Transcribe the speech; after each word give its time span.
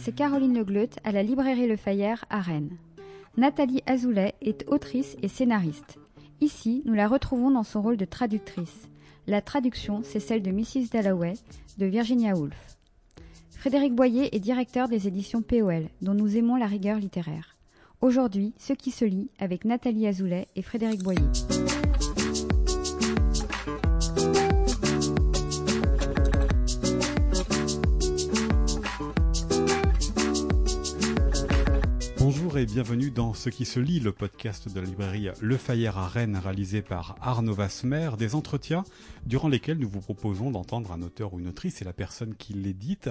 c'est 0.00 0.14
Caroline 0.14 0.56
Legleut 0.56 0.90
à 1.04 1.12
la 1.12 1.22
librairie 1.22 1.66
Le 1.66 1.76
Fayère 1.76 2.24
à 2.30 2.40
Rennes. 2.40 2.76
Nathalie 3.36 3.82
Azoulay 3.86 4.34
est 4.40 4.64
autrice 4.68 5.16
et 5.22 5.28
scénariste. 5.28 5.98
Ici, 6.40 6.82
nous 6.84 6.94
la 6.94 7.08
retrouvons 7.08 7.50
dans 7.50 7.62
son 7.62 7.82
rôle 7.82 7.96
de 7.96 8.04
traductrice. 8.04 8.88
La 9.26 9.40
traduction, 9.40 10.00
c'est 10.04 10.20
celle 10.20 10.42
de 10.42 10.50
Mrs. 10.50 10.90
Dalloway 10.92 11.34
de 11.78 11.86
Virginia 11.86 12.34
Woolf. 12.34 12.76
Frédéric 13.50 13.94
Boyer 13.94 14.34
est 14.34 14.40
directeur 14.40 14.88
des 14.88 15.08
éditions 15.08 15.42
POL, 15.42 15.88
dont 16.00 16.14
nous 16.14 16.36
aimons 16.36 16.56
la 16.56 16.66
rigueur 16.66 16.98
littéraire. 16.98 17.56
Aujourd'hui, 18.00 18.54
ce 18.58 18.72
qui 18.72 18.92
se 18.92 19.04
lit 19.04 19.30
avec 19.40 19.64
Nathalie 19.64 20.06
Azoulay 20.06 20.46
et 20.54 20.62
Frédéric 20.62 21.02
Boyer. 21.02 21.26
Et 32.58 32.66
bienvenue 32.66 33.12
dans 33.12 33.34
Ce 33.34 33.50
qui 33.50 33.64
se 33.64 33.78
lit, 33.78 34.00
le 34.00 34.10
podcast 34.10 34.68
de 34.68 34.80
la 34.80 34.86
librairie 34.86 35.28
Le 35.40 35.56
Fayère 35.56 35.96
à 35.96 36.08
Rennes, 36.08 36.36
réalisé 36.36 36.82
par 36.82 37.14
Arnaud 37.20 37.54
Vasmer, 37.54 38.10
des 38.18 38.34
entretiens 38.34 38.82
durant 39.26 39.46
lesquels 39.46 39.78
nous 39.78 39.88
vous 39.88 40.00
proposons 40.00 40.50
d'entendre 40.50 40.90
un 40.90 41.02
auteur 41.02 41.34
ou 41.34 41.38
une 41.38 41.46
autrice 41.46 41.80
et 41.82 41.84
la 41.84 41.92
personne 41.92 42.34
qui 42.34 42.54
l'édite. 42.54 43.10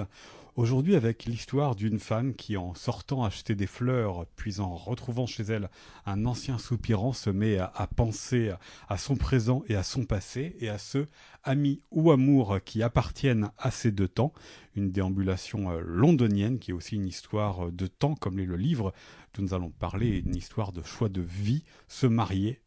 Aujourd'hui 0.58 0.96
avec 0.96 1.24
l'histoire 1.24 1.76
d'une 1.76 2.00
femme 2.00 2.34
qui, 2.34 2.56
en 2.56 2.74
sortant 2.74 3.24
acheter 3.24 3.54
des 3.54 3.68
fleurs, 3.68 4.26
puis 4.34 4.58
en 4.58 4.74
retrouvant 4.74 5.24
chez 5.24 5.44
elle 5.44 5.70
un 6.04 6.26
ancien 6.26 6.58
soupirant, 6.58 7.12
se 7.12 7.30
met 7.30 7.58
à, 7.58 7.88
penser 7.94 8.52
à 8.88 8.98
son 8.98 9.14
présent 9.14 9.62
et 9.68 9.76
à 9.76 9.84
son 9.84 10.04
passé, 10.04 10.56
et 10.58 10.68
à 10.68 10.76
ceux, 10.76 11.06
amis 11.44 11.80
ou 11.92 12.10
amours, 12.10 12.58
qui 12.64 12.82
appartiennent 12.82 13.50
à 13.56 13.70
ces 13.70 13.92
deux 13.92 14.08
temps. 14.08 14.32
Une 14.74 14.90
déambulation 14.90 15.70
euh, 15.70 15.80
londonienne 15.84 16.58
qui 16.58 16.72
est 16.72 16.74
aussi 16.74 16.96
une 16.96 17.06
histoire 17.06 17.70
de 17.70 17.86
temps, 17.86 18.16
comme 18.16 18.36
l'est 18.38 18.44
le 18.44 18.56
livre 18.56 18.92
dont 19.34 19.42
nous 19.42 19.54
allons 19.54 19.70
parler, 19.70 20.22
une 20.26 20.36
histoire 20.36 20.72
de 20.72 20.82
choix 20.82 21.08
de 21.08 21.20
vie, 21.20 21.64
se 21.86 22.06
marier, 22.06 22.60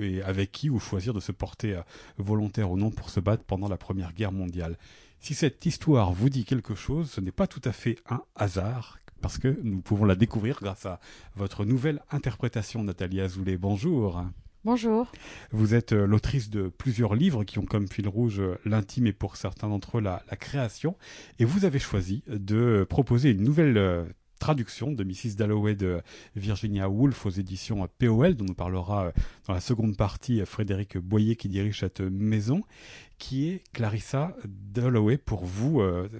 et 0.00 0.22
avec 0.22 0.52
qui 0.52 0.70
ou 0.70 0.78
choisir 0.78 1.12
de 1.14 1.20
se 1.20 1.32
porter 1.32 1.74
euh, 1.74 1.82
volontaire 2.18 2.70
ou 2.70 2.76
non 2.76 2.90
pour 2.90 3.10
se 3.10 3.20
battre 3.20 3.44
pendant 3.44 3.68
la 3.68 3.76
Première 3.76 4.12
Guerre 4.12 4.32
mondiale. 4.32 4.78
Si 5.20 5.34
cette 5.34 5.64
histoire 5.66 6.12
vous 6.12 6.28
dit 6.28 6.44
quelque 6.44 6.74
chose, 6.74 7.10
ce 7.10 7.20
n'est 7.20 7.32
pas 7.32 7.46
tout 7.46 7.62
à 7.64 7.72
fait 7.72 7.96
un 8.08 8.22
hasard, 8.34 8.98
parce 9.20 9.38
que 9.38 9.58
nous 9.62 9.80
pouvons 9.80 10.04
la 10.04 10.16
découvrir 10.16 10.58
grâce 10.60 10.86
à 10.86 11.00
votre 11.34 11.64
nouvelle 11.64 12.02
interprétation, 12.10 12.82
Nathalie 12.84 13.20
Azoulay. 13.20 13.56
Bonjour. 13.56 14.22
Bonjour. 14.64 15.12
Vous 15.50 15.74
êtes 15.74 15.92
euh, 15.92 16.06
l'autrice 16.06 16.48
de 16.48 16.68
plusieurs 16.68 17.14
livres 17.14 17.44
qui 17.44 17.58
ont 17.58 17.66
comme 17.66 17.86
fil 17.86 18.08
rouge 18.08 18.40
euh, 18.40 18.58
l'intime 18.64 19.06
et 19.06 19.12
pour 19.12 19.36
certains 19.36 19.68
d'entre 19.68 19.98
eux 19.98 20.00
la, 20.00 20.22
la, 20.30 20.36
création. 20.36 20.96
Et 21.38 21.44
vous 21.44 21.66
avez 21.66 21.78
choisi 21.78 22.22
de 22.26 22.86
proposer 22.88 23.30
une 23.30 23.42
nouvelle 23.42 24.06
traduction 24.44 24.92
de 24.92 25.04
Mrs. 25.04 25.36
Dalloway 25.38 25.74
de 25.74 26.02
Virginia 26.36 26.86
Woolf 26.86 27.24
aux 27.24 27.30
éditions 27.30 27.88
POL, 27.98 28.34
dont 28.34 28.44
nous 28.44 28.52
parlera 28.52 29.10
dans 29.46 29.54
la 29.54 29.60
seconde 29.60 29.96
partie 29.96 30.44
Frédéric 30.44 30.98
Boyer 30.98 31.34
qui 31.34 31.48
dirige 31.48 31.80
cette 31.80 32.02
maison, 32.02 32.62
qui 33.16 33.48
est 33.48 33.62
Clarissa 33.72 34.36
Dalloway 34.44 35.16
pour 35.16 35.46
vous, 35.46 35.80
euh, 35.80 36.10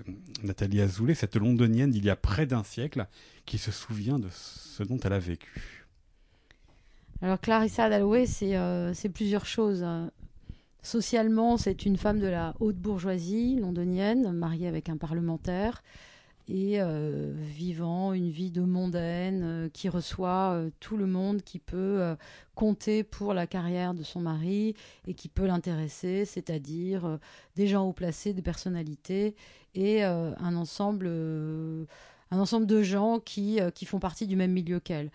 Nathalie 0.43 0.81
Azoulay, 0.81 1.13
cette 1.13 1.37
londonienne 1.37 1.91
d'il 1.91 2.03
y 2.03 2.09
a 2.09 2.17
près 2.17 2.47
d'un 2.47 2.65
siècle, 2.65 3.07
qui 3.45 3.59
se 3.59 3.71
souvient 3.71 4.19
de 4.19 4.29
ce 4.31 4.83
dont 4.83 4.99
elle 5.05 5.13
a 5.13 5.19
vécu. 5.19 5.87
Alors 7.21 7.39
Clarissa 7.39 7.91
Dalloway, 7.91 8.25
c'est 8.25 8.57
euh, 8.57 8.95
plusieurs 9.13 9.45
choses. 9.45 9.85
Socialement, 10.81 11.59
c'est 11.59 11.85
une 11.85 11.99
femme 11.99 12.21
de 12.21 12.29
la 12.29 12.55
haute 12.59 12.79
bourgeoisie 12.79 13.57
londonienne, 13.61 14.33
mariée 14.33 14.69
avec 14.69 14.89
un 14.89 14.97
parlementaire 14.97 15.83
et 16.49 16.81
euh, 16.81 17.33
vivant 17.37 18.13
une 18.13 18.29
vie 18.29 18.51
de 18.51 18.61
mondaine 18.61 19.43
euh, 19.43 19.69
qui 19.73 19.89
reçoit 19.89 20.53
euh, 20.53 20.71
tout 20.79 20.97
le 20.97 21.07
monde 21.07 21.43
qui 21.43 21.59
peut 21.59 22.17
compter 22.55 23.03
pour 23.03 23.35
la 23.35 23.47
carrière 23.47 23.95
de 23.95 24.03
son 24.03 24.21
mari 24.21 24.75
et 25.07 25.15
qui 25.15 25.29
peut 25.29 25.47
l'intéresser, 25.47 26.25
c'est-à-dire 26.25 27.19
des 27.57 27.67
gens 27.67 27.87
haut 27.87 27.93
placés, 27.93 28.33
des 28.33 28.43
personnalités 28.43 29.35
et 29.75 30.05
un 30.05 30.57
ensemble 30.57 31.09
un 32.31 32.39
ensemble 32.39 32.67
de 32.67 32.83
gens 32.83 33.19
qui, 33.19 33.59
qui 33.75 33.87
font 33.87 33.99
partie 33.99 34.27
du 34.27 34.37
même 34.37 34.53
milieu 34.53 34.81
qu'elle. 34.81 35.11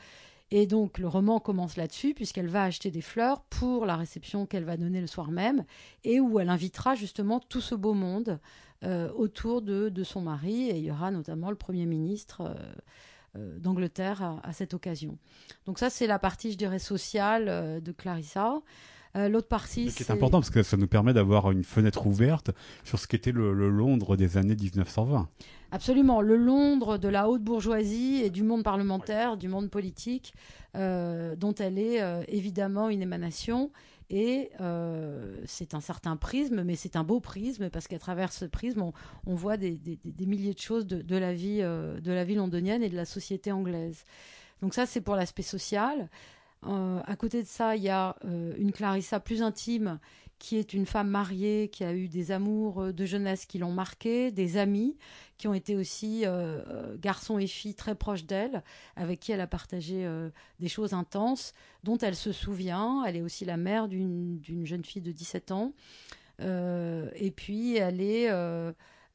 Et 0.52 0.66
donc 0.66 0.98
le 0.98 1.08
roman 1.08 1.40
commence 1.40 1.78
là-dessus, 1.78 2.14
puisqu'elle 2.14 2.48
va 2.48 2.64
acheter 2.64 2.90
des 2.92 3.02
fleurs 3.02 3.42
pour 3.44 3.86
la 3.86 3.96
réception 3.96 4.46
qu'elle 4.46 4.66
va 4.66 4.78
donner 4.78 5.02
le 5.02 5.08
soir 5.08 5.32
même, 5.32 5.64
et 6.04 6.20
où 6.20 6.40
elle 6.40 6.50
invitera 6.50 6.96
justement 6.96 7.40
tout 7.40 7.62
ce 7.62 7.76
beau 7.76 7.94
monde 7.94 8.40
euh, 8.84 9.12
autour 9.14 9.62
de, 9.62 9.90
de, 9.90 10.04
son 10.04 10.22
mari, 10.22 10.70
et 10.70 10.78
il 10.78 10.84
y 10.86 10.92
aura 10.92 11.12
notamment 11.12 11.50
le 11.50 11.56
Premier 11.56 11.86
ministre. 11.86 12.42
Euh, 12.42 12.54
euh, 13.38 13.60
d'Angleterre 13.60 14.40
à, 14.42 14.54
cette 14.54 14.74
occasion. 14.74 15.20
Donc 15.68 15.78
ça, 15.78 15.92
c'est 15.92 16.08
la 16.08 16.18
partie, 16.18 16.52
je 16.52 16.58
dirais, 16.58 16.80
sociale 16.80 17.80
de 17.80 17.92
Clarissa. 17.92 18.60
L'autre 19.16 19.48
partie, 19.48 19.90
c'est 19.90 20.12
important 20.12 20.40
parce 20.40 20.52
que 20.52 20.64
ça 20.64 20.78
nous 20.78 20.88
permet 20.88 21.14
d'avoir 21.14 21.52
une 21.52 21.64
fenêtre 21.64 22.06
ouverte 22.06 22.52
sur 22.84 23.00
ce 23.00 23.08
qu'était 23.08 23.32
le, 23.32 23.54
le, 23.54 23.70
Londres 23.70 24.16
des 24.16 24.38
années 24.38 24.56
1920. 24.56 25.28
Absolument, 25.72 26.22
le 26.22 26.38
Londres 26.38 26.98
de 26.98 27.08
la 27.08 27.28
haute 27.28 27.44
bourgeoisie 27.44 28.22
et 28.24 28.30
du 28.30 28.44
monde 28.44 28.64
parlementaire, 28.64 29.36
du 29.36 29.48
monde 29.48 29.70
politique, 29.70 30.34
dont 30.76 31.56
elle 31.60 31.80
est 31.80 32.02
évidemment 32.30 32.90
une 32.90 33.02
émanation 33.02 33.72
et 34.10 34.50
euh, 34.60 35.36
c'est 35.46 35.76
un 35.76 35.82
certain 35.82 36.18
prisme, 36.18 36.64
mais 36.64 36.76
c'est 36.76 36.96
un 36.96 37.04
beau 37.04 37.20
prisme 37.20 37.70
parce 37.70 37.88
qu'à 37.88 38.00
travers 38.00 38.34
ce 38.34 38.46
prisme, 38.46 38.92
on, 39.26 39.36
voit 39.36 39.58
des, 39.58 39.80
milliers 40.20 40.54
de 40.54 40.60
choses 40.60 40.88
de, 40.88 41.16
la 41.16 41.34
vie, 41.34 41.60
euh, 41.62 42.00
de 42.00 42.12
la 42.12 42.24
vie 42.24 42.36
londonienne 42.36 42.82
et 42.82 42.90
de 42.90 42.96
la 42.96 43.06
société 43.06 43.52
anglaise. 43.52 44.04
Donc 44.62 44.74
ça, 44.74 44.86
c'est 44.86 45.02
pour 45.02 45.16
l'aspect 45.16 45.44
social. 45.44 46.10
Euh, 46.66 47.02
à 47.06 47.16
côté 47.16 47.42
de 47.42 47.48
ça, 47.48 47.76
il 47.76 47.84
y 47.84 47.90
a 47.90 48.16
une 48.24 48.72
Clarissa 48.72 49.20
plus 49.20 49.42
intime 49.42 50.00
qui 50.40 50.56
est 50.56 50.74
une 50.74 50.86
femme 50.86 51.10
mariée, 51.10 51.70
qui 51.70 51.84
a 51.84 51.94
eu 51.94 52.08
des 52.08 52.32
amours 52.32 52.82
euh, 52.82 52.94
de 52.94 53.06
jeunesse 53.06 53.46
qui 53.46 53.60
l'ont 53.60 53.74
marquée, 53.74 54.32
des 54.32 54.58
amis 54.58 54.98
qui 55.38 55.48
ont 55.48 55.54
été 55.54 55.76
aussi 55.76 56.26
euh, 56.26 56.62
euh, 56.68 56.96
garçons 56.98 57.38
et 57.38 57.48
filles 57.48 57.76
très 57.76 57.94
proches 57.94 58.26
d'elle, 58.26 58.64
avec 58.96 59.20
qui 59.20 59.32
elle 59.32 59.42
a 59.42 59.48
partagé 59.48 60.08
des 60.60 60.68
choses 60.68 60.94
intenses, 60.94 61.54
dont 61.84 61.98
elle 61.98 62.16
se 62.16 62.32
souvient. 62.32 63.04
Elle 63.06 63.18
est 63.18 63.22
aussi 63.22 63.46
la 63.46 63.58
mère 63.58 63.88
d'une 63.88 64.42
jeune 64.66 64.84
fille 64.84 65.02
de 65.02 65.12
17 65.12 65.52
ans. 65.52 65.74
et 66.40 67.34
puis, 67.36 67.78
elle 67.78 68.02
est... 68.02 68.30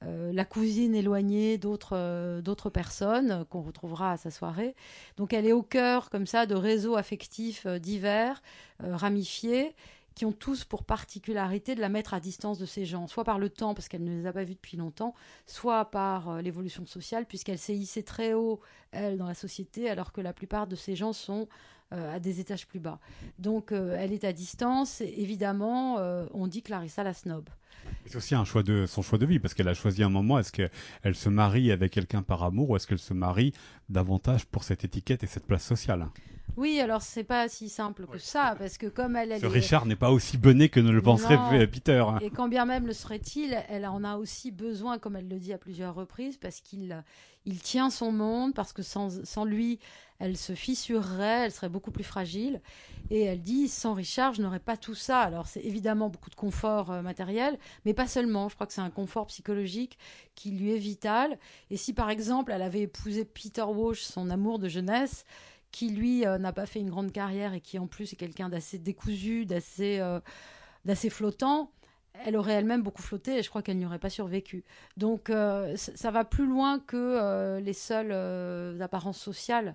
la 0.06 0.44
cousine 0.44 0.94
éloignée 0.94 1.58
d'autres 1.58 2.40
d'autres 2.40 2.70
personnes 2.70 3.44
qu'on 3.50 3.62
retrouvera 3.62 4.12
à 4.12 4.16
sa 4.16 4.30
soirée. 4.30 4.74
Donc 5.16 5.32
elle 5.32 5.46
est 5.46 5.52
au 5.52 5.62
cœur 5.62 6.10
comme 6.10 6.26
ça 6.26 6.46
de 6.46 6.54
réseaux 6.54 6.96
affectifs 6.96 7.66
divers, 7.66 8.42
ramifiés 8.80 9.74
qui 10.14 10.24
ont 10.24 10.32
tous 10.32 10.64
pour 10.64 10.84
particularité 10.84 11.74
de 11.74 11.80
la 11.80 11.88
mettre 11.88 12.14
à 12.14 12.20
distance 12.20 12.58
de 12.58 12.66
ces 12.66 12.84
gens, 12.84 13.06
soit 13.06 13.24
par 13.24 13.38
le 13.38 13.50
temps, 13.50 13.74
parce 13.74 13.88
qu'elle 13.88 14.04
ne 14.04 14.20
les 14.20 14.26
a 14.26 14.32
pas 14.32 14.44
vus 14.44 14.54
depuis 14.54 14.76
longtemps, 14.76 15.14
soit 15.46 15.86
par 15.86 16.28
euh, 16.28 16.40
l'évolution 16.40 16.86
sociale, 16.86 17.26
puisqu'elle 17.26 17.58
s'est 17.58 17.74
hissée 17.74 18.02
très 18.02 18.32
haut, 18.32 18.60
elle, 18.92 19.18
dans 19.18 19.26
la 19.26 19.34
société, 19.34 19.90
alors 19.90 20.12
que 20.12 20.20
la 20.20 20.32
plupart 20.32 20.66
de 20.66 20.76
ces 20.76 20.94
gens 20.94 21.12
sont 21.12 21.48
euh, 21.92 22.14
à 22.14 22.20
des 22.20 22.40
étages 22.40 22.66
plus 22.66 22.80
bas. 22.80 23.00
Donc 23.38 23.72
euh, 23.72 23.96
elle 23.98 24.12
est 24.12 24.24
à 24.24 24.32
distance, 24.32 25.00
évidemment, 25.00 25.96
on 26.32 26.46
dit 26.46 26.62
Clarissa 26.62 27.02
la 27.02 27.14
snob. 27.14 27.48
C'est 28.06 28.16
aussi 28.16 28.34
un 28.34 28.44
choix 28.44 28.62
de 28.62 28.86
son 28.86 29.02
choix 29.02 29.18
de 29.18 29.26
vie 29.26 29.38
parce 29.38 29.54
qu'elle 29.54 29.68
a 29.68 29.74
choisi 29.74 30.02
un 30.02 30.08
moment. 30.08 30.38
Est-ce 30.38 30.52
qu'elle 30.52 31.14
se 31.14 31.28
marie 31.28 31.72
avec 31.72 31.92
quelqu'un 31.92 32.22
par 32.22 32.42
amour 32.42 32.70
ou 32.70 32.76
est-ce 32.76 32.86
qu'elle 32.86 32.98
se 32.98 33.14
marie 33.14 33.52
davantage 33.88 34.46
pour 34.46 34.64
cette 34.64 34.84
étiquette 34.84 35.22
et 35.22 35.26
cette 35.26 35.46
place 35.46 35.64
sociale? 35.64 36.08
Oui, 36.56 36.78
alors 36.78 37.02
c'est 37.02 37.24
pas 37.24 37.48
si 37.48 37.68
simple 37.68 38.06
que 38.06 38.18
ça, 38.18 38.54
parce 38.56 38.78
que 38.78 38.86
comme 38.86 39.16
elle, 39.16 39.40
Ce 39.40 39.46
Richard 39.46 39.86
n'est 39.86 39.96
pas 39.96 40.12
aussi 40.12 40.38
bonné 40.38 40.68
que 40.68 40.78
ne 40.78 40.90
le 40.90 41.02
penserait 41.02 41.66
Peter. 41.66 42.04
Et 42.20 42.30
quand 42.30 42.48
bien 42.48 42.64
même 42.64 42.86
le 42.86 42.92
serait-il, 42.92 43.58
elle 43.68 43.86
en 43.86 44.04
a 44.04 44.16
aussi 44.16 44.52
besoin, 44.52 44.98
comme 44.98 45.16
elle 45.16 45.28
le 45.28 45.38
dit 45.38 45.52
à 45.52 45.58
plusieurs 45.58 45.94
reprises, 45.94 46.36
parce 46.36 46.60
qu'il 46.60 47.02
il 47.44 47.58
tient 47.60 47.90
son 47.90 48.12
monde, 48.12 48.54
parce 48.54 48.72
que 48.72 48.82
sans, 48.82 49.24
sans 49.24 49.44
lui, 49.44 49.80
elle 50.18 50.36
se 50.36 50.54
fissurerait, 50.54 51.44
elle 51.46 51.52
serait 51.52 51.68
beaucoup 51.68 51.90
plus 51.90 52.04
fragile. 52.04 52.60
Et 53.10 53.22
elle 53.22 53.42
dit, 53.42 53.68
sans 53.68 53.94
Richard, 53.94 54.34
je 54.34 54.42
n'aurais 54.42 54.60
pas 54.60 54.76
tout 54.76 54.94
ça. 54.94 55.20
Alors 55.20 55.46
c'est 55.46 55.60
évidemment 55.60 56.08
beaucoup 56.08 56.30
de 56.30 56.34
confort 56.34 56.90
euh, 56.90 57.02
matériel, 57.02 57.58
mais 57.84 57.94
pas 57.94 58.06
seulement. 58.06 58.48
Je 58.48 58.54
crois 58.54 58.66
que 58.66 58.72
c'est 58.72 58.80
un 58.80 58.90
confort 58.90 59.26
psychologique 59.26 59.98
qui 60.34 60.50
lui 60.52 60.72
est 60.72 60.78
vital. 60.78 61.38
Et 61.70 61.76
si 61.76 61.92
par 61.92 62.10
exemple, 62.10 62.52
elle 62.52 62.62
avait 62.62 62.82
épousé 62.82 63.24
Peter 63.24 63.62
Walsh, 63.62 64.02
son 64.02 64.30
amour 64.30 64.58
de 64.58 64.68
jeunesse, 64.68 65.24
qui 65.70 65.90
lui 65.90 66.24
euh, 66.24 66.38
n'a 66.38 66.52
pas 66.52 66.66
fait 66.66 66.80
une 66.80 66.90
grande 66.90 67.12
carrière 67.12 67.52
et 67.52 67.60
qui 67.60 67.78
en 67.78 67.86
plus 67.86 68.12
est 68.12 68.16
quelqu'un 68.16 68.48
d'assez 68.48 68.78
décousu, 68.78 69.44
d'assez 69.44 69.98
euh, 69.98 70.20
d'assez 70.84 71.10
flottant, 71.10 71.70
elle 72.24 72.36
aurait 72.36 72.54
elle-même 72.54 72.82
beaucoup 72.82 73.02
flotté 73.02 73.38
et 73.38 73.42
je 73.42 73.48
crois 73.48 73.62
qu'elle 73.62 73.78
n'y 73.78 73.86
aurait 73.86 73.98
pas 73.98 74.10
survécu. 74.10 74.64
Donc 74.96 75.30
euh, 75.30 75.76
ça 75.76 76.10
va 76.10 76.24
plus 76.24 76.46
loin 76.46 76.78
que 76.78 77.58
les 77.58 77.72
seules 77.72 78.80
apparences 78.80 79.20
sociales. 79.20 79.74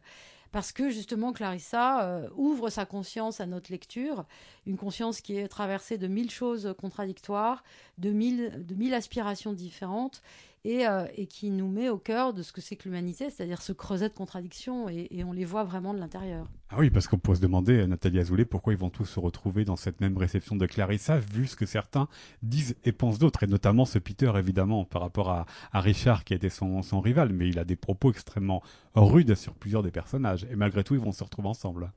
Parce 0.52 0.72
que 0.72 0.90
justement, 0.90 1.32
Clarissa 1.32 2.24
ouvre 2.36 2.72
sa 2.72 2.86
conscience 2.86 3.40
à 3.40 3.46
notre 3.46 3.72
lecture, 3.72 4.26
une 4.66 4.78
conscience 4.78 5.22
qui 5.22 5.38
est 5.38 5.48
traversée 5.48 6.00
de 6.00 6.08
mille 6.08 6.32
choses 6.32 6.74
contradictoires, 6.80 7.64
de 8.00 8.10
mille, 8.10 8.66
de 8.66 8.74
mille 8.74 8.96
aspirations 8.96 9.54
différentes, 9.54 10.24
et, 10.66 10.88
euh, 10.88 11.06
et, 11.16 11.28
qui 11.28 11.50
nous 11.50 11.68
met 11.68 11.90
au 11.90 11.98
cœur 11.98 12.34
de 12.34 12.44
ce 12.44 12.52
que 12.52 12.62
c'est 12.62 12.76
que 12.76 12.84
l'humanité, 12.86 13.30
c'est-à-dire 13.30 13.62
ce 13.62 13.72
creuset 13.72 14.10
de 14.10 14.14
contradictions, 14.14 14.90
et, 14.90 15.24
on 15.24 15.32
les 15.32 15.46
voit 15.46 15.64
vraiment 15.64 15.94
de 15.94 16.00
l'intérieur. 16.00 16.48
Ah 16.70 16.76
oui, 16.80 16.90
parce 16.90 17.08
qu'on 17.08 17.18
peut 17.18 17.36
se 17.36 17.42
demander, 17.42 17.88
Nathalie 17.88 18.20
Azoulay, 18.20 18.46
pourquoi 18.46 18.74
ils 18.74 18.80
vont 18.80 18.90
tous 18.90 19.06
se 19.06 19.20
retrouver 19.20 19.66
dans 19.66 19.76
cette 19.76 20.02
même 20.02 20.18
réception 20.18 20.56
de 20.56 20.66
Clarissa, 20.66 21.20
vu 21.20 21.48
ce 21.48 21.56
que 21.56 21.66
certains 21.66 22.08
disent 22.44 22.76
et 22.84 22.92
pensent 22.92 23.20
d'autres, 23.20 23.44
et 23.44 23.48
notamment 23.48 23.86
ce 23.86 24.00
Peter, 24.00 24.32
évidemment, 24.38 24.86
par 24.86 25.02
rapport 25.02 25.30
à, 25.30 25.46
Richard, 25.74 26.24
qui 26.24 26.34
était 26.34 26.50
son 26.50 26.82
rival, 27.02 27.32
mais 27.34 27.48
il 27.48 27.60
a 27.60 27.66
des 27.66 27.76
propos 27.76 28.12
extrêmement 28.12 28.62
rudes 28.96 29.36
sur 29.36 29.54
plusieurs 29.54 29.84
des 29.84 29.92
personnages, 29.92 30.46
et 30.52 30.56
malgré 30.56 30.84
tout, 30.84 30.96
ils 30.96 31.02
vont 31.02 31.12
se 31.12 31.24
retrouver 31.24 31.48
ensemble. 31.48 31.92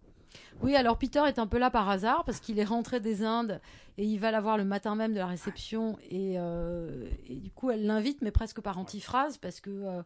Oui, 0.63 0.77
alors 0.77 0.97
Peter 0.97 1.23
est 1.27 1.41
un 1.41 1.49
peu 1.49 1.59
là 1.59 1.71
par 1.71 1.89
hasard 1.89 2.23
parce 2.25 2.39
qu'il 2.39 2.61
est 2.61 2.65
rentré 2.65 3.01
des 3.01 3.25
Indes 3.25 3.61
et 3.99 4.05
il 4.05 4.19
va 4.19 4.31
la 4.31 4.41
voir 4.41 4.57
le 4.57 4.65
matin 4.65 4.95
même 4.95 5.13
de 5.13 5.19
la 5.19 5.27
réception 5.27 5.99
et, 6.09 6.35
euh, 6.39 7.09
du 7.29 7.51
coup 7.51 7.73
elle 7.73 7.85
l'invite 7.85 8.23
mais 8.23 8.31
presque 8.31 8.61
par 8.61 8.79
antiphrase 8.79 9.39
parce 9.39 9.61
que 9.61 9.71
euh, 9.71 10.03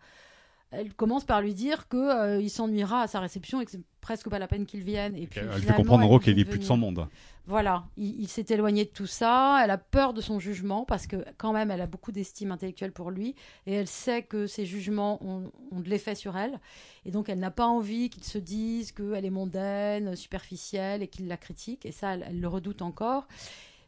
elle 0.71 0.93
commence 0.95 1.25
par 1.25 1.41
lui 1.41 1.55
dire 1.55 1.89
que 1.89 1.97
euh, 1.97 2.41
il 2.41 2.51
s'ennuiera 2.51 3.03
à 3.03 3.07
sa 3.07 3.21
réception 3.21 3.61
et 3.61 3.65
que 3.65 3.71
c'est 3.71 3.85
presque 4.01 4.29
pas 4.29 4.39
la 4.39 4.49
peine 4.49 4.67
qu'il 4.67 4.83
vienne. 4.83 5.17
Et 5.17 5.27
puis, 5.27 5.41
elle 5.41 5.63
fait 5.63 5.75
comprendre 5.75 6.05
en 6.05 6.07
gros 6.07 6.19
qu'il 6.19 6.39
est 6.39 6.45
plus 6.45 6.59
de 6.59 6.65
son 6.65 6.77
monde. 6.77 7.09
Voilà, 7.49 7.85
il, 7.97 8.21
il 8.21 8.29
s'est 8.29 8.47
éloigné 8.49 8.85
de 8.85 8.91
tout 8.91 9.07
ça. 9.07 9.61
Elle 9.63 9.71
a 9.71 9.79
peur 9.79 10.13
de 10.13 10.21
son 10.21 10.41
jugement 10.41 10.85
parce 10.85 11.07
que 11.07 11.25
quand 11.39 11.53
même, 11.53 11.71
elle 11.71 11.81
a 11.81 11.87
beaucoup 11.87 12.11
d'estime 12.11 12.51
intellectuelle 12.51 12.93
pour 12.93 13.13
lui 13.13 13.37
et 13.67 13.75
elle 13.75 13.87
sait 13.87 14.23
que 14.23 14.49
ses 14.49 14.67
jugements 14.67 15.25
ont, 15.25 15.53
ont 15.71 15.81
de 15.81 15.89
l'effet 15.89 16.17
sur 16.17 16.37
elle. 16.37 16.59
Et 17.05 17.13
donc, 17.13 17.29
elle 17.29 17.39
n'a 17.39 17.53
pas 17.53 17.67
envie 17.67 18.11
qu'il 18.11 18.25
se 18.25 18.39
dise 18.39 18.91
qu'elle 18.91 19.25
est 19.25 19.31
mondaine, 19.31 20.17
superficielle 20.17 21.03
et 21.03 21.09
qu'il 21.09 21.29
la 21.29 21.37
critique. 21.37 21.87
Et 21.87 21.93
ça, 21.93 22.15
elle, 22.15 22.25
elle 22.29 22.41
le 22.41 22.49
redoute 22.49 22.83
encore. 22.83 23.29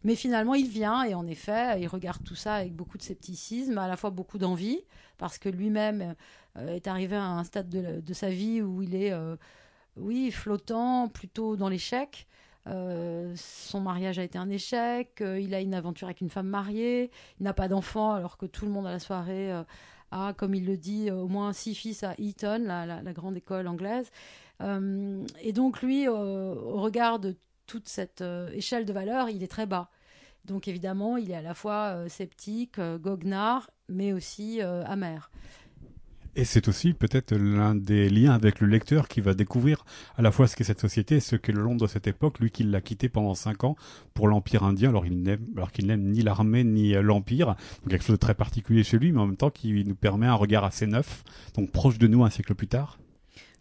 Mais 0.05 0.15
finalement, 0.15 0.55
il 0.55 0.69
vient 0.69 1.03
et 1.03 1.15
en 1.15 1.27
effet, 1.27 1.81
il 1.81 1.89
regarde 1.89 2.23
tout 2.23 2.37
ça 2.37 2.55
avec 2.55 2.73
beaucoup 2.73 2.99
de 2.99 3.03
scepticisme, 3.03 3.79
à 3.79 3.89
la 3.89 3.97
fois 3.97 4.11
beaucoup 4.11 4.39
d'envie, 4.39 4.81
parce 5.17 5.39
que 5.39 5.49
lui-même 5.49 6.15
est 6.67 6.87
arrivé 6.87 7.17
à 7.17 7.25
un 7.25 7.45
stade 7.45 7.69
de, 7.69 8.13
sa 8.13 8.31
vie 8.31 8.63
où 8.63 8.83
il 8.83 8.95
est, 8.95 9.13
euh, 9.13 9.37
oui, 9.97 10.31
flottant, 10.31 11.09
plutôt 11.09 11.57
dans 11.57 11.69
l'échec. 11.69 12.27
Euh, 12.67 13.33
son 13.37 13.81
mariage 13.81 14.19
a 14.19 14.25
été 14.25 14.37
un 14.37 14.51
échec, 14.51 15.21
euh, 15.23 15.41
il 15.41 15.55
a 15.55 15.61
une 15.61 15.73
aventure 15.73 16.07
avec 16.09 16.21
une 16.21 16.29
femme 16.29 16.49
mariée, 16.49 17.11
il 17.41 17.45
n'a 17.45 17.55
pas 17.55 17.67
d'enfant 17.67 18.13
alors 18.13 18.37
que 18.37 18.45
tout 18.45 18.67
le 18.67 18.71
monde 18.71 18.87
à 18.87 18.91
la 18.91 18.99
soirée 18.99 19.51
euh, 19.51 19.63
a, 20.11 20.35
comme 20.35 20.55
il 20.55 20.67
le 20.67 20.77
dit, 20.77 21.11
au 21.11 21.29
moins 21.29 21.55
six 21.55 21.75
fils 21.75 22.03
à 22.03 22.15
Eton, 22.19 22.65
la, 22.67 22.85
la, 22.85 23.13
grande 23.15 23.37
école 23.37 23.69
anglaise. 23.69 24.11
et 24.61 25.53
donc 25.53 25.83
lui, 25.83 26.09
au 26.09 26.81
regard 26.81 27.19
de 27.21 27.37
toute 27.69 27.87
cette 27.87 28.23
euh, 28.23 28.51
échelle 28.51 28.85
de 28.85 28.93
valeur, 28.93 29.29
il 29.29 29.45
est 29.45 29.49
très 29.49 29.67
bas. 29.67 29.91
Donc 30.45 30.67
évidemment, 30.67 31.17
il 31.17 31.31
est 31.31 31.37
à 31.37 31.43
la 31.43 31.55
fois 31.55 31.95
euh, 31.95 32.09
sceptique, 32.09 32.79
euh, 32.81 32.99
goguenard, 32.99 33.71
mais 33.89 34.13
aussi 34.13 34.61
amer. 34.61 35.31
Et 36.39 36.45
c'est 36.45 36.69
aussi 36.69 36.93
peut-être 36.93 37.35
l'un 37.35 37.75
des 37.75 38.09
liens 38.09 38.31
avec 38.31 38.61
le 38.61 38.69
lecteur 38.69 39.09
qui 39.09 39.21
va 39.21 39.35
découvrir 39.35 39.85
à 40.17 40.23
la 40.23 40.31
fois 40.31 40.47
ce 40.47 40.55
qu'est 40.55 40.63
cette 40.63 40.81
société 40.81 41.19
ce 41.19 41.35
qu'est 41.35 41.51
le 41.51 41.63
Londres 41.63 41.81
de 41.83 41.91
cette 41.91 42.07
époque, 42.07 42.39
lui 42.39 42.53
qui 42.53 42.63
l'a 42.63 42.81
quitté 42.81 43.09
pendant 43.09 43.35
cinq 43.35 43.65
ans 43.65 43.75
pour 44.15 44.29
l'Empire 44.29 44.63
indien, 44.63 44.91
alors, 44.91 45.05
n'aime, 45.05 45.45
qu'il 45.73 45.89
n'aime 45.89 46.13
ni 46.13 46.23
l'armée 46.23 46.63
ni 46.63 46.93
l'Empire, 46.93 47.57
donc 47.83 47.91
quelque 47.91 48.05
chose 48.05 48.15
de 48.15 48.21
très 48.21 48.35
particulier 48.35 48.85
chez 48.85 48.99
lui, 48.99 49.11
mais 49.11 49.21
en 49.21 49.27
même 49.27 49.37
temps 49.37 49.51
qui 49.51 49.85
nous 49.85 49.97
permet 49.97 50.29
un 50.29 50.35
regard 50.35 50.63
assez 50.63 50.87
neuf, 50.87 51.25
donc 51.57 51.73
proche 51.73 51.99
de 51.99 52.07
nous 52.07 52.23
un 52.23 52.31
siècle 52.31 52.55
plus 52.55 52.69
tard. 52.69 53.01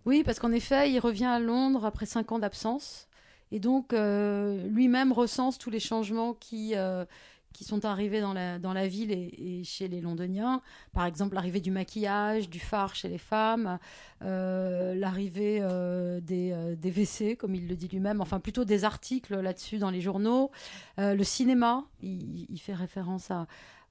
Oui, 0.06 0.22
parce 0.24 0.38
qu'en 0.38 0.52
effet, 0.52 0.92
il 0.92 1.00
revient 1.00 1.26
à 1.26 1.40
Londres 1.40 1.84
après 1.84 2.06
cinq 2.06 2.32
ans 2.32 2.38
d'absence. 2.38 3.08
Et 3.52 3.60
donc, 3.60 3.92
euh, 3.92 4.68
lui-même 4.68 5.14
recense 5.14 5.58
tous 5.58 5.72
les 5.72 5.80
changements 5.80 6.36
qui, 6.36 6.74
euh, 6.76 7.06
qui 7.58 7.64
sont 7.64 7.86
arrivés 7.86 8.22
dans 8.22 8.34
la, 8.34 8.60
dans 8.60 8.72
la 8.72 8.88
ville 8.88 9.12
et, 9.12 9.64
chez 9.64 9.88
les 9.88 10.00
Londoniens. 10.00 10.62
Par 10.94 11.06
exemple, 11.08 11.34
l'arrivée 11.34 11.60
du 11.60 11.72
maquillage, 11.72 12.52
du 12.52 12.60
phare 12.60 12.94
chez 12.94 13.10
les 13.10 13.18
femmes, 13.18 13.80
euh, 14.22 14.94
l'arrivée 14.94 15.58
euh, 15.62 16.20
des, 16.22 16.52
euh, 16.52 16.76
des 16.76 16.92
WC, 16.92 17.36
comme 17.36 17.56
il 17.56 17.68
le 17.68 17.76
dit 17.76 17.88
lui-même, 17.88 18.22
enfin 18.22 18.40
plutôt 18.40 18.64
des 18.64 18.86
articles 18.86 19.36
là-dessus 19.36 19.80
dans 19.80 19.90
les 19.90 20.02
journaux. 20.02 20.52
Le 21.00 21.24
cinéma, 21.24 21.86
il, 22.04 22.60
fait 22.60 22.76
référence 22.76 23.32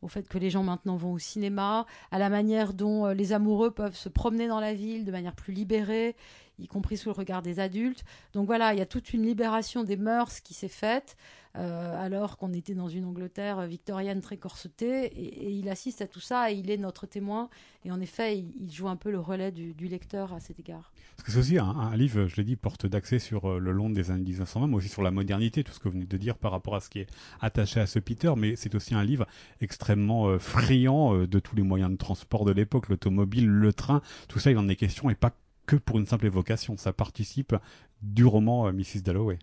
au 0.01 0.07
fait 0.07 0.29
que 0.29 0.39
les 0.39 0.51
gens 0.51 0.63
maintenant 0.63 0.97
vont 0.97 1.15
au 1.15 1.19
cinéma, 1.19 1.87
à 2.13 2.21
la 2.21 2.29
manière 2.29 2.73
dont 2.73 3.07
les 3.07 3.33
amoureux 3.33 3.73
peuvent 3.73 3.97
se 3.97 4.09
promener 4.09 4.47
dans 4.47 4.61
la 4.61 4.75
ville 4.75 5.05
de 5.05 5.11
manière 5.11 5.35
plus 5.35 5.53
libérée 5.53 6.15
y 6.59 6.69
compris 6.69 6.97
sous 6.97 7.09
le 7.09 7.15
regard 7.15 7.43
des 7.43 7.61
adultes. 7.61 8.05
Donc 8.33 8.47
voilà, 8.47 8.73
il 8.73 8.79
y 8.79 8.83
a 8.83 8.87
toute 8.87 9.13
une 9.13 9.23
libération 9.23 9.85
des 9.85 9.97
mœurs 9.97 10.41
qui 10.41 10.55
s'est 10.55 10.69
faite, 10.69 11.17
euh, 11.57 12.05
alors 12.05 12.37
qu'on 12.37 12.53
était 12.53 12.75
dans 12.75 12.89
une 12.89 13.05
Angleterre 13.05 13.67
victorienne 13.67 14.21
très 14.21 14.37
corsetée, 14.37 15.07
et, 15.07 15.51
il 15.51 15.69
assiste 15.69 16.03
à 16.03 16.07
tout 16.07 16.21
ça, 16.21 16.51
et 16.51 16.55
il 16.55 16.71
est 16.71 16.77
notre 16.77 17.07
témoin, 17.07 17.49
et 17.85 17.91
en 17.91 18.01
effet, 18.01 18.39
il, 18.39 18.71
joue 18.71 18.89
un 18.89 18.97
peu 18.97 19.11
le 19.11 19.21
relais 19.21 19.53
du, 19.53 19.75
lecteur 19.89 20.33
à 20.35 20.41
cet 20.41 20.59
égard. 20.61 20.93
Parce 21.17 21.27
que 21.27 21.33
c'est 21.33 21.39
aussi 21.39 21.59
un, 21.59 21.97
livre, 21.97 22.27
je 22.27 22.37
l'ai 22.37 22.45
dit, 22.45 22.57
porte 22.57 22.87
d'accès 22.87 23.19
sur 23.19 23.49
euh, 23.49 23.59
le 23.59 23.73
long 23.73 23.89
des 23.89 24.11
années 24.11 24.25
1920, 24.25 24.67
mais 24.67 24.77
aussi 24.77 24.89
sur 24.89 25.03
la 25.03 25.11
modernité, 25.11 25.65
tout 25.65 25.73
ce 25.73 25.79
que 25.79 25.89
vous 25.89 25.95
venez 25.95 26.05
de 26.05 26.17
dire 26.17 26.37
par 26.37 26.51
rapport 26.51 26.75
à 26.75 26.81
ce 26.81 26.91
qui 26.91 26.99
est 26.99 27.09
attaché 27.41 27.81
à 27.81 27.87
ce 27.87 27.99
Peter, 27.99 28.33
mais 28.37 28.57
c'est 28.57 28.75
aussi 28.75 28.95
un 28.95 29.05
livre 29.05 29.27
extrêmement 29.61 30.27
euh, 30.27 30.39
friand 30.39 31.15
euh, 31.15 31.27
de 31.27 31.39
tous 31.39 31.57
les 31.57 31.63
moyens 31.63 31.91
de 31.91 31.97
transport 31.97 32.45
de 32.45 32.53
l'époque, 32.53 32.89
l'automobile, 32.89 33.47
le 33.47 33.73
train, 33.73 34.03
tout 34.29 34.39
ça, 34.39 34.51
il 34.51 34.59
en 34.59 34.69
est 34.69 34.77
question, 34.77 35.09
et 35.09 35.15
pas 35.15 35.33
que 35.67 35.77
pour 35.77 35.99
une 35.99 36.07
simple 36.07 36.27
évocation. 36.27 36.77
Ça 36.77 36.93
participe 36.93 37.55
du 38.03 38.25
roman 38.25 38.67
euh, 38.67 38.73
Mrs. 38.73 39.03
Dalloway. 39.03 39.39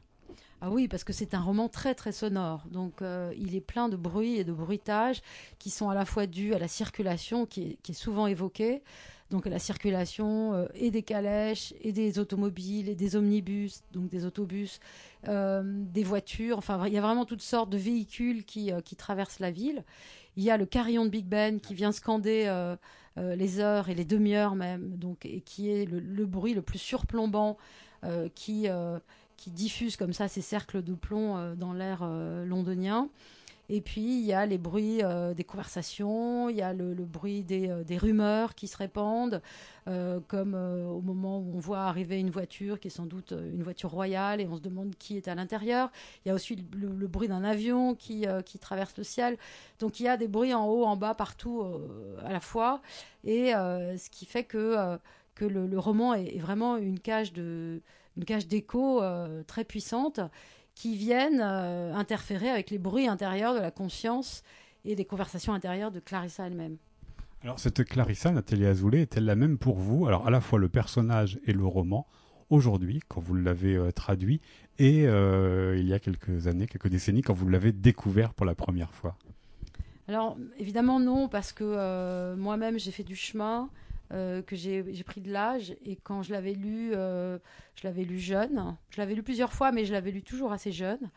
Ah 0.62 0.70
oui, 0.72 0.88
parce 0.88 1.04
que 1.04 1.12
c'est 1.12 1.34
un 1.34 1.42
roman 1.42 1.68
très 1.68 1.94
très 1.94 2.14
sonore. 2.14 2.64
Donc 2.72 3.02
euh, 3.02 3.34
il 3.38 3.56
est 3.56 3.62
plein 3.62 3.90
de 3.90 3.98
bruits 3.98 4.38
et 4.38 4.46
de 4.46 4.54
bruitages 4.54 5.22
qui 5.60 5.70
sont 5.70 5.90
à 5.90 5.96
la 5.96 6.06
fois 6.06 6.26
dus 6.26 6.54
à 6.54 6.60
la 6.60 6.70
circulation 6.70 7.46
qui 7.46 7.78
est, 7.88 7.94
souvent 7.94 8.28
évoquée. 8.28 8.82
Donc 9.30 9.46
la 9.46 9.60
circulation 9.60 10.54
euh, 10.54 10.68
et 10.74 10.90
des 10.90 11.04
calèches 11.04 11.74
et 11.82 11.92
des 11.92 12.18
automobiles 12.18 12.88
et 12.88 12.96
des 12.96 13.18
omnibus, 13.18 13.82
donc 13.92 14.10
des 14.10 14.26
autobus, 14.26 14.80
des 15.26 16.04
voitures. 16.04 16.58
Enfin, 16.58 16.88
il 16.88 16.94
y 16.94 16.98
a 16.98 17.02
vraiment 17.02 17.26
toutes 17.26 17.42
sortes 17.42 17.70
de 17.70 17.78
véhicules 17.78 18.46
qui 18.46 18.96
traversent 18.98 19.40
la 19.40 19.52
ville. 19.52 19.84
Il 20.36 20.44
y 20.44 20.52
a 20.52 20.58
le 20.58 20.66
carillon 20.66 21.06
de 21.06 21.10
Big 21.10 21.26
Ben 21.26 21.60
qui 21.60 21.74
vient 21.74 21.92
scander 21.92 22.46
euh, 22.48 22.76
euh, 23.18 23.36
les 23.36 23.60
heures 23.60 23.90
et 23.90 23.96
les 23.96 24.06
demi-heures 24.06 24.56
même, 24.56 24.98
donc, 24.98 25.26
et 25.26 25.42
qui 25.42 25.70
est 25.70 25.86
le, 25.86 26.26
bruit 26.26 26.54
le 26.54 26.62
plus 26.62 26.80
surplombant 26.80 27.58
euh, 28.04 28.30
qui, 28.34 28.68
diffuse 29.48 29.98
comme 29.98 30.14
ça 30.14 30.28
ces 30.28 30.42
cercles 30.42 30.82
de 30.82 30.94
plomb 30.94 31.56
dans 31.56 31.74
l'air 31.74 32.06
londonien. 32.46 33.10
Et 33.76 33.82
puis 33.82 34.20
il 34.20 34.24
y 34.24 34.34
a 34.34 34.46
les 34.46 34.60
bruits 34.60 35.00
euh, 35.02 35.34
des 35.34 35.44
conversations, 35.44 36.48
il 36.48 36.56
y 36.58 36.62
a 36.62 36.74
le, 36.74 36.94
bruit 36.94 37.42
des, 37.42 37.70
euh, 37.70 37.84
des, 37.84 37.98
rumeurs 37.98 38.54
qui 38.54 38.68
se 38.68 38.78
répandent, 38.78 39.42
euh, 39.88 40.20
comme 40.28 40.54
au 40.54 41.02
moment 41.02 41.40
où 41.40 41.54
on 41.56 41.60
voit 41.60 41.86
arriver 41.86 42.20
une 42.20 42.30
voiture 42.30 42.80
qui 42.80 42.90
est 42.90 42.92
sans 42.92 43.08
doute 43.08 43.32
une 43.32 43.64
voiture 43.64 43.90
royale 43.90 44.42
et 44.42 44.46
on 44.46 44.58
se 44.58 44.62
demande 44.62 44.94
qui 45.00 45.18
est 45.18 45.28
à 45.28 45.34
l'intérieur. 45.34 45.90
Il 46.24 46.28
y 46.28 46.32
a 46.32 46.36
aussi 46.36 46.64
le, 46.72 47.08
bruit 47.08 47.28
d'un 47.28 47.44
avion 47.44 47.96
qui, 47.96 48.28
traverse 48.62 48.96
le 48.96 49.04
ciel. 49.04 49.38
Donc 49.80 50.00
il 50.00 50.04
y 50.04 50.08
a 50.08 50.18
des 50.18 50.28
bruits 50.28 50.54
en 50.54 50.68
haut, 50.68 50.86
en 50.86 50.96
bas, 50.96 51.16
partout 51.16 51.66
à 52.24 52.32
la 52.32 52.42
fois. 52.42 52.80
Et 53.24 53.54
ce 53.54 54.10
qui 54.12 54.28
fait 54.28 54.44
que, 54.44 55.00
que 55.34 55.46
le, 55.46 55.80
roman 55.80 56.14
est, 56.14 56.36
est, 56.36 56.40
vraiment 56.40 56.78
une 56.78 57.00
cage 57.00 57.34
une 57.36 58.26
cage 58.26 58.48
d'écho 58.48 59.02
très 59.48 59.64
puissante 59.64 60.20
qui 60.76 60.96
viennent 60.96 61.42
euh, 61.42 61.94
interférer 61.94 62.50
avec 62.50 62.70
les 62.70 62.78
bruits 62.78 63.08
intérieurs 63.08 63.54
de 63.54 63.60
la 63.60 63.72
conscience 63.72 64.44
et 64.86 64.96
des 64.96 65.06
conversations 65.06 65.54
intérieures 65.54 65.92
de 65.92 66.00
Clarissa 66.00 66.48
elle-même. 66.48 66.78
Alors 67.42 67.60
cette 67.60 67.84
Clarissa, 67.84 68.32
Nathalie 68.32 68.66
Azoulay, 68.66 69.02
est-elle 69.02 69.26
la 69.26 69.36
même 69.36 69.58
pour 69.58 69.78
vous? 69.78 70.08
Alors 70.08 70.28
à 70.28 70.32
la 70.32 70.42
fois 70.42 70.60
le 70.60 70.70
personnage 70.70 71.40
et 71.46 71.54
le 71.54 71.66
roman, 71.66 72.08
aujourd'hui, 72.50 73.02
quand 73.08 73.22
vous 73.22 73.36
l'avez 73.36 73.76
euh, 73.76 73.92
traduit, 73.92 74.42
et 74.80 75.06
euh, 75.08 75.78
il 75.78 75.88
y 75.88 75.94
a 75.94 76.00
quelques 76.00 76.48
années, 76.48 76.68
quelques 76.68 76.88
décennies, 76.88 77.22
quand 77.22 77.34
vous 77.34 77.48
l'avez 77.48 77.72
découvert 77.72 78.34
pour 78.34 78.46
la 78.46 78.56
première 78.56 78.94
fois? 78.94 79.16
Alors 80.08 80.38
évidemment 80.58 81.00
non, 81.00 81.30
parce 81.30 81.54
que 81.54 82.36
moi-même 82.36 82.78
j'ai 82.78 82.92
fait 82.92 83.04
du 83.04 83.16
chemin, 83.16 83.70
euh, 84.14 84.42
que 84.44 84.56
j'ai 84.56 84.84
pris 85.04 85.22
de 85.22 85.32
l'âge 85.32 85.76
et 85.84 85.96
quand 85.96 86.22
je 86.22 86.32
l'avais 86.32 86.54
lu, 86.54 86.92
euh, 86.94 87.40
je 87.76 87.88
l'avais 87.88 88.04
lu 88.04 88.20
jeune. 88.20 88.78
Je 88.92 89.02
l'avais 89.02 89.16
lu 89.16 89.24
plusieurs 89.24 89.52
fois, 89.52 89.72
mais 89.72 89.86
je 89.86 89.94
l'avais 89.94 90.12
lu 90.12 90.22
toujours 90.22 90.52
assez 90.52 90.72
jeune. 90.72 91.10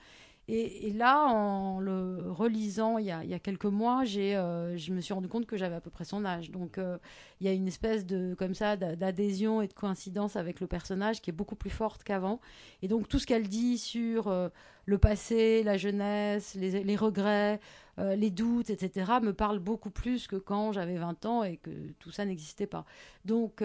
Et, 0.49 0.93
là, 0.93 1.27
en 1.27 1.81
le 1.81 2.31
relisant 2.31 2.99
il 2.99 3.07
y 3.07 3.11
a, 3.11 3.25
il 3.25 3.31
y 3.31 3.35
a 3.35 3.41
quelques 3.41 3.65
mois, 3.65 4.05
j'ai, 4.05 4.37
euh, 4.37 4.77
je 4.77 4.93
me 4.93 5.01
suis 5.01 5.13
rendu 5.13 5.27
compte 5.27 5.45
que 5.45 5.57
j'avais 5.57 5.75
à 5.75 5.81
peu 5.81 5.91
près 5.91 6.05
son 6.05 6.25
âge. 6.25 6.53
Donc, 6.53 6.79
euh, 6.79 6.99
il 7.41 7.49
y 7.49 7.51
a 7.51 7.53
une 7.53 7.67
espèce 7.67 8.07
de 8.07 8.35
comme 8.39 8.55
ça 8.55 8.77
d'adhésion 8.77 9.61
et 9.61 9.67
de 9.67 9.73
coïncidence 9.73 10.37
avec 10.37 10.61
le 10.61 10.69
personnage 10.69 11.21
qui 11.21 11.31
est 11.31 11.33
beaucoup 11.33 11.57
plus 11.57 11.71
forte 11.71 12.05
qu'avant. 12.05 12.41
Et 12.83 12.87
donc, 12.87 13.09
tout 13.09 13.19
ce 13.19 13.27
qu'elle 13.27 13.49
dit 13.49 13.77
sur 13.77 14.29
euh, 14.29 14.49
le 14.85 14.99
passé, 14.99 15.65
la 15.65 15.77
jeunesse, 15.77 16.55
les, 16.55 16.97
regrets, 16.97 17.59
les 17.99 18.31
doutes, 18.31 18.71
etc., 18.71 19.15
me 19.21 19.33
parle 19.33 19.59
beaucoup 19.59 19.91
plus 19.91 20.29
que 20.29 20.37
quand 20.37 20.71
j'avais 20.71 20.97
20 20.97 21.27
ans 21.27 21.43
et 21.43 21.57
que 21.57 21.71
tout 21.99 22.13
ça 22.13 22.25
n'existait 22.25 22.69
pas. 22.69 22.85
Donc, 23.25 23.65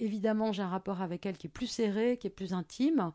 évidemment, 0.00 0.50
j'ai 0.52 0.62
un 0.62 0.68
rapport 0.68 1.02
avec 1.02 1.26
elle 1.26 1.36
qui 1.36 1.48
est 1.48 1.50
plus 1.50 1.66
serré, 1.66 2.16
qui 2.16 2.26
est 2.26 2.30
plus 2.30 2.54
intime. 2.54 3.12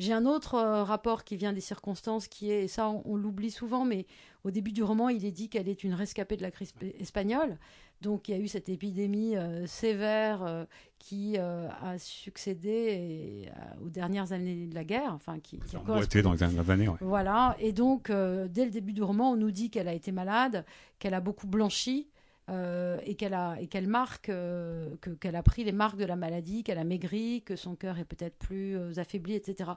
J'ai 0.00 0.14
un 0.14 0.24
autre 0.24 0.58
rapport 0.58 1.24
qui 1.24 1.36
vient 1.36 1.52
des 1.52 1.60
circonstances, 1.60 2.26
qui 2.26 2.50
est, 2.50 2.64
et 2.64 2.68
ça 2.68 2.88
on, 2.88 3.16
l'oublie 3.16 3.50
souvent, 3.50 3.84
mais 3.84 4.06
au 4.44 4.50
début 4.50 4.72
du 4.72 4.82
roman, 4.82 5.10
il 5.10 5.26
est 5.26 5.30
dit 5.30 5.50
qu'elle 5.50 5.68
est 5.68 5.84
une 5.84 5.92
rescapée 5.92 6.38
de 6.38 6.42
la 6.42 6.50
crise 6.50 6.72
espagnole. 6.98 7.58
Donc 8.00 8.26
il 8.26 8.34
y 8.34 8.34
a 8.34 8.40
eu 8.40 8.48
cette 8.48 8.70
épidémie 8.70 9.34
sévère 9.66 10.66
qui 10.98 11.36
a 11.36 11.98
succédé 11.98 13.50
aux 13.84 13.90
dernières 13.90 14.32
années 14.32 14.66
de 14.66 14.74
la 14.74 14.84
guerre, 14.84 15.12
enfin 15.12 15.38
qui, 15.38 15.58
qui 15.58 15.76
a 15.76 15.80
dans 16.22 16.32
les 16.32 16.38
dernières 16.38 16.70
années. 16.70 16.88
Voilà, 17.02 17.54
et 17.60 17.72
donc 17.72 18.10
dès 18.10 18.64
le 18.64 18.70
début 18.70 18.94
du 18.94 19.02
roman, 19.02 19.32
on 19.32 19.36
nous 19.36 19.50
dit 19.50 19.68
qu'elle 19.68 19.88
a 19.88 19.92
été 19.92 20.12
malade, 20.12 20.64
qu'elle 20.98 21.12
a 21.12 21.20
beaucoup 21.20 21.46
blanchi, 21.46 22.08
euh, 22.50 22.98
et 23.04 23.14
qu'elle 23.14 23.34
a 23.34 23.60
et 23.60 23.68
qu'elle 23.68 23.86
marque 23.86 24.28
euh, 24.28 24.96
que 25.00 25.10
qu'elle 25.10 25.36
a 25.36 25.42
pris 25.42 25.62
les 25.62 25.70
marques 25.70 25.98
de 25.98 26.04
la 26.04 26.16
maladie, 26.16 26.64
qu'elle 26.64 26.78
a 26.78 26.84
maigri, 26.84 27.42
que 27.42 27.54
son 27.54 27.76
cœur 27.76 27.98
est 27.98 28.04
peut-être 28.04 28.36
plus 28.38 28.76
euh, 28.76 28.92
affaibli, 28.96 29.34
etc. 29.34 29.70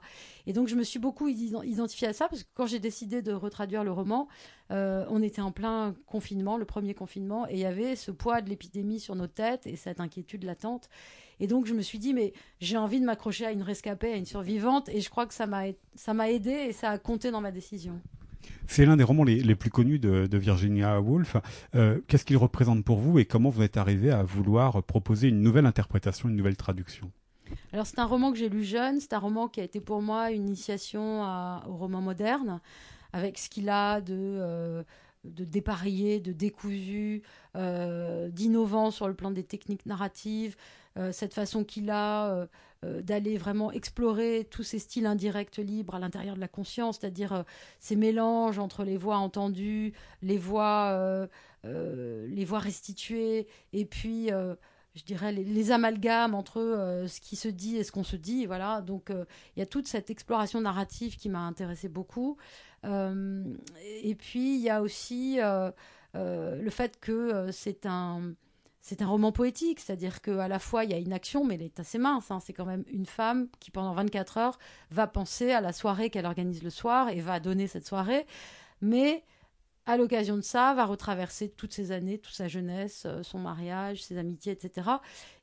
Et 0.46 0.52
donc 0.52 0.66
je 0.66 0.74
me 0.74 0.82
suis 0.82 0.98
beaucoup 0.98 1.28
identifiée 1.28 2.08
à 2.08 2.12
ça 2.12 2.26
parce 2.26 2.42
que 2.42 2.48
quand 2.54 2.66
j'ai 2.66 2.80
décidé 2.80 3.22
de 3.22 3.32
retraduire 3.32 3.84
le 3.84 3.92
roman, 3.92 4.26
on 4.70 5.22
était 5.22 5.42
en 5.42 5.52
plein 5.52 5.94
confinement, 6.06 6.56
le 6.56 6.64
premier 6.64 6.94
confinement, 6.94 7.46
et 7.48 7.52
il 7.52 7.58
y 7.60 7.64
avait 7.64 7.94
ce 7.94 8.10
poids 8.10 8.40
de 8.40 8.48
l'épidémie 8.48 8.98
sur 8.98 9.14
nos 9.14 9.28
têtes 9.28 9.68
et 9.68 9.76
cette 9.76 10.00
inquiétude 10.00 10.42
latente. 10.42 10.88
Et 11.38 11.46
donc 11.46 11.66
je 11.66 11.74
me 11.74 11.82
suis 11.82 12.00
dit 12.00 12.12
mais 12.12 12.32
j'ai 12.58 12.76
envie 12.76 12.98
de 12.98 13.04
m'accrocher 13.04 13.46
à 13.46 13.52
une 13.52 13.62
rescapée, 13.62 14.12
à 14.12 14.16
une 14.16 14.26
survivante, 14.26 14.88
et 14.88 15.00
je 15.00 15.10
crois 15.10 15.26
que 15.26 15.34
ça 15.34 15.46
m'a 15.46 15.66
ça 15.94 16.12
m'a 16.12 16.28
aidé 16.28 16.50
et 16.50 16.72
ça 16.72 16.90
a 16.90 16.98
compté 16.98 17.30
dans 17.30 17.40
ma 17.40 17.52
décision. 17.52 18.00
C'est 18.66 18.86
l'un 18.86 18.96
des 18.96 19.04
romans 19.04 19.24
les, 19.24 19.54
plus 19.54 19.70
connus 19.70 19.98
de, 19.98 20.36
Virginia 20.36 21.00
Woolf. 21.00 21.36
Euh, 21.74 22.00
qu'est-ce 22.08 22.24
qu'il 22.24 22.36
représente 22.36 22.84
pour 22.84 22.98
vous 22.98 23.18
et 23.18 23.24
comment 23.24 23.50
vous 23.50 23.62
êtes 23.62 23.76
arrivé 23.76 24.10
à 24.10 24.22
vouloir 24.22 24.82
proposer 24.82 25.28
une 25.28 25.40
nouvelle 25.40 25.66
interprétation, 25.66 26.28
une 26.28 26.36
nouvelle 26.36 26.56
traduction? 26.56 27.10
Alors 27.72 27.86
c'est 27.86 27.98
un 27.98 28.06
roman 28.06 28.32
que 28.32 28.38
j'ai 28.38 28.48
lu 28.48 28.64
jeune, 28.64 29.00
c'est 29.00 29.12
un 29.12 29.18
roman 29.18 29.48
qui 29.48 29.60
a 29.60 29.64
été 29.64 29.80
pour 29.80 30.00
moi 30.00 30.30
une 30.30 30.46
initiation 30.46 31.22
au 31.66 31.76
roman 31.76 32.00
moderne, 32.00 32.60
avec 33.12 33.38
ce 33.38 33.48
qu'il 33.48 33.68
a 33.68 34.00
de, 34.00 34.14
euh, 34.16 34.82
de 35.24 36.32
décousu, 36.32 37.22
euh, 37.56 38.28
d'innovant 38.30 38.90
sur 38.90 39.08
le 39.08 39.14
plan 39.14 39.30
des 39.30 39.44
techniques 39.44 39.86
narratives, 39.86 40.56
cette 41.10 41.34
façon 41.34 41.64
qu'il 41.64 41.90
a 41.90 42.28
euh, 42.28 42.46
d'aller 43.02 43.36
vraiment 43.38 43.72
explorer 43.72 44.46
tous 44.50 44.62
ces 44.62 44.78
styles 44.78 45.06
indirects 45.06 45.58
libres 45.58 45.94
à 45.94 45.98
l'intérieur 45.98 46.36
de 46.36 46.40
la 46.40 46.48
conscience, 46.48 46.98
c'est-à-dire 47.00 47.32
euh, 47.32 47.42
ces 47.78 47.96
mélanges 47.96 48.58
entre 48.58 48.84
les 48.84 48.96
voix 48.96 49.16
entendues, 49.16 49.92
les 50.22 50.38
voix, 50.38 50.90
euh, 50.92 52.26
les 52.28 52.44
voix 52.44 52.58
restituées, 52.58 53.46
et 53.72 53.84
puis 53.84 54.30
je 54.94 55.02
dirais 55.04 55.32
les, 55.32 55.70
amalgames 55.72 56.34
entre 56.34 57.04
ce 57.08 57.20
qui 57.20 57.36
se 57.36 57.48
dit 57.48 57.76
et 57.76 57.84
ce 57.84 57.90
qu'on 57.90 58.04
se 58.04 58.16
dit. 58.16 58.46
Voilà, 58.46 58.80
donc 58.82 59.10
il 59.10 59.58
y 59.58 59.62
a 59.62 59.66
toute 59.66 59.88
cette 59.88 60.10
exploration 60.10 60.60
narrative 60.60 61.16
qui 61.16 61.30
m'a 61.30 61.40
intéressé 61.40 61.88
beaucoup. 61.88 62.36
et 62.84 64.14
puis 64.14 64.56
il 64.56 64.60
y 64.60 64.68
a 64.70 64.82
aussi 64.82 65.38
le 66.14 66.70
fait 66.70 67.00
que 67.00 67.50
c'est 67.50 67.86
un 67.86 68.34
c'est 68.86 69.00
un 69.00 69.06
roman 69.06 69.32
poétique, 69.32 69.80
c'est-à-dire 69.80 70.20
qu'à 70.20 70.46
la 70.46 70.58
fois 70.58 70.84
il 70.84 70.90
y 70.90 70.94
a 70.94 70.98
une 70.98 71.14
action, 71.14 71.42
mais 71.42 71.54
elle 71.54 71.62
est 71.62 71.80
assez 71.80 71.96
mince. 71.96 72.30
Hein. 72.30 72.38
C'est 72.40 72.52
quand 72.52 72.66
même 72.66 72.84
une 72.88 73.06
femme 73.06 73.48
qui 73.58 73.70
pendant 73.70 73.94
24 73.94 74.36
heures 74.36 74.58
va 74.90 75.06
penser 75.06 75.52
à 75.52 75.62
la 75.62 75.72
soirée 75.72 76.10
qu'elle 76.10 76.26
organise 76.26 76.62
le 76.62 76.68
soir 76.68 77.08
et 77.08 77.22
va 77.22 77.40
donner 77.40 77.66
cette 77.66 77.86
soirée, 77.86 78.26
mais 78.82 79.24
à 79.86 79.96
l'occasion 79.96 80.36
de 80.36 80.42
ça, 80.42 80.74
va 80.74 80.84
retraverser 80.84 81.48
toutes 81.48 81.72
ses 81.72 81.92
années, 81.92 82.18
toute 82.18 82.34
sa 82.34 82.46
jeunesse, 82.46 83.04
euh, 83.06 83.22
son 83.22 83.38
mariage, 83.38 84.02
ses 84.02 84.18
amitiés, 84.18 84.52
etc. 84.52 84.90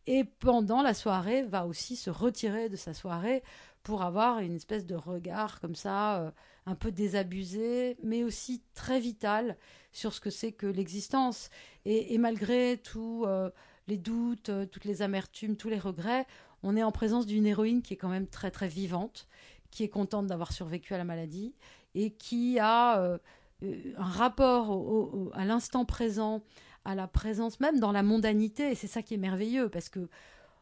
Et 0.06 0.24
pendant 0.24 0.84
la 0.84 0.94
soirée, 0.94 1.42
va 1.42 1.66
aussi 1.66 1.96
se 1.96 2.12
retirer 2.12 2.70
de 2.70 2.76
sa 2.76 2.94
soirée 2.94 3.42
pour 3.82 4.04
avoir 4.04 4.38
une 4.40 4.56
espèce 4.56 4.86
de 4.86 4.96
regard 4.96 5.60
comme 5.62 5.76
ça, 5.76 6.22
euh, 6.22 6.32
un 6.66 6.76
peu 6.76 6.92
désabusé, 6.92 7.98
mais 8.04 8.24
aussi 8.24 8.62
très 8.74 9.00
vital 9.00 9.58
sur 9.92 10.14
ce 10.14 10.22
que 10.22 10.30
c'est 10.30 10.52
que 10.52 10.68
l'existence. 10.68 11.50
Et, 11.86 12.18
malgré 12.18 12.78
tous 12.78 13.26
euh, 13.26 13.50
les 13.88 13.98
doutes, 13.98 14.50
euh, 14.50 14.66
toutes 14.66 14.86
les 14.86 15.02
amertumes, 15.02 15.56
tous 15.58 15.70
les 15.70 15.80
regrets, 15.80 16.26
on 16.64 16.78
est 16.78 16.84
en 16.84 16.92
présence 16.92 17.26
d'une 17.26 17.48
héroïne 17.48 17.82
qui 17.82 17.96
est 17.96 17.98
quand 17.98 18.10
même 18.10 18.28
très 18.28 18.52
très 18.52 18.68
vivante, 18.68 19.28
qui 19.72 19.84
est 19.84 19.90
contente 19.90 20.28
d'avoir 20.28 20.52
survécu 20.52 20.94
à 20.94 20.98
la 20.98 21.04
maladie 21.04 21.56
et 21.96 22.12
qui 22.12 22.60
a 22.60 23.02
un 23.02 24.04
rapport 24.04 25.32
à 25.34 25.44
l'instant 25.46 25.86
présent, 25.86 26.44
à 26.86 26.94
la 26.94 27.08
présence 27.08 27.60
même 27.60 27.80
dans 27.80 27.92
la 27.92 28.04
mondanité. 28.04 28.72
Et 28.72 28.76
c'est 28.76 28.88
ça 28.88 29.02
qui 29.02 29.16
est 29.16 29.18
merveilleux 29.18 29.70
parce 29.70 29.90
que 29.90 30.08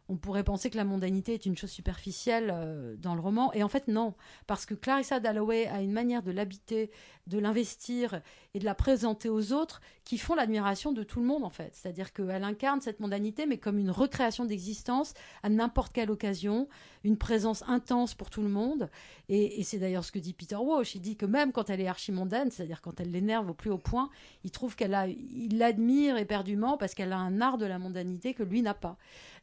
on 0.10 0.18
pourrait 0.18 0.44
penser 0.44 0.72
que 0.72 0.78
la 0.78 0.84
mondanité 0.84 1.36
est 1.36 1.46
une 1.46 1.56
chose 1.56 1.70
superficielle 1.70 2.52
euh, 2.52 2.96
dans 2.98 3.14
le 3.14 3.22
roman. 3.22 3.54
Et 3.54 3.62
en 3.62 3.68
fait, 3.68 3.88
non. 3.88 4.16
Parce 4.48 4.66
que 4.66 4.74
Clarissa 4.74 5.20
Dalloway 5.20 5.68
a 5.68 5.82
une 5.82 5.92
manière 5.92 6.24
de 6.24 6.32
l'habiter, 6.32 6.90
de 7.28 7.38
l'investir 7.38 8.22
et 8.56 8.60
de 8.60 8.66
la 8.66 8.74
présenter 8.74 9.30
aux 9.30 9.54
autres 9.54 9.82
qui 10.10 10.18
font 10.18 10.34
l'admiration 10.34 10.92
de 10.92 11.04
tout 11.04 11.20
le 11.20 11.28
monde, 11.28 11.44
en 11.44 11.52
fait. 11.52 11.70
C'est-à-dire 11.76 12.12
qu'elle 12.14 12.44
incarne 12.44 12.82
cette 12.82 13.00
mondanité, 13.00 13.46
mais 13.46 13.60
comme 13.60 13.78
une 13.78 13.92
recréation 13.92 14.44
d'existence 14.44 15.14
à 15.44 15.50
n'importe 15.50 15.94
quelle 15.94 16.10
occasion, 16.10 16.68
une 17.04 17.16
présence 17.16 17.64
intense 17.68 18.16
pour 18.16 18.32
tout 18.32 18.42
le 18.42 18.50
monde. 18.50 18.90
Et, 19.30 19.62
c'est 19.62 19.78
d'ailleurs 19.78 20.04
ce 20.04 20.12
que 20.12 20.18
dit 20.18 20.34
Peter 20.34 20.56
Walsh. 20.56 20.96
Il 20.96 21.02
dit 21.02 21.16
que 21.16 21.28
même 21.28 21.52
quand 21.52 21.70
elle 21.70 21.80
est 21.80 21.88
archimondaine, 21.88 22.50
c'est-à-dire 22.50 22.82
quand 22.82 23.00
elle 23.00 23.12
l'énerve 23.12 23.52
au 23.52 23.54
plus 23.54 23.70
haut 23.70 23.78
point, 23.78 24.10
il 24.44 24.50
trouve 24.50 24.76
qu'elle 24.76 24.96
a, 24.96 25.06
il 25.06 25.60
l'admire 25.60 26.18
éperdument 26.18 26.76
parce 26.76 26.96
qu'elle 26.96 27.14
a 27.14 27.20
un 27.20 27.40
art 27.40 27.60
de 27.60 27.68
la 27.68 27.78
mondanité 27.78 28.34
que 28.34 28.42
lui 28.42 28.64
n'a 28.64 28.74
pas. 28.74 28.98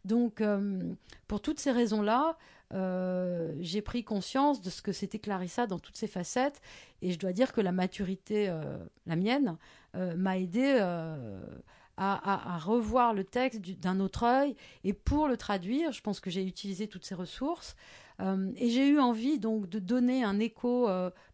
Donc, 0.05 0.41
euh, 0.41 0.83
pour 1.29 1.41
toutes 1.41 1.61
ces 1.61 1.71
raisons-là, 1.71 2.37
euh, 2.75 3.55
j'ai 3.61 3.83
pris 3.83 4.05
conscience 4.05 4.61
de 4.61 4.71
ce 4.71 4.83
que 4.83 4.93
c'était 4.93 5.19
Clarissa 5.19 5.67
dans 5.67 5.79
toutes 5.79 5.97
ses 5.97 6.07
facettes. 6.07 6.61
Et 7.03 7.13
je 7.13 7.19
dois 7.19 7.33
dire 7.33 7.53
que 7.53 7.61
la 7.61 7.73
maturité, 7.73 8.49
euh, 8.49 8.79
la 9.07 9.17
mienne, 9.17 9.57
m'a 9.95 10.37
aidé 10.39 10.79
à, 11.97 12.59
revoir 12.59 13.15
le 13.15 13.25
texte 13.25 13.63
d'un 13.63 13.99
autre 13.99 14.25
œil. 14.25 14.55
Et 14.85 14.93
pour 14.93 15.27
le 15.27 15.39
traduire, 15.39 15.93
je 15.93 16.03
pense 16.03 16.21
que 16.21 16.29
j'ai 16.29 16.45
utilisé 16.45 16.87
toutes 16.87 17.07
ces 17.07 17.15
ressources. 17.15 17.77
et 18.21 18.69
j'ai 18.69 18.89
eu 18.89 19.01
envie 19.01 19.39
donc 19.39 19.71
de 19.71 19.79
donner 19.79 20.23
un 20.23 20.39
écho 20.39 20.87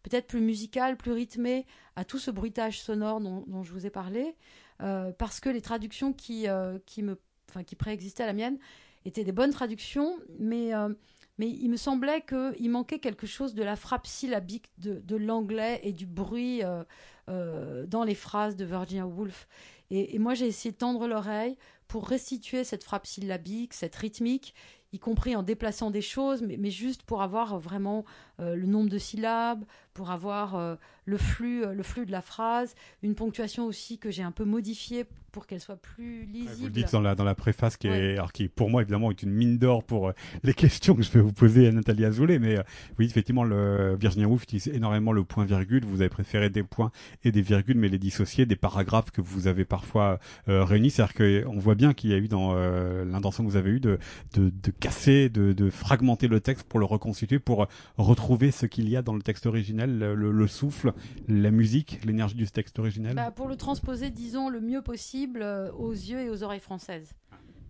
peut-être 0.03 0.27
plus 0.27 0.39
musical, 0.39 0.95
plus 0.95 1.11
rythmé 1.11 1.65
à 1.97 2.05
tout 2.05 2.19
ce 2.19 2.31
bruitage 2.31 2.81
sonore 2.81 3.19
dont, 3.19 3.63
je 3.63 3.73
vous 3.73 3.85
ai 3.85 3.89
parlé. 3.89 4.37
parce 4.77 5.41
que 5.41 5.49
les 5.49 5.61
traductions 5.61 6.13
qui, 6.13 6.47
qui 6.85 7.03
me 7.03 7.19
qui 7.61 7.75
préexistaient 7.75 8.23
à 8.23 8.27
la 8.27 8.33
mienne, 8.33 8.57
étaient 9.05 9.23
des 9.23 9.31
bonnes 9.31 9.51
traductions, 9.51 10.17
mais, 10.39 10.73
euh, 10.73 10.89
mais 11.37 11.49
il 11.49 11.69
me 11.69 11.77
semblait 11.77 12.21
qu'il 12.21 12.69
manquait 12.69 12.99
quelque 12.99 13.25
chose 13.25 13.53
de 13.55 13.63
la 13.63 13.75
frappe 13.75 14.05
syllabique 14.05 14.71
de, 14.77 15.15
l'anglais 15.15 15.79
et 15.83 15.93
du 15.93 16.05
bruit 16.05 16.63
euh, 16.63 16.83
euh, 17.29 17.85
dans 17.87 18.03
les 18.03 18.15
phrases 18.15 18.55
de 18.55 18.65
Virginia 18.65 19.07
Woolf. 19.07 19.47
Et, 19.89 20.17
moi, 20.17 20.33
j'ai 20.33 20.47
essayé 20.47 20.71
de 20.71 20.77
tendre 20.77 21.07
l'oreille 21.07 21.55
pour 21.87 22.07
restituer 22.07 22.63
cette 22.63 22.83
frappe 22.83 23.05
syllabique, 23.05 23.73
cette 23.73 23.95
rythmique, 23.95 24.55
y 24.91 24.97
compris 24.97 25.35
en 25.35 25.43
déplaçant 25.43 25.91
des 25.91 26.01
choses, 26.01 26.41
mais, 26.41 26.57
mais 26.57 26.71
juste 26.71 27.03
pour 27.03 27.21
avoir 27.21 27.59
vraiment 27.59 28.03
le 28.39 28.65
nombre 28.65 28.89
de 28.89 28.97
syllabes, 28.97 29.65
pour 29.93 30.11
avoir 30.11 30.77
le, 31.05 31.17
flux, 31.17 31.65
le 31.73 31.83
flux 31.83 32.05
de 32.05 32.11
la 32.11 32.21
phrase, 32.21 32.75
une 33.01 33.15
ponctuation 33.15 33.65
aussi 33.65 33.97
que 33.97 34.11
j'ai 34.11 34.23
un 34.23 34.31
peu 34.31 34.45
modifiée 34.45 35.05
pour 35.33 35.47
qu'elle 35.47 35.59
soit 35.59 35.75
plus 35.75 36.25
lisible. 36.25 36.53
Vous 36.59 36.65
le 36.65 36.71
dites 36.71 36.91
dans 36.91 37.01
la, 37.01 37.15
dans 37.15 37.23
la 37.23 37.35
préface 37.35 37.75
qui, 37.75 37.87
est, 37.87 38.13
alors 38.13 38.31
qui, 38.31 38.47
pour 38.47 38.69
moi, 38.69 38.83
évidemment, 38.83 39.09
est 39.09 39.23
une 39.23 39.31
mine 39.31 39.57
d'or 39.57 39.83
pour 39.83 40.09
euh, 40.09 40.13
les 40.43 40.53
questions 40.53 40.95
que 40.95 41.01
je 41.01 41.11
vais 41.11 41.19
vous 41.19 41.33
poser 41.33 41.67
à 41.67 41.71
Nathalie 41.71 42.05
Azoulay. 42.05 42.39
Mais 42.39 42.59
euh, 42.59 42.63
oui, 42.99 43.07
effectivement, 43.07 43.43
le, 43.43 43.97
Virginia 43.99 44.27
Woolf 44.27 44.43
utilise 44.43 44.67
énormément 44.67 45.11
le 45.11 45.23
point-virgule. 45.23 45.83
Vous 45.85 46.01
avez 46.01 46.09
préféré 46.09 46.49
des 46.51 46.61
points 46.61 46.91
et 47.23 47.31
des 47.31 47.41
virgules, 47.41 47.77
mais 47.77 47.89
les 47.89 47.97
dissocier 47.97 48.45
des 48.45 48.55
paragraphes 48.55 49.09
que 49.09 49.21
vous 49.21 49.47
avez 49.47 49.65
parfois 49.65 50.19
euh, 50.47 50.63
réunis. 50.63 50.91
C'est-à-dire 50.91 51.15
qu'on 51.43 51.57
voit 51.57 51.75
bien 51.75 51.93
qu'il 51.93 52.11
y 52.11 52.13
a 52.13 52.17
eu 52.17 52.27
dans 52.27 52.53
l'intention 52.53 53.43
que 53.43 53.49
vous 53.49 53.57
avez 53.57 53.71
eue 53.71 53.79
de, 53.79 53.97
de, 54.35 54.51
de 54.51 54.71
casser, 54.71 55.29
de, 55.29 55.51
de, 55.53 55.69
fragmenter 55.71 56.27
le 56.27 56.39
texte 56.39 56.67
pour 56.67 56.79
le 56.79 56.85
reconstituer, 56.85 57.39
pour 57.39 57.67
retrouver 57.97 58.51
ce 58.51 58.67
qu'il 58.67 58.87
y 58.87 58.95
a 58.95 59.01
dans 59.01 59.15
le 59.15 59.21
texte 59.21 59.47
le, 59.87 60.15
le 60.15 60.47
souffle, 60.47 60.93
la 61.27 61.51
musique, 61.51 62.03
l'énergie 62.05 62.35
du 62.35 62.49
texte 62.49 62.79
originel. 62.79 63.15
Bah, 63.15 63.31
pour 63.31 63.47
le 63.47 63.55
transposer, 63.55 64.09
disons, 64.09 64.49
le 64.49 64.61
mieux 64.61 64.81
possible 64.81 65.41
euh, 65.41 65.71
aux 65.73 65.91
yeux 65.91 66.21
et 66.21 66.29
aux 66.29 66.43
oreilles 66.43 66.59
françaises. 66.59 67.13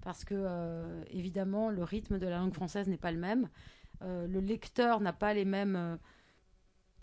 Parce 0.02 0.26
que, 0.26 0.36
euh, 0.36 1.04
évidemment, 1.12 1.70
le 1.70 1.84
rythme 1.84 2.20
de 2.20 2.28
la 2.28 2.38
langue 2.38 2.54
française 2.54 2.88
n'est 2.88 2.98
pas 2.98 3.12
le 3.12 3.20
même. 3.20 3.50
Euh, 4.02 4.28
le 4.28 4.40
lecteur 4.40 5.00
n'a 5.00 5.14
pas 5.14 5.34
les 5.34 5.46
mêmes 5.46 5.98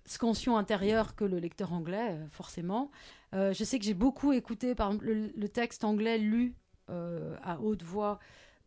scansions 0.05 0.57
intérieures 0.57 1.14
que 1.14 1.25
le 1.25 1.38
lecteur 1.38 1.73
anglais, 1.73 2.19
forcément. 2.31 2.90
je 3.33 3.64
sais 3.64 3.79
que 3.79 3.85
j'ai 3.85 3.95
beaucoup 3.95 4.33
écouté, 4.33 4.75
par 4.75 4.88
exemple, 4.88 5.07
le 5.37 5.49
texte 5.49 5.85
anglais 5.85 6.19
lu 6.19 6.55
à 6.88 7.61
haute 7.61 7.85
voix 7.85 8.19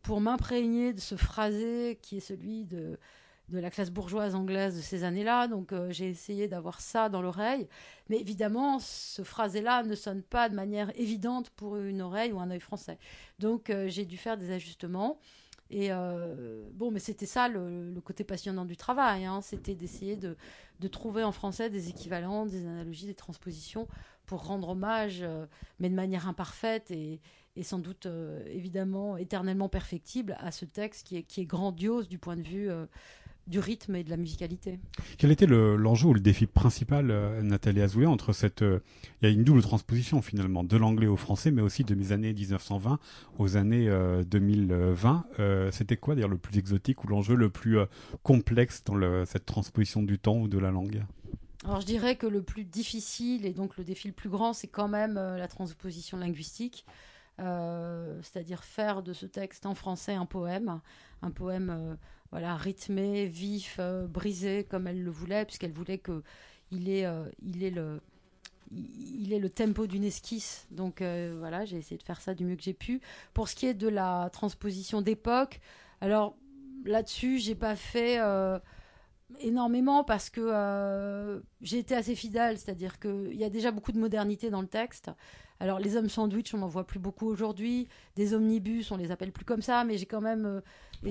pour 0.04 0.20
m'imprégner 0.20 0.92
de 0.92 1.00
ce 1.00 1.16
phrasé 1.16 1.98
qui 2.00 2.18
est 2.18 2.20
celui 2.20 2.64
de 2.64 2.98
de 3.48 3.58
la 3.58 3.70
classe 3.70 3.90
bourgeoise 3.90 4.34
anglaise 4.34 4.76
de 4.76 4.80
ces 4.80 5.04
années-là. 5.04 5.48
Donc 5.48 5.72
euh, 5.72 5.90
j'ai 5.90 6.08
essayé 6.08 6.48
d'avoir 6.48 6.80
ça 6.80 7.08
dans 7.08 7.22
l'oreille. 7.22 7.68
Mais 8.08 8.18
évidemment, 8.18 8.78
ce 8.78 9.22
phrasé-là 9.22 9.82
ne 9.82 9.94
sonne 9.94 10.22
pas 10.22 10.48
de 10.48 10.54
manière 10.54 10.90
évidente 10.98 11.50
pour 11.50 11.76
une 11.76 12.02
oreille 12.02 12.32
ou 12.32 12.40
un 12.40 12.50
œil 12.50 12.60
français. 12.60 12.98
Donc 13.38 13.70
euh, 13.70 13.88
j'ai 13.88 14.04
dû 14.04 14.16
faire 14.16 14.36
des 14.36 14.50
ajustements. 14.50 15.18
Et 15.70 15.90
bon, 16.74 16.92
mais 16.92 17.00
c'était 17.00 17.26
ça 17.26 17.48
le, 17.48 17.98
côté 18.04 18.22
passionnant 18.22 18.64
du 18.66 18.76
travail, 18.76 19.24
hein. 19.24 19.40
c'était 19.40 19.74
d'essayer 19.74 20.14
de, 20.14 20.36
trouver 20.88 21.24
en 21.24 21.32
français 21.32 21.68
des 21.70 21.88
équivalents, 21.88 22.44
des 22.44 22.64
analogies, 22.66 23.06
des 23.06 23.14
transpositions 23.14 23.88
pour 24.26 24.46
rendre 24.46 24.68
hommage, 24.68 25.24
mais 25.80 25.88
de 25.88 25.94
manière 25.94 26.28
imparfaite 26.28 26.92
et, 26.92 27.18
sans 27.62 27.78
doute 27.78 28.06
évidemment 28.46 29.16
éternellement 29.16 29.70
perfectible 29.70 30.36
à 30.38 30.52
ce 30.52 30.66
texte 30.66 31.06
qui 31.06 31.40
est 31.40 31.46
grandiose 31.46 32.08
du 32.08 32.18
point 32.18 32.36
de 32.36 32.42
vue 32.42 32.70
du 33.46 33.58
rythme 33.58 33.96
et 33.96 34.04
de 34.04 34.10
la 34.10 34.16
musicalité. 34.16 34.78
Quel 35.18 35.30
était 35.30 35.46
l'enjeu 35.46 36.08
ou 36.08 36.14
le 36.14 36.20
défi 36.20 36.46
principal, 36.46 37.10
euh, 37.10 37.42
Nathalie 37.42 37.82
Azoulay, 37.82 38.06
entre 38.06 38.32
cette... 38.32 38.62
Euh, 38.62 38.80
il 39.20 39.28
y 39.28 39.30
a 39.30 39.34
une 39.34 39.44
double 39.44 39.62
transposition 39.62 40.22
finalement, 40.22 40.64
de 40.64 40.76
l'anglais 40.76 41.06
au 41.06 41.16
français, 41.16 41.50
mais 41.50 41.62
aussi 41.62 41.84
de 41.84 41.94
mes 41.94 42.12
années 42.12 42.32
1920 42.32 42.98
aux 43.38 43.56
années 43.56 43.90
2020. 44.26 45.24
Euh, 45.38 45.70
c'était 45.72 45.96
quoi 45.96 46.14
d'ailleurs 46.14 46.28
le 46.28 46.38
plus 46.38 46.58
exotique 46.58 47.04
ou 47.04 47.08
l'enjeu 47.08 47.34
le 47.34 47.48
plus 47.48 47.78
complexe 48.22 48.82
dans 48.84 49.24
cette 49.24 49.46
transposition 49.46 50.02
du 50.02 50.18
temps 50.18 50.36
ou 50.36 50.48
de 50.48 50.58
la 50.58 50.70
langue? 50.70 51.02
Alors 51.64 51.80
je 51.80 51.86
dirais 51.86 52.16
que 52.16 52.26
le 52.26 52.42
plus 52.42 52.64
difficile 52.64 53.46
et 53.46 53.52
donc 53.52 53.78
le 53.78 53.84
défi 53.84 54.08
le 54.08 54.14
plus 54.14 54.28
grand, 54.28 54.52
c'est 54.52 54.68
quand 54.68 54.88
même 54.88 55.14
la 55.14 55.48
transposition 55.48 56.18
linguistique. 56.18 56.84
C'est-à-dire 57.38 58.64
faire 58.64 59.02
de 59.02 59.12
ce 59.12 59.26
texte 59.26 59.66
en 59.66 59.74
français 59.74 60.14
un 60.14 60.26
poème, 60.26 60.80
un 61.22 61.30
poème 61.30 61.96
voilà, 62.34 62.56
rythmé, 62.56 63.26
vif, 63.26 63.76
euh, 63.78 64.08
brisé 64.08 64.64
comme 64.64 64.88
elle 64.88 65.04
le 65.04 65.10
voulait, 65.12 65.44
puisqu'elle 65.44 65.70
voulait 65.70 65.98
que 65.98 66.24
il 66.72 66.88
euh, 66.88 67.30
il 67.44 67.72
le 67.72 68.00
il 68.72 69.32
est 69.32 69.38
le 69.38 69.48
tempo 69.48 69.86
d'une 69.86 70.02
esquisse. 70.02 70.66
Donc 70.72 71.00
euh, 71.00 71.36
voilà, 71.38 71.64
j'ai 71.64 71.76
essayé 71.76 71.96
de 71.96 72.02
faire 72.02 72.20
ça 72.20 72.34
du 72.34 72.44
mieux 72.44 72.56
que 72.56 72.64
j'ai 72.64 72.74
pu. 72.74 73.00
Pour 73.34 73.48
ce 73.48 73.54
qui 73.54 73.66
est 73.66 73.74
de 73.74 73.86
la 73.86 74.30
transposition 74.32 75.00
d'époque, 75.00 75.60
alors 76.00 76.34
là-dessus, 76.84 77.38
j'ai 77.38 77.54
pas 77.54 77.76
fait 77.76 78.18
énormément 79.40 80.04
parce 80.04 80.30
que 80.30 81.42
j'ai 81.62 81.78
été 81.78 81.94
assez 81.94 82.14
fidèle, 82.14 82.58
c'est-à-dire 82.58 82.98
qu'il 82.98 83.34
y 83.34 83.44
a 83.44 83.50
déjà 83.50 83.70
beaucoup 83.70 83.92
de 83.92 83.98
modernité 83.98 84.50
dans 84.50 84.60
le 84.60 84.68
texte. 84.68 85.10
Alors 85.60 85.78
les 85.78 85.96
hommes 85.96 86.08
sandwich, 86.08 86.52
on 86.54 86.58
n'en 86.58 86.68
voit 86.68 86.86
plus 86.86 86.98
beaucoup 86.98 87.26
aujourd'hui. 87.26 87.88
Des 88.16 88.34
omnibus, 88.34 88.90
on 88.90 88.96
les 88.96 89.10
appelle 89.10 89.32
plus 89.32 89.44
comme 89.44 89.62
ça, 89.62 89.84
mais 89.84 89.96
j'ai 89.98 90.06
quand 90.06 90.20
même 90.20 90.60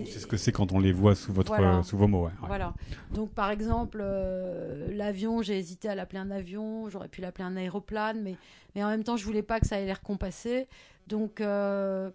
c'est 0.06 0.20
ce 0.20 0.28
que 0.28 0.38
c'est 0.38 0.52
quand 0.52 0.72
on 0.72 0.80
les 0.80 0.92
voit 0.92 1.16
sous, 1.16 1.34
votre, 1.34 1.86
sous 1.86 1.98
vos 1.98 2.08
mots. 2.08 2.30
Voilà. 2.48 2.74
Donc, 3.14 3.32
par 3.32 3.52
exemple, 3.52 4.00
euh, 4.02 4.88
l'avion, 4.92 5.42
j'ai 5.42 5.58
hésité 5.58 5.90
à 5.90 5.96
l'appeler 5.96 6.20
un 6.20 6.32
avion, 6.32 6.90
j'aurais 6.90 7.08
pu 7.08 7.22
l'appeler 7.22 7.46
un 7.46 7.56
aéroplane, 7.56 8.22
mais, 8.22 8.36
mais 8.76 8.84
en 8.84 8.90
même 8.90 9.04
temps, 9.04 9.18
je 9.18 9.26
voulais 9.26 9.44
pas 9.44 9.60
que 9.60 9.68
ça 9.68 9.80
ait 9.80 9.86
l'air 9.86 10.02
compassé. 10.02 10.68
Donc, 11.08 11.42
euh, 11.42 12.10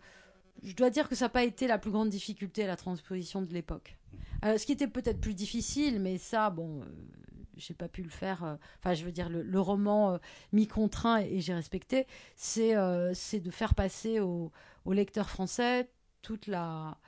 je 0.63 0.75
dois 0.75 0.91
dire 0.91 1.09
que 1.09 1.15
ça 1.15 1.27
n'a 1.27 1.31
pas 1.31 1.45
été 1.45 1.67
la 1.67 1.79
plus 1.79 1.91
grande 1.91 2.09
difficulté 2.09 2.65
à 2.65 2.67
la 2.67 2.77
transposition 2.77 3.43
de 3.43 3.53
l'époque. 3.53 3.97
Euh, 4.45 4.59
ce 4.59 4.67
qui 4.67 4.73
était 4.73 4.89
peut-être 4.89 5.21
plus 5.21 5.35
difficile, 5.35 6.01
mais 6.01 6.19
ça, 6.19 6.51
bon, 6.51 6.83
j'ai 7.57 7.75
pas 7.75 7.89
pu 7.89 8.03
le 8.03 8.11
faire. 8.11 8.59
Enfin, 8.79 8.95
je 8.95 9.05
veux 9.05 9.13
dire, 9.13 9.29
le, 9.29 9.61
roman 9.61 10.19
m'y 10.53 10.67
contraint 10.67 11.19
et, 11.19 11.41
j'ai 11.41 11.55
respecté. 11.55 12.07
C'est 12.37 12.75
c'est 13.15 13.41
de 13.41 13.51
faire 13.51 13.75
passer 13.75 14.21
au, 14.21 14.53
au 14.85 14.93
lecteur 14.93 15.29
français 15.29 15.89
toute 16.23 16.47
la 16.47 16.99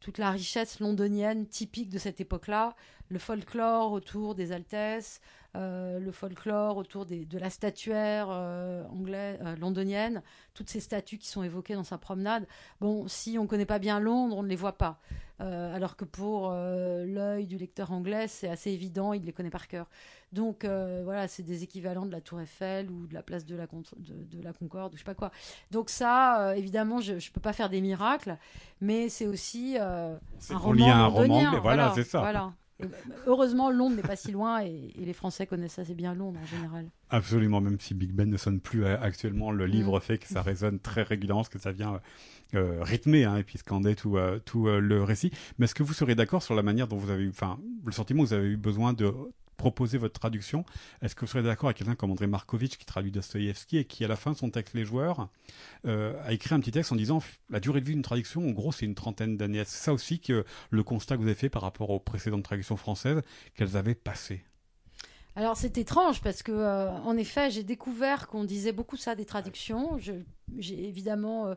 toute 0.00 0.18
la 0.18 0.30
richesse 0.30 0.80
londonienne 0.80 1.46
typique 1.46 1.88
de 1.88 1.98
cette 1.98 2.20
époque-là, 2.20 2.76
le 3.08 3.18
folklore 3.18 3.92
autour 3.92 4.34
des 4.34 4.52
Altesses, 4.52 5.20
euh, 5.56 5.98
le 5.98 6.12
folklore 6.12 6.76
autour 6.76 7.06
de 7.06 7.38
la 7.38 7.48
statuaire 7.48 8.28
euh, 8.30 8.84
anglaise, 8.90 9.38
euh, 9.42 9.56
londonienne, 9.56 10.22
toutes 10.52 10.68
ces 10.68 10.80
statues 10.80 11.16
qui 11.16 11.26
sont 11.26 11.42
évoquées 11.42 11.74
dans 11.74 11.84
sa 11.84 11.96
promenade. 11.96 12.46
Bon, 12.80 13.08
si 13.08 13.38
on 13.38 13.44
ne 13.44 13.48
connaît 13.48 13.64
pas 13.64 13.78
bien 13.78 13.98
Londres, 13.98 14.36
on 14.36 14.42
ne 14.42 14.48
les 14.48 14.56
voit 14.56 14.76
pas. 14.76 15.00
alors 15.40 15.96
que 15.96 16.04
pour 16.04 16.50
l'œil 16.50 17.46
du 17.46 17.56
lecteur 17.56 17.92
anglais, 17.92 18.26
c'est 18.28 18.48
assez 18.48 18.72
évident, 18.72 19.12
il 19.12 19.24
les 19.24 19.32
connaît 19.32 19.50
par 19.50 19.68
cœur. 19.68 19.86
Donc 20.32 20.64
voilà, 20.64 21.28
c'est 21.28 21.44
des 21.44 21.62
équivalents 21.62 22.06
de 22.06 22.12
la 22.12 22.20
Tour 22.20 22.40
Eiffel 22.40 22.90
ou 22.90 23.06
de 23.06 23.14
la 23.14 23.22
place 23.22 23.46
de 23.46 23.56
la, 23.56 23.66
de, 23.66 24.42
la 24.42 24.52
Concorde, 24.52 24.92
ou 24.92 24.96
je 24.96 25.00
sais 25.00 25.04
pas 25.04 25.14
quoi. 25.14 25.30
Donc 25.70 25.90
ça, 25.90 26.54
évidemment, 26.56 27.00
je 27.00 27.14
ne 27.14 27.32
peux 27.32 27.40
pas 27.40 27.52
faire 27.52 27.70
des 27.70 27.80
miracles, 27.80 28.36
mais 28.80 29.08
c'est 29.08 29.26
aussi 29.26 29.78
un 29.78 30.18
roman. 30.50 30.88
un 30.88 31.06
roman, 31.06 31.60
voilà, 31.62 31.92
c'est 31.94 32.04
ça. 32.04 32.18
Voilà. 32.18 32.52
Ben, 32.80 32.90
heureusement, 33.26 33.70
Londres 33.70 33.96
n'est 33.96 34.02
pas 34.02 34.14
si 34.14 34.30
loin 34.30 34.60
et, 34.62 34.92
les 34.96 35.12
Français 35.12 35.46
connaissent 35.46 35.78
assez 35.78 35.94
bien 35.94 36.14
Londres 36.14 36.38
en 36.40 36.46
général. 36.46 36.86
Absolument, 37.10 37.60
même 37.60 37.80
si 37.80 37.94
Big 37.94 38.12
Ben 38.12 38.30
ne 38.30 38.36
sonne 38.36 38.60
plus 38.60 38.84
euh, 38.84 38.96
actuellement, 39.00 39.50
le 39.50 39.66
livre 39.66 39.98
mm. 39.98 40.00
fait 40.00 40.18
que 40.18 40.28
ça 40.28 40.42
résonne 40.42 40.78
très 40.78 41.02
régulièrement, 41.02 41.42
parce 41.42 41.48
que 41.48 41.58
ça 41.58 41.72
vient 41.72 42.00
euh, 42.54 42.82
rythmer 42.82 43.24
hein, 43.24 43.36
et 43.36 43.42
puis 43.42 43.58
scander 43.58 43.96
tout, 43.96 44.16
euh, 44.16 44.38
tout 44.44 44.66
le 44.66 45.02
récit. 45.02 45.32
Mais 45.58 45.64
est-ce 45.64 45.74
que 45.74 45.82
vous 45.82 45.92
serez 45.92 46.14
d'accord 46.14 46.42
sur 46.42 46.54
la 46.54 46.62
manière 46.62 46.86
dont 46.86 46.96
vous 46.96 47.10
avez 47.10 47.24
eu, 47.24 47.30
enfin, 47.30 47.58
le 47.84 47.92
sentiment 47.92 48.22
que 48.22 48.28
vous 48.28 48.34
avez 48.34 48.48
eu 48.48 48.56
besoin 48.56 48.92
de 48.92 49.12
proposer 49.58 49.98
votre 49.98 50.18
traduction. 50.18 50.64
Est-ce 51.02 51.14
que 51.14 51.20
vous 51.20 51.26
serez 51.26 51.42
d'accord 51.42 51.68
avec 51.68 51.76
quelqu'un 51.76 51.96
comme 51.96 52.10
André 52.10 52.26
Markovitch 52.26 52.78
qui 52.78 52.86
traduit 52.86 53.10
Dostoïevski 53.10 53.76
et 53.76 53.84
qui, 53.84 54.02
à 54.04 54.08
la 54.08 54.16
fin 54.16 54.32
de 54.32 54.36
son 54.38 54.48
texte 54.48 54.72
Les 54.72 54.86
Joueurs, 54.86 55.28
euh, 55.86 56.14
a 56.24 56.32
écrit 56.32 56.54
un 56.54 56.60
petit 56.60 56.70
texte 56.70 56.92
en 56.92 56.96
disant 56.96 57.22
la 57.50 57.60
durée 57.60 57.80
de 57.80 57.86
vie 57.86 57.92
d'une 57.92 58.02
traduction, 58.02 58.48
en 58.48 58.52
gros, 58.52 58.72
c'est 58.72 58.86
une 58.86 58.94
trentaine 58.94 59.36
d'années. 59.36 59.64
C'est 59.66 59.84
ça 59.84 59.92
aussi 59.92 60.20
que 60.20 60.46
le 60.70 60.82
constat 60.82 61.16
que 61.16 61.20
vous 61.20 61.26
avez 61.26 61.34
fait 61.34 61.50
par 61.50 61.60
rapport 61.60 61.90
aux 61.90 62.00
précédentes 62.00 62.44
traductions 62.44 62.78
françaises 62.78 63.20
qu'elles 63.54 63.76
avaient 63.76 63.94
passé 63.94 64.42
alors 65.36 65.56
c'est 65.56 65.78
étrange 65.78 66.20
parce 66.20 66.42
que 66.42 66.50
euh, 66.50 66.90
en 66.90 67.16
effet 67.16 67.48
j'ai 67.52 67.62
découvert 67.62 68.26
qu'on 68.26 68.42
disait 68.42 68.72
beaucoup 68.72 68.96
ça 68.96 69.14
des 69.14 69.24
traductions. 69.24 69.96
J'ai 69.96 70.88
évidemment 70.88 71.54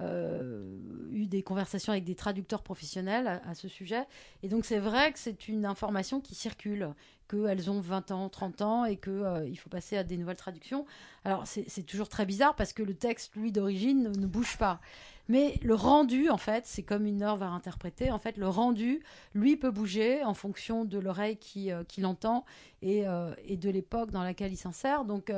euh, 0.00 0.78
eu 1.10 1.26
des 1.26 1.42
conversations 1.42 1.90
avec 1.90 2.04
des 2.04 2.14
traducteurs 2.14 2.62
professionnels 2.62 3.40
à, 3.44 3.54
ce 3.56 3.66
sujet. 3.66 4.04
Et 4.44 4.48
donc 4.48 4.64
c'est 4.64 4.78
vrai 4.78 5.12
que 5.12 5.18
c'est 5.18 5.48
une 5.48 5.66
information 5.66 6.20
qui 6.20 6.36
circule, 6.36 6.94
qu'elles 7.28 7.70
ont 7.70 7.80
20 7.80 8.10
ans, 8.10 8.28
30 8.28 8.62
ans 8.62 8.84
et 8.84 8.96
qu'il 8.96 9.12
euh, 9.12 9.54
faut 9.54 9.68
passer 9.68 9.96
à 9.96 10.04
des 10.04 10.16
nouvelles 10.16 10.36
traductions. 10.36 10.86
Alors 11.24 11.46
c'est 11.46 11.82
toujours 11.82 12.08
très 12.08 12.26
bizarre 12.26 12.54
parce 12.56 12.72
que 12.72 12.82
le 12.82 12.94
texte, 12.94 13.36
lui, 13.36 13.52
d'origine, 13.52 14.10
ne, 14.10 14.26
bouge 14.26 14.56
pas. 14.58 14.80
Mais 15.28 15.58
le 15.62 15.74
rendu, 15.74 16.30
en 16.30 16.38
fait, 16.38 16.64
c'est 16.66 16.82
comme 16.82 17.04
une 17.04 17.22
heure 17.22 17.36
va 17.36 17.48
interpréter. 17.48 18.10
En 18.10 18.18
fait, 18.18 18.38
le 18.38 18.48
rendu, 18.48 19.02
lui, 19.34 19.56
peut 19.56 19.70
bouger 19.70 20.24
en 20.24 20.32
fonction 20.32 20.86
de 20.86 20.98
l'oreille 20.98 21.36
qui, 21.36 21.70
euh, 21.70 21.84
qui 21.84 22.00
l'entend 22.00 22.46
et, 22.80 23.04
et, 23.44 23.56
de 23.56 23.70
l'époque 23.70 24.10
dans 24.10 24.22
laquelle 24.22 24.52
il 24.52 24.56
s'insère. 24.56 25.04
Donc, 25.04 25.30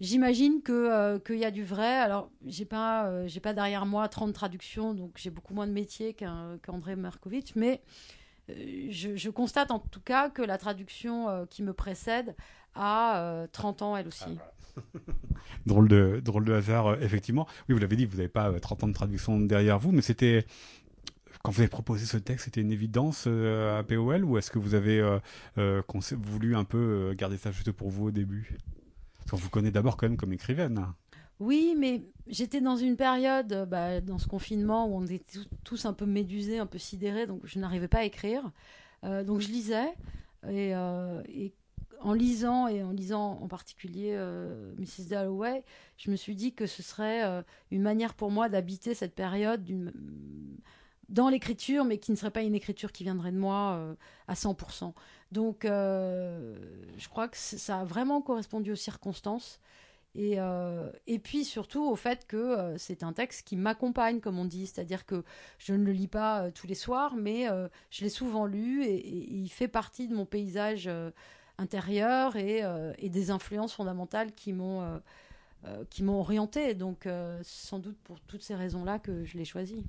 J'imagine 0.00 0.62
que 0.62 0.72
euh, 0.72 1.18
qu'il 1.18 1.38
y 1.38 1.44
a 1.44 1.50
du 1.50 1.64
vrai. 1.64 1.96
Alors, 1.96 2.30
j'ai 2.46 2.64
pas 2.64 3.08
euh, 3.08 3.28
pas 3.42 3.52
derrière 3.52 3.84
moi 3.84 4.08
30 4.08 4.32
traductions, 4.32 4.94
donc 4.94 5.16
j'ai 5.16 5.30
beaucoup 5.30 5.54
moins 5.54 5.66
de 5.66 5.72
métier 5.72 6.14
qu'André 6.14 6.94
Markovitch, 6.94 7.56
mais 7.56 7.82
euh, 8.50 8.88
je, 8.90 9.30
constate 9.30 9.70
en 9.70 9.78
tout 9.78 10.00
cas 10.00 10.30
que 10.30 10.42
la 10.42 10.58
traduction 10.58 11.46
qui 11.50 11.62
me 11.62 11.72
précède 11.72 12.34
a 12.74 13.46
30 13.52 13.82
ans 13.82 13.96
elle 13.96 14.08
aussi. 14.08 14.38
Ah, 14.76 14.80
drôle 15.66 15.88
de 15.88 16.20
drôle 16.24 16.44
de 16.44 16.52
hasard 16.52 17.02
effectivement. 17.02 17.46
Oui, 17.68 17.74
vous 17.74 17.80
l'avez 17.80 17.96
dit, 17.96 18.04
vous 18.04 18.16
n'avez 18.16 18.28
pas 18.28 18.58
30 18.58 18.84
ans 18.84 18.88
de 18.88 18.92
traduction 18.92 19.40
derrière 19.40 19.78
vous, 19.78 19.92
mais 19.92 20.02
c'était 20.02 20.46
quand 21.42 21.52
vous 21.52 21.60
avez 21.60 21.68
proposé 21.68 22.04
ce 22.04 22.16
texte, 22.16 22.46
c'était 22.46 22.60
une 22.60 22.72
évidence 22.72 23.26
à 23.26 23.82
POL 23.82 24.24
ou 24.24 24.38
est-ce 24.38 24.50
que 24.50 24.58
vous 24.58 24.74
avez 24.74 25.18
voulu 25.56 26.56
un 26.56 26.64
peu 26.64 27.14
garder 27.16 27.36
ça 27.36 27.50
juste 27.50 27.72
pour 27.72 27.90
vous 27.90 28.06
au 28.06 28.10
début? 28.10 28.56
On 29.32 29.36
vous 29.36 29.50
connaît 29.50 29.70
d'abord 29.70 29.96
quand 29.96 30.08
même 30.08 30.16
comme 30.16 30.32
écrivaine. 30.32 30.86
Oui, 31.40 31.74
mais 31.76 32.02
j'étais 32.26 32.60
dans 32.60 32.76
une 32.76 32.96
période, 32.96 33.52
euh, 33.52 33.66
bah, 33.66 34.00
dans 34.00 34.18
ce 34.18 34.26
confinement, 34.26 34.86
où 34.86 34.96
on 34.96 35.06
était 35.06 35.40
tous 35.64 35.84
un 35.84 35.92
peu 35.92 36.06
médusés, 36.06 36.58
un 36.58 36.66
peu 36.66 36.78
sidérés, 36.78 37.26
donc 37.26 37.40
je 37.44 37.58
n'arrivais 37.58 37.88
pas 37.88 37.98
à 37.98 38.04
écrire. 38.04 38.50
Euh, 39.04 39.22
donc 39.22 39.40
je 39.40 39.48
lisais, 39.48 39.94
euh, 40.44 41.22
et, 41.28 41.52
en 42.00 42.12
lisant, 42.12 42.66
et 42.66 42.82
en 42.82 42.90
lisant 42.90 43.38
en 43.40 43.48
particulier 43.48 44.16
Mrs. 44.78 45.08
Dalloway, 45.08 45.64
je 45.96 46.10
me 46.10 46.16
suis 46.16 46.36
dit 46.36 46.52
que 46.52 46.66
ce 46.66 46.80
serait 46.80 47.42
une 47.72 47.82
manière 47.82 48.14
pour 48.14 48.30
moi 48.30 48.48
d'habiter 48.48 48.94
cette 48.94 49.16
période 49.16 49.68
dans 51.08 51.28
l'écriture, 51.28 51.84
mais 51.84 51.98
qui 51.98 52.12
ne 52.12 52.16
serait 52.16 52.30
pas 52.30 52.42
une 52.42 52.54
écriture 52.54 52.92
qui 52.92 53.02
viendrait 53.02 53.32
de 53.32 53.38
moi 53.38 53.96
à 54.28 54.34
100%. 54.34 54.92
Donc, 55.32 55.64
je 55.64 57.08
crois 57.08 57.26
que 57.26 57.36
ça 57.36 57.80
a 57.80 57.84
vraiment 57.84 58.22
correspondu 58.22 58.70
aux 58.70 58.76
circonstances. 58.76 59.58
Et, 60.14 60.34
euh, 60.38 60.90
et 61.06 61.18
puis 61.18 61.44
surtout 61.44 61.84
au 61.84 61.94
fait 61.94 62.26
que 62.26 62.36
euh, 62.36 62.78
c'est 62.78 63.02
un 63.02 63.12
texte 63.12 63.46
qui 63.46 63.56
m'accompagne, 63.56 64.20
comme 64.20 64.38
on 64.38 64.44
dit. 64.44 64.66
C'est-à-dire 64.66 65.06
que 65.06 65.24
je 65.58 65.74
ne 65.74 65.84
le 65.84 65.92
lis 65.92 66.08
pas 66.08 66.50
tous 66.50 66.66
les 66.66 66.74
soirs, 66.74 67.14
mais 67.16 67.46
je 67.90 68.04
l'ai 68.04 68.10
souvent 68.10 68.46
lu 68.46 68.84
et, 68.84 69.06
il 69.08 69.48
fait 69.48 69.68
partie 69.68 70.08
de 70.08 70.14
mon 70.14 70.26
paysage 70.26 70.90
intérieur 71.58 72.36
et, 72.36 72.62
des 73.02 73.30
influences 73.30 73.74
fondamentales 73.74 74.32
qui 74.32 74.52
m'ont 74.52 75.00
qui 75.90 76.02
m'ont 76.02 76.20
orienté. 76.20 76.74
Donc, 76.74 77.08
sans 77.42 77.78
doute 77.78 77.98
pour 78.04 78.20
toutes 78.20 78.42
ces 78.42 78.54
raisons-là 78.54 78.98
que 78.98 79.24
je 79.24 79.36
l'ai 79.36 79.44
choisi. 79.44 79.84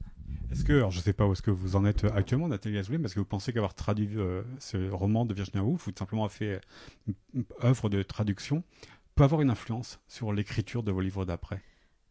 Est-ce 0.52 0.64
que, 0.64 0.74
alors 0.74 0.90
je 0.90 0.98
ne 0.98 1.04
sais 1.04 1.14
pas 1.14 1.28
où 1.28 1.34
est-ce 1.34 1.44
que 1.44 1.52
vous 1.52 1.76
en 1.76 1.86
êtes 1.86 2.06
actuellement, 2.06 2.48
Nathalie 2.48 2.80
Azoulay, 2.80 3.00
est-ce 3.04 3.14
que 3.14 3.20
vous 3.20 3.26
pensez 3.26 3.54
qu'avoir 3.54 3.76
traduit 3.76 4.10
euh, 4.16 4.42
ce 4.58 4.90
roman 4.90 5.26
de 5.26 5.34
Virginia 5.34 5.64
Woolf, 5.64 5.88
ou 5.88 5.92
simplement 5.98 6.28
fait 6.28 6.60
une 7.36 7.44
œuvre 7.64 7.90
de 7.90 8.02
traduction, 8.02 8.64
peut 9.20 9.26
avoir 9.26 9.42
une 9.42 9.50
influence 9.50 10.00
sur 10.08 10.32
l'écriture 10.32 10.82
de 10.82 10.94
vos 10.94 11.02
livres 11.02 11.26
d'après? 11.26 11.62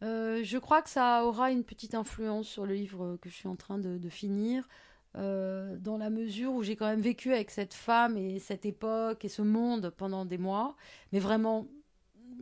Euh, 0.03 0.41
je 0.43 0.59
crois 0.59 0.83
que 0.83 0.89
ça 0.91 1.25
aura 1.25 1.49
une 1.49 1.63
petite 1.63 1.95
influence 1.95 2.47
sur 2.47 2.67
le 2.67 2.75
livre 2.75 3.17
que 3.19 3.29
je 3.29 3.33
suis 3.33 3.47
en 3.47 3.55
train 3.55 3.79
de, 3.79 4.09
finir, 4.09 4.69
dans 5.15 5.97
la 5.97 6.11
mesure 6.11 6.53
où 6.53 6.61
j'ai 6.61 6.75
quand 6.75 6.85
même 6.85 7.01
vécu 7.01 7.33
avec 7.33 7.49
cette 7.49 7.73
femme 7.73 8.15
et 8.15 8.37
cette 8.37 8.63
époque 8.63 9.25
et 9.25 9.27
ce 9.27 9.41
monde 9.41 9.91
pendant 9.97 10.23
des 10.23 10.37
mois, 10.37 10.75
mais 11.11 11.19
vraiment 11.19 11.67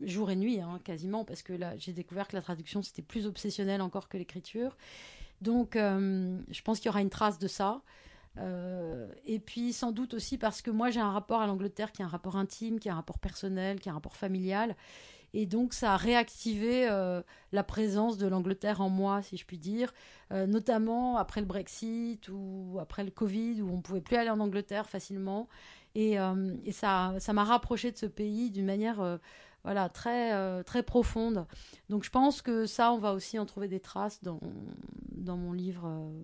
jour 0.01 0.31
et 0.31 0.35
nuit, 0.35 0.59
hein, 0.59 0.79
quasiment, 0.83 1.23
parce 1.23 1.43
que 1.43 1.53
là, 1.53 1.77
j'ai 1.77 1.93
découvert 1.93 2.27
que 2.27 2.35
la 2.35 2.41
traduction, 2.41 2.81
c'était 2.81 3.01
plus 3.01 3.25
obsessionnel 3.25 3.81
encore 3.81 4.09
que 4.09 4.17
l'écriture. 4.17 4.75
Donc, 5.41 5.77
euh, 5.77 6.37
je 6.49 6.61
pense 6.61 6.79
qu'il 6.79 6.87
y 6.87 6.89
aura 6.89 7.01
une 7.01 7.09
trace 7.09 7.39
de 7.39 7.47
ça. 7.47 7.81
Euh, 8.39 9.07
et 9.25 9.39
puis, 9.39 9.73
sans 9.73 9.91
doute 9.91 10.13
aussi 10.13 10.37
parce 10.37 10.61
que 10.61 10.71
moi, 10.71 10.89
j'ai 10.89 10.99
un 10.99 11.11
rapport 11.11 11.41
à 11.41 11.47
l'Angleterre 11.47 11.91
qui 11.91 12.01
est 12.01 12.05
un 12.05 12.09
rapport 12.09 12.37
intime, 12.37 12.79
qui 12.79 12.87
est 12.87 12.91
un 12.91 12.95
rapport 12.95 13.19
personnel, 13.19 13.79
qui 13.79 13.89
est 13.89 13.91
un 13.91 13.95
rapport 13.95 14.15
familial. 14.15 14.75
Et 15.33 15.45
donc, 15.45 15.73
ça 15.73 15.93
a 15.93 15.97
réactivé 15.97 16.87
euh, 16.89 17.21
la 17.51 17.63
présence 17.63 18.17
de 18.17 18.27
l'Angleterre 18.27 18.81
en 18.81 18.89
moi, 18.89 19.21
si 19.21 19.37
je 19.37 19.45
puis 19.45 19.57
dire, 19.57 19.93
notamment 20.31 21.17
après 21.17 21.41
le 21.41 21.47
Brexit 21.47 22.27
ou 22.29 22.77
après 22.79 23.03
le 23.03 23.11
Covid, 23.11 23.61
où 23.61 23.69
on 23.69 23.77
ne 23.77 23.81
pouvait 23.81 24.01
plus 24.01 24.15
aller 24.15 24.29
en 24.29 24.39
Angleterre 24.39 24.89
facilement. 24.89 25.47
Et, 25.95 26.17
ça 26.71 27.33
m'a 27.33 27.43
rapproché 27.43 27.91
de 27.91 27.97
ce 27.97 28.05
pays 28.05 28.51
d'une 28.51 28.65
manière 28.65 29.19
voilà, 29.67 29.89
très, 29.89 30.33
euh, 30.33 30.63
très 30.63 30.81
profonde. 30.81 31.45
Donc 31.89 32.05
je 32.05 32.09
pense 32.09 32.41
que 32.41 32.65
ça, 32.65 32.93
on 32.93 32.99
va 32.99 33.11
aussi 33.11 33.37
en 33.37 33.45
trouver 33.45 33.67
des 33.67 33.81
traces 33.81 34.23
dans, 34.23 34.39
mon 35.37 35.51
livre 35.51 35.85
euh, 35.85 36.23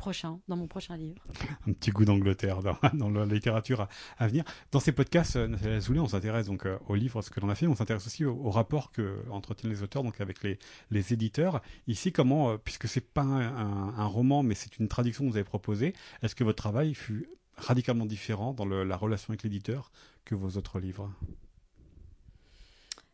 prochain, 0.00 0.40
dans 0.48 0.56
mon 0.56 0.66
prochain 0.66 0.96
livre. 0.96 1.22
Un 1.68 1.72
petit 1.72 1.90
goût 1.90 2.04
d'Angleterre 2.04 2.62
dans, 2.62 2.76
dans, 2.94 3.10
la 3.10 3.26
littérature 3.26 3.86
à, 4.18 4.26
venir. 4.26 4.44
Dans 4.72 4.80
ces 4.80 4.92
podcasts, 4.92 5.36
euh, 5.36 5.46
Nathalie 5.46 5.74
Azoulay, 5.74 6.00
on 6.00 6.08
s'intéresse 6.08 6.46
donc 6.46 6.66
au 6.88 6.94
livre, 6.94 7.22
ce 7.22 7.30
que 7.30 7.38
l'on 7.38 7.50
a 7.50 7.54
fait, 7.54 7.66
on 7.66 7.76
s'intéresse 7.76 8.06
aussi 8.06 8.24
au, 8.24 8.50
rapport 8.50 8.90
que 8.90 9.22
entretiennent 9.30 9.70
les 9.70 9.82
auteurs 9.82 10.02
donc 10.02 10.20
avec 10.20 10.42
les, 10.42 10.58
les 10.90 11.12
éditeurs. 11.12 11.60
Ici, 11.86 12.12
comment, 12.12 12.58
puisque 12.58 12.88
c'est 12.88 13.12
pas 13.12 13.22
un, 13.22 13.94
un, 13.96 14.06
roman, 14.06 14.42
mais 14.42 14.54
c'est 14.54 14.78
une 14.78 14.88
traduction 14.88 15.24
que 15.24 15.30
vous 15.30 15.36
avez 15.36 15.44
proposée, 15.44 15.92
est-ce 16.22 16.34
que 16.34 16.44
votre 16.44 16.60
travail 16.60 16.94
fut 16.94 17.28
radicalement 17.56 18.06
différent 18.06 18.54
dans 18.54 18.64
la 18.64 18.96
relation 18.96 19.30
avec 19.30 19.42
l'éditeur 19.42 19.92
que 20.24 20.34
vos 20.34 20.56
autres 20.56 20.80
livres? 20.80 21.12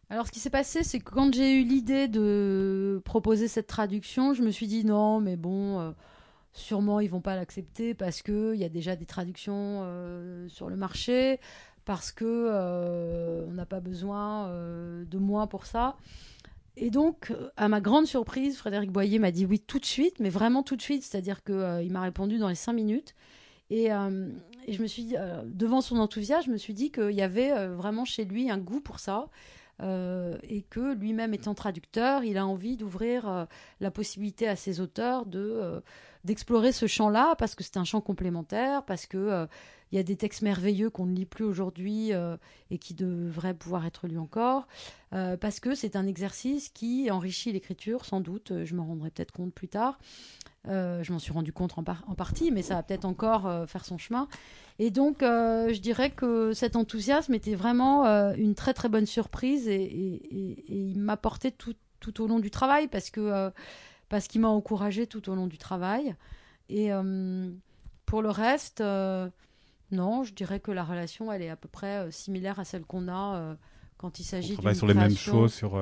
Alors, 0.08 0.26
ce 0.26 0.32
qui 0.32 0.38
s'est 0.38 0.50
passé, 0.50 0.84
c'est 0.84 1.00
que 1.00 1.10
quand 1.10 1.34
j'ai 1.34 1.60
eu 1.60 1.64
l'idée 1.64 2.06
de 2.06 3.02
proposer 3.04 3.48
cette 3.48 3.66
traduction, 3.66 4.34
je 4.34 4.42
me 4.42 4.50
suis 4.50 4.68
dit 4.68 4.84
non, 4.84 5.20
mais 5.20 5.36
bon, 5.36 5.80
euh, 5.80 5.90
sûrement 6.56 7.00
ils 7.00 7.10
vont 7.10 7.20
pas 7.20 7.36
l'accepter 7.36 7.94
parce 7.94 8.22
qu'il 8.22 8.54
y 8.54 8.64
a 8.64 8.68
déjà 8.68 8.96
des 8.96 9.06
traductions 9.06 9.80
euh, 9.82 10.48
sur 10.48 10.68
le 10.68 10.76
marché, 10.76 11.38
parce 11.84 12.12
que 12.12 12.24
euh, 12.24 13.46
on 13.46 13.52
n'a 13.52 13.66
pas 13.66 13.80
besoin 13.80 14.50
de 14.50 15.18
moi 15.18 15.46
pour 15.46 15.66
ça. 15.66 15.96
Et 16.78 16.90
donc, 16.90 17.32
à 17.56 17.68
ma 17.68 17.80
grande 17.80 18.06
surprise, 18.06 18.56
Frédéric 18.58 18.90
Boyer 18.90 19.18
m'a 19.18 19.30
dit 19.30 19.46
oui 19.46 19.60
tout 19.60 19.78
de 19.78 19.86
suite, 19.86 20.20
mais 20.20 20.28
vraiment 20.28 20.62
tout 20.62 20.76
de 20.76 20.82
suite, 20.82 21.02
c'est-à-dire 21.02 21.42
qu'il 21.42 21.90
m'a 21.90 22.02
répondu 22.02 22.38
dans 22.38 22.48
les 22.48 22.54
cinq 22.54 22.74
minutes. 22.74 23.14
Et, 23.70 23.88
je 24.68 24.82
me 24.82 24.86
suis 24.86 25.14
devant 25.44 25.80
son 25.80 25.96
enthousiasme, 25.98 26.48
je 26.48 26.52
me 26.52 26.58
suis 26.58 26.74
dit 26.74 26.90
qu'il 26.90 27.12
y 27.12 27.22
avait 27.22 27.68
vraiment 27.68 28.04
chez 28.04 28.24
lui 28.24 28.50
un 28.50 28.58
goût 28.58 28.80
pour 28.80 28.98
ça. 28.98 29.28
Euh, 29.82 30.38
et 30.42 30.62
que 30.62 30.94
lui-même 30.94 31.34
étant 31.34 31.54
traducteur, 31.54 32.24
il 32.24 32.38
a 32.38 32.46
envie 32.46 32.76
d'ouvrir 32.76 33.28
euh, 33.28 33.44
la 33.80 33.90
possibilité 33.90 34.48
à 34.48 34.56
ses 34.56 34.80
auteurs 34.80 35.26
de 35.26 35.38
euh, 35.38 35.80
d'explorer 36.24 36.72
ce 36.72 36.86
champ-là 36.86 37.34
parce 37.36 37.54
que 37.54 37.62
c'est 37.62 37.76
un 37.76 37.84
champ 37.84 38.00
complémentaire, 38.00 38.84
parce 38.84 39.06
que 39.06 39.46
il 39.92 39.96
y 39.96 39.98
a 40.00 40.02
des 40.02 40.16
textes 40.16 40.42
merveilleux 40.42 40.90
qu'on 40.90 41.06
ne 41.06 41.14
lit 41.14 41.24
plus 41.24 41.44
aujourd'hui 41.44 42.10
et 42.70 42.78
qui 42.78 42.94
devraient 42.94 43.54
pouvoir 43.54 43.86
être 43.86 44.08
lus 44.08 44.18
encore, 44.18 44.66
parce 45.12 45.60
que 45.60 45.76
c'est 45.76 45.94
un 45.94 46.04
exercice 46.04 46.68
qui 46.68 47.12
enrichit 47.12 47.52
l'écriture, 47.52 48.04
sans 48.04 48.20
doute. 48.20 48.64
Je 48.64 48.74
me 48.74 48.80
rendrai 48.80 49.12
peut-être 49.12 49.30
compte 49.30 49.54
plus 49.54 49.68
tard. 49.68 50.00
je 50.64 51.12
m'en 51.12 51.20
suis 51.20 51.32
rendu 51.32 51.52
compte 51.52 51.78
en, 51.78 51.84
en, 52.08 52.14
partie, 52.16 52.50
mais 52.50 52.62
ça 52.62 52.74
va 52.74 52.82
peut-être 52.82 53.04
encore 53.04 53.68
faire 53.68 53.84
son 53.84 53.96
chemin. 53.96 54.26
Et 54.78 54.90
donc, 54.90 55.22
euh, 55.22 55.72
je 55.72 55.80
dirais 55.80 56.10
que 56.10 56.52
cet 56.52 56.76
enthousiasme 56.76 57.32
était 57.34 57.54
vraiment 57.54 58.06
euh, 58.06 58.34
une 58.36 58.54
très 58.54 58.74
très 58.74 58.88
bonne 58.88 59.06
surprise 59.06 59.68
et, 59.68 60.20
il 60.68 60.98
m'a 60.98 61.16
porté 61.16 61.50
tout, 61.50 61.74
tout, 62.00 62.22
au 62.22 62.26
long 62.26 62.40
du 62.40 62.50
travail 62.50 62.88
parce 62.88 63.10
que 63.10 63.20
euh, 63.20 63.50
parce 64.08 64.28
qu'il 64.28 64.42
m'a 64.42 64.48
encouragé 64.48 65.06
tout 65.06 65.30
au 65.30 65.34
long 65.34 65.46
du 65.46 65.58
travail. 65.58 66.14
Et 66.68 66.90
pour 68.06 68.22
le 68.22 68.30
reste, 68.30 68.80
non, 68.80 70.24
je 70.24 70.32
dirais 70.32 70.60
que 70.60 70.70
la 70.70 70.84
relation, 70.84 71.32
elle 71.32 71.42
est 71.42 71.48
à 71.48 71.56
peu 71.56 71.68
près 71.68 72.10
similaire 72.12 72.60
à 72.60 72.64
celle 72.64 72.84
qu'on 72.84 73.08
a 73.08 73.56
quand 73.96 74.20
il 74.20 74.24
s'agit 74.24 74.52
On 74.52 74.56
travaille 74.56 74.76
sur 74.76 74.86
les 74.86 74.94
mêmes 74.94 75.16
choses, 75.16 75.54
sur 75.54 75.76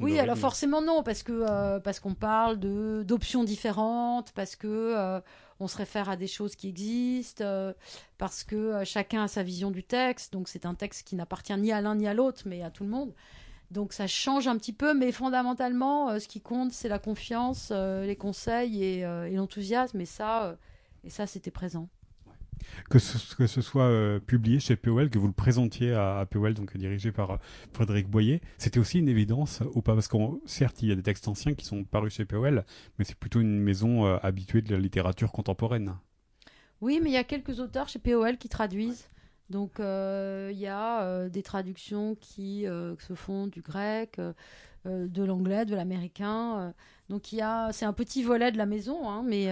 oui, 0.00 0.18
alors 0.18 0.36
forcément 0.36 0.82
non, 0.82 1.02
parce 1.02 1.22
que 1.22 1.32
euh, 1.32 1.78
parce 1.78 2.00
qu'on 2.00 2.14
parle 2.14 2.58
de 2.58 3.04
d'options 3.06 3.44
différentes, 3.44 4.32
parce 4.32 4.56
que 4.56 4.66
euh, 4.66 5.20
on 5.62 5.68
se 5.68 5.76
réfère 5.76 6.08
à 6.08 6.16
des 6.16 6.26
choses 6.26 6.56
qui 6.56 6.68
existent, 6.68 7.44
euh, 7.44 7.72
parce 8.18 8.44
que 8.44 8.84
chacun 8.84 9.24
a 9.24 9.28
sa 9.28 9.42
vision 9.42 9.70
du 9.70 9.84
texte. 9.84 10.32
Donc 10.32 10.48
c'est 10.48 10.66
un 10.66 10.74
texte 10.74 11.06
qui 11.06 11.16
n'appartient 11.16 11.56
ni 11.56 11.72
à 11.72 11.80
l'un 11.80 11.94
ni 11.94 12.06
à 12.06 12.14
l'autre, 12.14 12.42
mais 12.46 12.62
à 12.62 12.70
tout 12.70 12.84
le 12.84 12.90
monde. 12.90 13.14
Donc 13.70 13.92
ça 13.92 14.06
change 14.06 14.48
un 14.48 14.58
petit 14.58 14.74
peu, 14.74 14.92
mais 14.92 15.12
fondamentalement, 15.12 16.18
ce 16.20 16.28
qui 16.28 16.40
compte, 16.40 16.72
c'est 16.72 16.88
la 16.88 16.98
confiance, 16.98 17.70
les 17.70 18.16
conseils 18.16 18.84
et, 18.84 18.98
et 18.98 19.34
l'enthousiasme. 19.34 19.98
Et 19.98 20.04
ça, 20.04 20.58
et 21.04 21.10
ça, 21.10 21.26
c'était 21.26 21.50
présent 21.50 21.88
que 22.88 22.98
ce, 22.98 23.34
que 23.34 23.46
ce 23.46 23.60
soit 23.60 23.84
euh, 23.84 24.20
publié 24.20 24.60
chez 24.60 24.76
POL, 24.76 25.10
que 25.10 25.18
vous 25.18 25.26
le 25.26 25.32
présentiez 25.32 25.92
à, 25.92 26.26
POL, 26.30 26.54
donc 26.54 26.76
dirigé 26.76 27.12
par 27.12 27.32
euh, 27.32 27.36
Frédéric 27.72 28.08
Boyer, 28.08 28.40
c'était 28.58 28.78
aussi 28.78 28.98
une 28.98 29.08
évidence 29.08 29.62
ou 29.74 29.82
pas? 29.82 29.94
Parce 29.94 30.08
que 30.08 30.16
certes, 30.44 30.82
il 30.82 30.88
y 30.88 30.92
a 30.92 30.94
des 30.94 31.02
textes 31.02 31.28
anciens 31.28 31.54
qui 31.54 31.64
sont 31.64 31.84
parus 31.84 32.14
chez 32.14 32.24
POL, 32.24 32.64
mais 32.98 33.04
c'est 33.04 33.16
plutôt 33.16 33.40
une 33.40 33.60
maison 33.60 34.06
euh, 34.06 34.18
habituée 34.22 34.62
de 34.62 34.74
la 34.74 34.80
littérature 34.80 35.32
contemporaine. 35.32 35.96
Oui, 36.80 37.00
mais 37.02 37.10
il 37.10 37.14
y 37.14 37.18
a 37.18 37.24
quelques 37.24 37.60
auteurs 37.60 37.88
chez 37.88 37.98
POL 37.98 38.36
qui 38.38 38.48
traduisent. 38.48 39.08
Donc 39.50 39.74
il 39.78 40.58
y 40.58 40.66
a 40.66 41.28
des 41.28 41.42
traductions 41.42 42.14
qui 42.14 42.62
se 42.64 43.14
font 43.14 43.48
du 43.48 43.60
grec, 43.60 44.18
de 44.86 45.24
l'anglais, 45.24 45.66
de 45.66 45.74
l'américain. 45.74 46.72
donc 47.10 47.32
y 47.32 47.42
a, 47.42 47.70
c'est 47.70 47.84
un 47.84 47.92
petit 47.92 48.22
volet 48.22 48.50
de 48.50 48.56
la 48.56 48.64
maison, 48.64 49.06
hein, 49.10 49.22
mais 49.26 49.50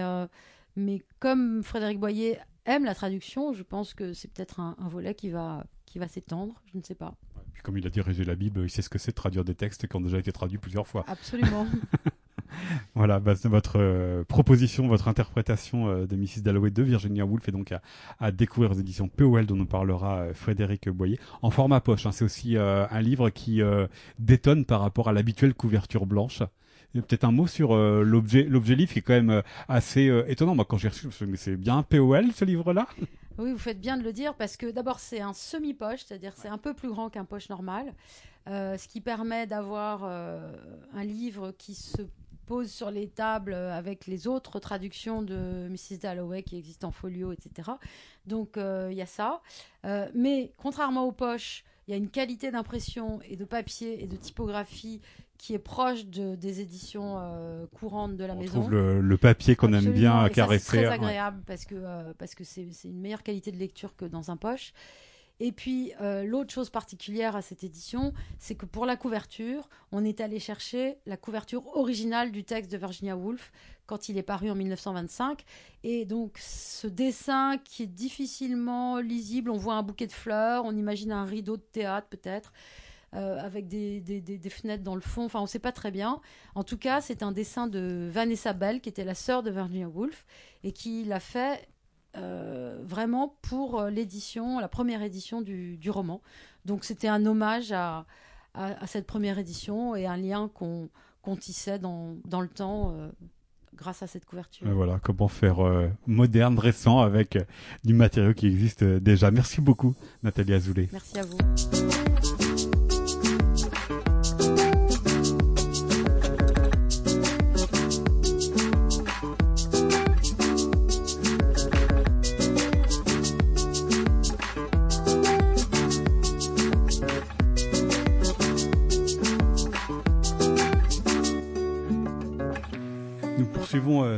mais 0.75 1.01
comme 1.19 1.63
Frédéric 1.63 1.99
Boyer 1.99 2.39
aime 2.65 2.85
la 2.85 2.95
traduction, 2.95 3.53
je 3.53 3.63
pense 3.63 3.93
que 3.93 4.13
c'est 4.13 4.27
peut-être 4.31 4.59
un, 4.59 4.75
volet 4.89 5.15
qui 5.15 5.29
va, 5.29 5.65
qui 5.85 5.99
va 5.99 6.07
s'étendre, 6.07 6.61
je 6.71 6.77
ne 6.77 6.83
sais 6.83 6.95
pas. 6.95 7.15
Puis 7.53 7.63
comme 7.63 7.77
il 7.77 7.85
a 7.85 7.89
dirigé 7.89 8.23
la 8.23 8.35
Bible, 8.35 8.61
il 8.63 8.69
sait 8.69 8.81
ce 8.81 8.89
que 8.89 8.99
c'est 8.99 9.11
de 9.11 9.15
traduire 9.15 9.43
des 9.43 9.55
textes 9.55 9.87
qui 9.87 9.95
ont 9.95 10.01
déjà 10.01 10.19
été 10.19 10.31
traduits 10.31 10.57
plusieurs 10.57 10.87
fois. 10.87 11.03
Absolument. 11.07 11.67
voilà, 12.95 13.19
bah, 13.19 13.33
votre 13.45 13.79
euh, 13.79 14.23
proposition, 14.23 14.87
votre 14.87 15.07
interprétation 15.07 15.89
euh, 15.89 16.05
de 16.05 16.15
Mrs. 16.15 16.41
Dalloway 16.41 16.71
de 16.71 16.83
Virginia 16.83 17.25
Woolf 17.25 17.47
est 17.47 17.51
donc 17.51 17.73
à, 18.19 18.31
découvrir 18.31 18.71
aux 18.71 18.79
éditions 18.79 19.07
POL 19.07 19.45
dont 19.45 19.55
nous 19.55 19.65
parlera 19.65 20.19
euh, 20.19 20.33
Frédéric 20.33 20.89
Boyer 20.89 21.19
en 21.41 21.49
format 21.49 21.81
poche. 21.81 22.05
Hein. 22.05 22.11
c'est 22.11 22.25
aussi 22.25 22.57
un 22.57 23.01
livre 23.01 23.29
qui 23.29 23.61
détonne 24.19 24.65
par 24.65 24.81
rapport 24.81 25.09
à 25.09 25.13
l'habituelle 25.13 25.53
couverture 25.53 26.05
blanche 26.05 26.43
peut-être 26.99 27.23
un 27.23 27.31
mot 27.31 27.47
sur 27.47 27.73
euh, 27.73 28.03
l'objet, 28.03 28.43
l'objet 28.43 28.75
livre 28.75 28.91
qui 28.91 28.99
est 28.99 29.01
quand 29.01 29.13
même 29.13 29.29
euh, 29.29 29.41
assez 29.67 30.09
euh, 30.09 30.29
étonnant. 30.29 30.55
Moi, 30.55 30.65
quand 30.65 30.77
j'ai 30.77 30.89
reçu, 30.89 31.07
c'est 31.35 31.55
bien 31.55 31.83
POL 31.83 32.31
ce 32.33 32.43
livre-là? 32.45 32.87
Oui, 33.37 33.53
vous 33.53 33.57
faites 33.57 33.79
bien 33.79 33.97
de 33.97 34.03
le 34.03 34.11
dire 34.11 34.35
parce 34.35 34.57
que 34.57 34.69
d'abord 34.69 34.99
c'est 34.99 35.21
un 35.21 35.33
semi-poche, 35.33 36.03
c'est-à-dire 36.05 36.33
c'est 36.35 36.49
un 36.49 36.57
peu 36.57 36.73
plus 36.73 36.89
grand 36.89 37.09
qu'un 37.09 37.23
poche 37.23 37.49
normal, 37.49 37.93
ce 38.45 38.87
qui 38.87 38.99
permet 38.99 39.47
d'avoir 39.47 40.03
un 40.03 41.03
livre 41.03 41.51
qui 41.57 41.73
se 41.73 42.03
pose 42.45 42.69
sur 42.69 42.91
les 42.91 43.07
tables 43.07 43.53
avec 43.53 44.05
les 44.05 44.27
autres 44.27 44.59
traductions 44.59 45.21
de 45.21 45.69
Mrs. 45.69 45.99
Dalloway 46.01 46.43
qui 46.43 46.57
existent 46.57 46.89
en 46.89 46.91
folio, 46.91 47.31
etc. 47.31 47.71
Donc 48.27 48.57
il 48.57 48.95
y 48.95 49.01
a 49.01 49.07
ça. 49.07 49.41
mais 50.13 50.51
contrairement 50.57 51.05
aux 51.05 51.13
poches, 51.13 51.63
il 51.87 51.91
y 51.91 51.93
a 51.93 51.97
une 51.97 52.09
qualité 52.09 52.51
d'impression 52.51 53.21
et 53.23 53.37
de 53.37 53.45
papier 53.45 54.03
et 54.03 54.07
de 54.07 54.15
typographie 54.17 55.01
qui 55.41 55.55
est 55.55 55.59
proche 55.59 56.05
de, 56.05 56.35
des 56.35 56.61
éditions 56.61 57.15
euh, 57.17 57.65
courantes 57.73 58.15
de 58.15 58.23
la 58.25 58.35
On 58.35 58.39
maison. 58.39 58.59
trouve 58.59 58.69
le, 58.69 59.01
le 59.01 59.17
papier 59.17 59.55
qu'on 59.55 59.73
aime 59.73 59.91
bien 59.91 60.29
caresser. 60.29 60.77
C'est 60.77 60.83
très 60.83 60.93
agréable 60.93 61.41
parce 61.47 61.65
que 61.65 61.73
euh, 61.75 62.13
parce 62.19 62.35
que 62.35 62.43
c'est 62.43 62.67
une 62.83 63.01
meilleure 63.01 63.23
qualité 63.23 63.51
de 63.51 63.57
lecture 63.57 63.95
que 63.95 64.05
dans 64.05 64.29
un 64.29 64.37
poche. 64.37 64.71
Et 65.39 65.51
puis 65.51 65.93
euh, 65.99 66.23
l'autre 66.23 66.53
chose 66.53 66.69
particulière 66.69 67.35
à 67.35 67.41
cette 67.41 67.63
édition, 67.63 68.13
c'est 68.37 68.53
que 68.53 68.67
pour 68.67 68.85
la 68.85 68.95
couverture, 68.95 69.67
on 69.91 70.05
est 70.05 70.21
allé 70.21 70.37
chercher 70.39 70.97
la 71.07 71.17
couverture 71.17 71.65
originale 71.75 72.31
du 72.31 72.43
texte 72.43 72.71
de 72.71 72.77
Virginia 72.77 73.17
Woolf 73.17 73.51
quand 73.87 74.09
il 74.09 74.19
est 74.19 74.23
paru 74.23 74.51
en 74.51 74.55
1925. 74.55 75.43
Et 75.83 76.05
donc 76.05 76.37
ce 76.37 76.85
dessin 76.85 77.57
qui 77.65 77.81
est 77.81 77.87
difficilement 77.87 78.99
lisible, 78.99 79.49
on 79.49 79.57
voit 79.57 79.73
un 79.73 79.81
bouquet 79.81 80.05
de 80.05 80.11
fleurs, 80.11 80.65
on 80.65 80.75
imagine 80.75 81.11
un 81.11 81.25
rideau 81.25 81.57
de 81.57 81.65
théâtre 81.71 82.05
peut-être. 82.11 82.53
Euh, 83.13 83.37
avec 83.41 83.67
des, 83.67 83.99
des, 83.99 84.21
des, 84.21 84.49
fenêtres 84.49 84.85
dans 84.85 84.95
le 84.95 85.01
fond. 85.01 85.25
Enfin, 85.25 85.39
on 85.39 85.43
ne 85.43 85.47
sait 85.47 85.59
pas 85.59 85.73
très 85.73 85.91
bien. 85.91 86.21
En 86.55 86.63
tout 86.63 86.77
cas, 86.77 87.01
c'est 87.01 87.23
un 87.23 87.33
dessin 87.33 87.67
de 87.67 88.09
Vanessa 88.09 88.53
Bell, 88.53 88.79
qui 88.79 88.87
était 88.87 89.03
la 89.03 89.15
sœur 89.15 89.43
de 89.43 89.51
Virginia 89.51 89.89
Woolf, 89.89 90.25
et 90.63 90.71
qui 90.71 91.03
l'a 91.03 91.19
fait 91.19 91.67
euh, 92.15 92.79
vraiment 92.83 93.35
pour 93.41 93.81
euh, 93.81 93.89
l'édition, 93.89 94.59
la 94.59 94.69
première 94.69 95.01
édition 95.01 95.41
du, 95.41 95.75
du 95.75 95.89
roman. 95.89 96.21
Donc, 96.63 96.85
c'était 96.85 97.09
un 97.09 97.25
hommage 97.25 97.73
à, 97.73 98.05
à, 98.53 98.87
cette 98.87 99.07
première 99.07 99.37
édition 99.39 99.93
et 99.93 100.05
un 100.05 100.17
lien 100.17 100.49
qu'on 100.53 100.89
qu'on 101.21 101.35
tissait 101.35 101.77
dans, 101.77 102.15
dans 102.25 102.41
le 102.41 102.47
temps 102.47 102.95
grâce 103.75 104.01
à 104.01 104.07
cette 104.07 104.25
couverture. 104.25 104.67
voilà, 104.73 104.97
comment 105.03 105.27
faire 105.27 105.57
moderne, 106.07 106.57
récent 106.57 106.99
avec 106.99 107.37
du 107.83 107.93
matériau 107.93 108.33
qui 108.33 108.47
existe 108.47 108.83
déjà. 108.83 109.29
Merci 109.29 109.61
beaucoup, 109.61 109.93
Nathalie 110.23 110.55
Azoulay. 110.55 110.89
Merci 110.91 111.19
à 111.19 111.23
vous. 111.23 111.37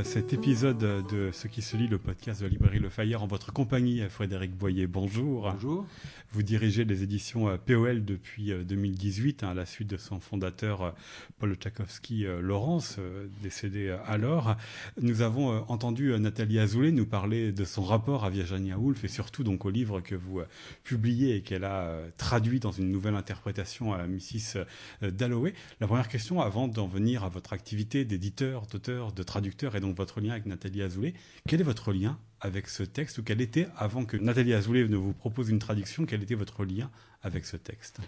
Cet 0.03 0.33
épisode 0.33 0.79
de 0.79 1.29
Ce 1.31 1.47
qui 1.47 1.61
se 1.61 1.77
lit, 1.77 1.87
le 1.87 1.99
podcast 1.99 2.39
de 2.39 2.47
la 2.47 2.49
librairie 2.49 2.79
Le 2.79 2.89
Fayeur, 2.89 3.21
en 3.21 3.27
votre 3.27 3.53
compagnie. 3.53 4.01
Frédéric 4.09 4.55
Boyer, 4.55 4.87
bonjour. 4.87 5.51
Bonjour. 5.51 5.85
Vous 6.31 6.41
dirigez 6.41 6.83
les 6.83 7.03
éditions 7.03 7.47
euh, 7.47 7.57
POL 7.63 8.03
depuis 8.03 8.51
2018, 8.51 9.43
hein, 9.43 9.49
à 9.49 9.53
la 9.53 9.67
suite 9.67 9.87
de 9.87 9.97
son 9.97 10.19
fondateur 10.19 10.81
euh, 10.81 10.91
Paul 11.37 11.53
Tchaikovsky-Laurence, 11.53 12.95
euh, 12.97 13.27
décédé 13.43 13.95
alors. 14.07 14.55
Nous 14.99 15.21
avons 15.21 15.63
entendu 15.67 16.17
Nathalie 16.19 16.57
Azoulay 16.57 16.91
nous 16.91 17.05
parler 17.05 17.51
de 17.51 17.63
son 17.63 17.83
rapport 17.83 18.25
à 18.25 18.31
Virginia 18.31 18.79
Woolf 18.79 19.03
et 19.03 19.07
surtout 19.07 19.43
donc 19.43 19.65
au 19.65 19.69
livre 19.69 20.01
que 20.01 20.15
vous 20.15 20.41
publiez 20.83 21.35
et 21.35 21.41
qu'elle 21.41 21.65
a 21.65 21.99
traduit 22.17 22.59
dans 22.59 22.71
une 22.71 22.89
nouvelle 22.89 23.15
interprétation 23.15 23.93
à 23.93 24.07
Mrs. 24.07 24.65
Dalloway. 25.03 25.53
La 25.79 25.85
première 25.85 26.07
question, 26.07 26.41
avant 26.41 26.67
d'en 26.67 26.87
venir 26.87 27.23
à 27.23 27.29
votre 27.29 27.53
activité 27.53 28.05
d'éditeur, 28.05 28.65
d'auteur, 28.65 29.11
de 29.11 29.21
traducteur 29.21 29.42
et 29.45 29.79
donc 29.79 29.97
votre 29.97 30.21
lien 30.21 30.31
avec 30.31 30.45
Nathalie 30.45 30.81
Azoulay, 30.81 31.13
quel 31.47 31.61
est 31.61 31.65
votre 31.65 31.93
lien 31.93 32.17
avec 32.41 32.67
ce 32.67 32.83
texte 32.83 33.17
ou 33.17 33.23
quel 33.23 33.41
était, 33.41 33.67
avant 33.77 34.05
que 34.05 34.17
Nathalie 34.17 34.53
Azoulay 34.53 34.87
ne 34.87 34.97
vous 34.97 35.13
propose 35.13 35.49
une 35.49 35.59
traduction, 35.59 36.05
quel 36.05 36.23
était 36.23 36.35
votre 36.35 36.65
lien 36.65 36.89
avec 37.21 37.45
ce 37.45 37.57
texte? 37.57 37.99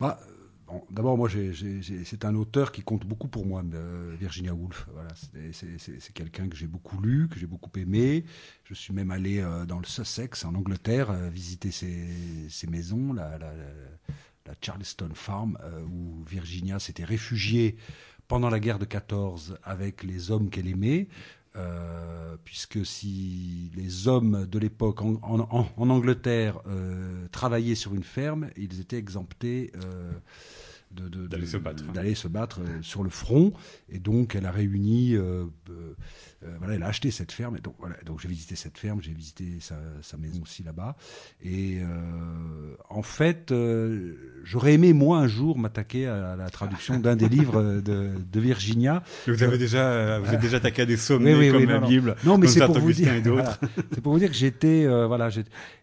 Bah, 0.00 0.20
D'abord, 0.90 1.16
moi, 1.18 1.28
c'est 2.04 2.24
un 2.24 2.34
auteur 2.34 2.72
qui 2.72 2.82
compte 2.82 3.04
beaucoup 3.04 3.28
pour 3.28 3.46
moi, 3.46 3.62
euh, 3.74 4.14
Virginia 4.18 4.54
Woolf. 4.54 4.86
Voilà, 4.92 5.10
c'est 5.52 6.12
quelqu'un 6.12 6.48
que 6.48 6.56
j'ai 6.56 6.66
beaucoup 6.66 7.00
lu, 7.00 7.28
que 7.28 7.38
j'ai 7.38 7.46
beaucoup 7.46 7.70
aimé. 7.78 8.24
Je 8.64 8.74
suis 8.74 8.92
même 8.92 9.10
allé 9.10 9.38
euh, 9.38 9.64
dans 9.64 9.78
le 9.78 9.84
Sussex, 9.84 10.44
en 10.44 10.54
Angleterre, 10.54 11.10
euh, 11.10 11.28
visiter 11.28 11.70
ses, 11.70 12.66
maisons, 12.68 13.12
la, 13.12 13.38
Charleston 14.60 15.10
Farm, 15.14 15.58
où 15.90 16.22
Virginia 16.24 16.78
s'était 16.78 17.04
réfugiée 17.04 17.76
pendant 18.32 18.48
la 18.48 18.60
guerre 18.60 18.78
de 18.78 18.86
14 18.86 19.58
avec 19.62 20.02
les 20.02 20.30
hommes 20.30 20.48
qu'elle 20.48 20.66
aimait. 20.66 21.06
Euh, 21.54 22.34
puisque 22.44 22.86
si 22.86 23.70
les 23.76 24.08
hommes 24.08 24.46
de 24.46 24.58
l'époque 24.58 25.02
en, 25.02 25.20
Angleterre 25.76 26.58
euh, 26.66 27.26
travaillaient 27.30 27.74
sur 27.74 27.94
une 27.94 28.02
ferme, 28.02 28.48
ils 28.56 28.80
étaient 28.80 28.96
exemptés 28.96 29.70
euh, 29.84 30.12
d'aller 30.92 31.44
se 31.44 31.58
battre, 31.58 31.84
d'aller 31.92 32.14
se 32.14 32.26
battre 32.26 32.60
sur 32.80 33.02
le 33.02 33.10
front. 33.10 33.52
Et 33.90 33.98
donc, 33.98 34.34
elle 34.34 34.46
a 34.46 34.50
réuni 34.50 35.14
euh, 36.44 36.48
voilà, 36.58 36.74
elle 36.74 36.82
a 36.82 36.86
acheté 36.86 37.10
cette 37.10 37.32
ferme. 37.32 37.58
donc, 37.60 37.74
voilà, 37.78 37.96
donc 38.04 38.20
j'ai 38.20 38.28
visité 38.28 38.56
cette 38.56 38.78
ferme, 38.78 39.00
j'ai 39.00 39.12
visité 39.12 39.44
sa, 39.60 39.76
sa, 40.02 40.16
maison 40.16 40.42
aussi 40.42 40.62
là-bas. 40.62 40.96
Et 41.44 41.78
euh, 41.80 42.74
en 42.88 43.02
fait, 43.02 43.52
euh, 43.52 44.14
j'aurais 44.42 44.74
aimé, 44.74 44.92
moi, 44.92 45.18
un 45.18 45.28
jour, 45.28 45.58
m'attaquer 45.58 46.06
à 46.06 46.36
la 46.36 46.50
traduction 46.50 46.98
d'un 46.98 47.16
des 47.16 47.28
livres 47.28 47.80
de, 47.80 48.10
de 48.30 48.40
Virginia. 48.40 49.02
Vous 49.26 49.42
avez 49.42 49.58
déjà, 49.58 50.18
vous 50.18 50.32
êtes 50.32 50.40
déjà 50.40 50.56
attaqué 50.56 50.82
à 50.82 50.86
des 50.86 50.96
sommets 50.96 51.50
comme 51.50 51.64
la 51.64 51.78
Bible, 51.78 52.16
non, 52.24 52.38
mais 52.38 52.48
c'est 52.48 52.64
pour 52.64 52.78
vous 52.78 52.92
dire, 52.92 53.12
c'est 53.92 54.00
pour 54.00 54.12
vous 54.12 54.18
dire 54.18 54.30
que 54.30 54.36
j'étais, 54.36 54.86
voilà, 55.06 55.30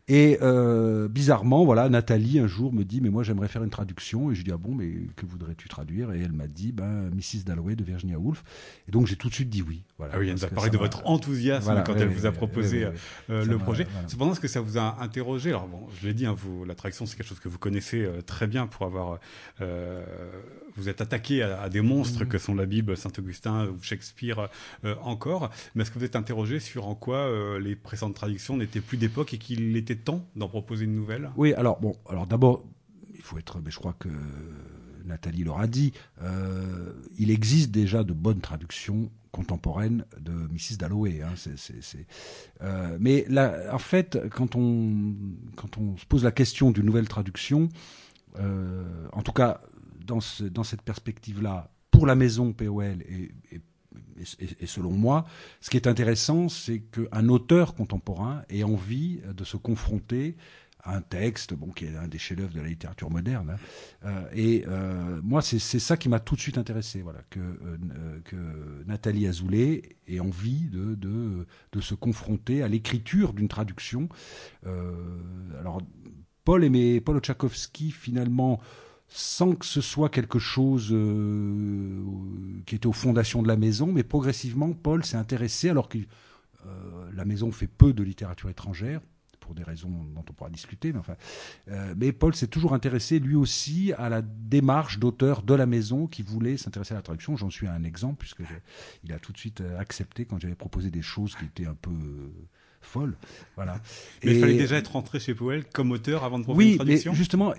et 0.07 0.39
bizarrement, 1.09 1.65
voilà, 1.65 1.87
Nathalie 1.89 2.39
un 2.39 2.47
jour 2.47 2.73
me 2.73 2.83
dit, 2.83 2.99
mais 3.01 3.09
moi 3.09 3.23
j'aimerais 3.23 3.47
faire 3.47 3.63
une 3.63 3.69
traduction. 3.69 4.31
Et 4.31 4.35
je 4.35 4.43
dis, 4.43 4.51
ah 4.51 4.57
bon, 4.57 4.73
mais 4.73 4.91
que 5.15 5.25
voudrais-tu 5.25 5.67
traduire? 5.69 6.11
Et 6.11 6.21
elle 6.21 6.33
m'a 6.33 6.47
dit, 6.47 6.71
ben, 6.71 7.09
Mrs. 7.13 7.43
Dalloway 7.45 7.75
de 7.75 7.83
Virginia 7.83 8.17
Woolf. 8.17 8.43
Et 8.87 8.91
donc 8.91 9.07
j'ai 9.07 9.15
tout 9.15 9.29
de 9.29 9.33
suite 9.33 9.49
dit 9.49 9.61
oui. 9.61 9.83
Voilà, 9.97 10.13
ah 10.15 10.19
oui, 10.19 10.31
parler 10.49 10.69
de 10.69 10.77
votre 10.77 11.05
enthousiasme 11.05 11.83
quand 11.85 11.95
elle 11.95 12.09
vous 12.09 12.25
a 12.25 12.31
proposé 12.31 12.87
euh, 13.29 13.45
le 13.45 13.57
projet. 13.57 13.87
Cependant, 14.07 14.31
est-ce 14.31 14.39
que 14.39 14.47
ça 14.47 14.61
vous 14.61 14.77
a 14.77 14.97
interrogé 15.01 15.49
Alors 15.49 15.67
bon, 15.67 15.87
je 15.99 16.07
l'ai 16.07 16.13
dit, 16.13 16.25
hein, 16.25 16.35
vous, 16.37 16.65
la 16.65 16.75
traduction 16.75 17.05
c'est 17.05 17.15
quelque 17.15 17.27
chose 17.27 17.39
que 17.39 17.49
vous 17.49 17.57
connaissez 17.57 18.03
euh, 18.03 18.21
très 18.21 18.47
bien 18.47 18.67
pour 18.67 18.85
avoir. 18.85 19.19
Euh, 19.61 20.03
vous 20.75 20.87
êtes 20.87 21.01
attaqué 21.01 21.41
à, 21.41 21.67
des 21.67 21.81
monstres 21.81 22.23
mm. 22.23 22.27
que 22.27 22.37
sont 22.37 22.55
la 22.55 22.65
Bible, 22.65 22.95
Saint-Augustin 22.95 23.67
ou 23.67 23.81
Shakespeare 23.81 24.49
encore. 25.01 25.49
Mais 25.75 25.81
est-ce 25.81 25.91
que 25.91 25.99
vous 25.99 26.05
êtes 26.05 26.15
interrogé 26.15 26.59
sur 26.59 26.87
en 26.87 26.95
quoi 26.95 27.29
les 27.59 27.75
précédentes 27.75 28.15
traductions 28.15 28.55
n'étaient 28.55 28.79
plus 28.79 28.97
d'époque 28.97 29.33
et 29.33 29.37
qu'il 29.37 29.75
était 29.75 29.95
temps 29.95 30.25
d'en 30.35 30.47
proposer 30.47 30.85
une 30.85 30.95
nouvelle? 30.95 31.31
Oui, 31.35 31.53
alors 31.53 31.79
bon, 31.81 31.95
alors 32.09 32.27
d'abord, 32.27 32.63
il 33.13 33.21
faut 33.21 33.37
être, 33.37 33.59
mais 33.59 33.71
je 33.71 33.77
crois 33.77 33.95
que 33.99 34.09
Nathalie 35.05 35.43
l'aura 35.43 35.67
dit, 35.67 35.91
il 37.17 37.31
existe 37.31 37.71
déjà 37.71 38.03
de 38.03 38.13
bonnes 38.13 38.41
traductions 38.41 39.11
contemporaine 39.31 40.05
de 40.19 40.31
Mrs. 40.31 40.77
Dalloway. 40.77 41.21
Hein, 41.21 41.33
euh, 42.61 42.97
mais 42.99 43.25
en 43.71 43.79
fait, 43.79 44.19
quand 44.31 44.55
on, 44.55 45.13
quand 45.55 45.77
on 45.77 45.97
se 45.97 46.05
pose 46.05 46.23
la 46.23 46.31
question 46.31 46.71
d'une 46.71 46.85
nouvelle 46.85 47.07
traduction, 47.07 47.69
euh, 48.39 49.07
en 49.13 49.21
tout 49.21 49.31
cas 49.31 49.61
dans, 50.05 50.19
dans 50.51 50.63
cette 50.63 50.81
perspective-là, 50.81 51.71
pour 51.91 52.05
la 52.07 52.15
maison 52.15 52.53
POL 52.53 53.01
et, 53.07 53.31
et, 53.51 53.61
et, 54.59 54.65
selon 54.65 54.91
moi, 54.91 55.25
ce 55.61 55.69
qui 55.69 55.77
est 55.77 55.87
intéressant, 55.87 56.49
c'est 56.49 56.79
qu'un 56.79 57.29
auteur 57.29 57.73
contemporain 57.73 58.43
ait 58.49 58.63
envie 58.63 59.19
de 59.35 59.43
se 59.43 59.57
confronter 59.57 60.35
un 60.85 61.01
texte, 61.01 61.53
bon, 61.53 61.71
qui 61.71 61.85
est 61.85 61.95
un 61.95 62.07
des 62.07 62.17
chefs-d'œuvre 62.17 62.53
de 62.53 62.61
la 62.61 62.67
littérature 62.67 63.09
moderne. 63.09 63.51
Hein. 63.51 64.05
Euh, 64.05 64.29
et 64.33 64.63
euh, 64.67 65.19
moi, 65.23 65.41
c'est 65.41 65.59
ça 65.59 65.97
qui 65.97 66.09
m'a 66.09 66.19
tout 66.19 66.35
de 66.35 66.41
suite 66.41 66.57
intéressé, 66.57 67.01
voilà, 67.01 67.19
que, 67.29 67.39
euh, 67.39 68.19
que 68.23 68.35
Nathalie 68.87 69.27
Azoulay 69.27 69.97
ait 70.07 70.19
envie 70.19 70.69
de, 70.69 70.95
de, 70.95 71.45
de 71.71 71.81
se 71.81 71.95
confronter 71.95 72.63
à 72.63 72.67
l'écriture 72.67 73.33
d'une 73.33 73.47
traduction. 73.47 74.09
alors, 75.59 75.81
Paul 76.45 76.63
aimait 76.63 77.01
Paul 77.01 77.19
Tchaikovsky, 77.19 77.91
finalement, 77.91 78.59
sans 79.07 79.55
que 79.55 79.65
ce 79.65 79.81
soit 79.81 80.09
quelque 80.09 80.39
chose 80.39 80.95
qui 82.65 82.75
était 82.75 82.87
aux 82.87 82.93
fondations 82.93 83.41
de 83.41 83.47
la 83.47 83.57
maison, 83.57 83.91
mais 83.91 84.03
progressivement, 84.03 84.71
Paul 84.73 85.03
s'est 85.03 85.17
intéressé, 85.17 85.69
alors 85.69 85.89
que 85.89 85.97
la 87.13 87.25
maison 87.25 87.51
fait 87.51 87.67
peu 87.67 87.93
de 87.93 88.03
littérature 88.03 88.49
étrangère, 88.49 89.01
pour 89.49 89.55
des 89.55 89.63
raisons 89.63 89.89
dont 89.89 90.23
on 90.29 90.33
pourra 90.33 90.51
discuter. 90.51 90.93
Mais, 90.93 90.99
enfin, 90.99 91.15
euh, 91.69 91.95
mais 91.97 92.11
Paul 92.11 92.35
s'est 92.35 92.45
toujours 92.45 92.75
intéressé, 92.75 93.17
lui 93.17 93.35
aussi, 93.35 93.93
à 93.97 94.07
la 94.07 94.21
démarche 94.21 94.99
d'auteur 94.99 95.41
de 95.41 95.55
la 95.55 95.65
maison 95.65 96.05
qui 96.05 96.21
voulait 96.21 96.55
s'intéresser 96.55 96.93
à 96.93 96.97
la 96.97 97.01
traduction. 97.01 97.35
J'en 97.35 97.49
suis 97.49 97.65
un 97.65 97.83
exemple, 97.83 98.17
puisque 98.19 98.43
il 99.03 99.11
a 99.11 99.17
tout 99.17 99.31
de 99.31 99.39
suite 99.39 99.61
euh, 99.61 99.79
accepté 99.79 100.25
quand 100.25 100.39
j'avais 100.39 100.53
proposé 100.53 100.91
des 100.91 101.01
choses 101.01 101.35
qui 101.35 101.45
étaient 101.45 101.65
un 101.65 101.73
peu 101.73 101.89
euh, 101.89 102.29
folles. 102.81 103.17
Voilà. 103.55 103.81
Mais 104.23 104.35
il 104.35 104.39
fallait 104.39 104.53
déjà 104.55 104.75
être 104.75 104.91
rentré 104.91 105.19
chez 105.19 105.33
Powell 105.33 105.65
comme 105.65 105.89
auteur 105.89 106.23
avant 106.23 106.37
de 106.37 106.43
proposer 106.43 106.73
une 106.73 106.75
traduction? 106.75 107.11
Oui, 107.11 107.17
justement, 107.17 107.55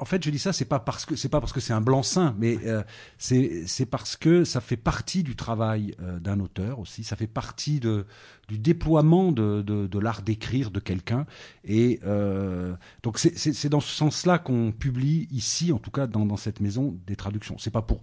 en 0.00 0.04
fait, 0.04 0.22
je 0.24 0.30
dis 0.30 0.38
ça, 0.38 0.52
c'est 0.52 0.64
pas 0.64 0.78
parce 0.78 1.04
que 1.04 1.16
c'est 1.16 1.28
pas 1.28 1.40
parce 1.40 1.52
que 1.52 1.60
c'est 1.60 1.72
un 1.72 1.80
blanc-seing, 1.80 2.34
mais 2.38 2.58
euh, 2.64 2.82
c'est 3.18 3.86
parce 3.86 4.16
que 4.16 4.44
ça 4.44 4.60
fait 4.60 4.76
partie 4.76 5.22
du 5.22 5.36
travail 5.36 5.94
euh, 6.00 6.20
d'un 6.20 6.40
auteur 6.40 6.78
aussi. 6.78 7.04
Ça 7.04 7.16
fait 7.16 7.26
partie 7.26 7.80
de 7.80 8.06
du 8.48 8.58
déploiement 8.58 9.30
de, 9.32 9.62
de, 9.62 9.86
de 9.86 9.98
l'art 9.98 10.22
d'écrire 10.22 10.70
de 10.70 10.80
quelqu'un. 10.80 11.26
Et 11.64 12.00
euh, 12.04 12.74
donc 13.02 13.18
c'est 13.18 13.68
dans 13.68 13.80
ce 13.80 13.94
sens-là 13.94 14.38
qu'on 14.38 14.72
publie 14.72 15.28
ici, 15.30 15.72
en 15.72 15.78
tout 15.78 15.90
cas 15.90 16.06
dans, 16.06 16.24
dans 16.24 16.36
cette 16.36 16.60
maison, 16.60 16.98
des 17.06 17.16
traductions. 17.16 17.58
C'est 17.58 17.70
pas 17.70 17.82
pour 17.82 18.02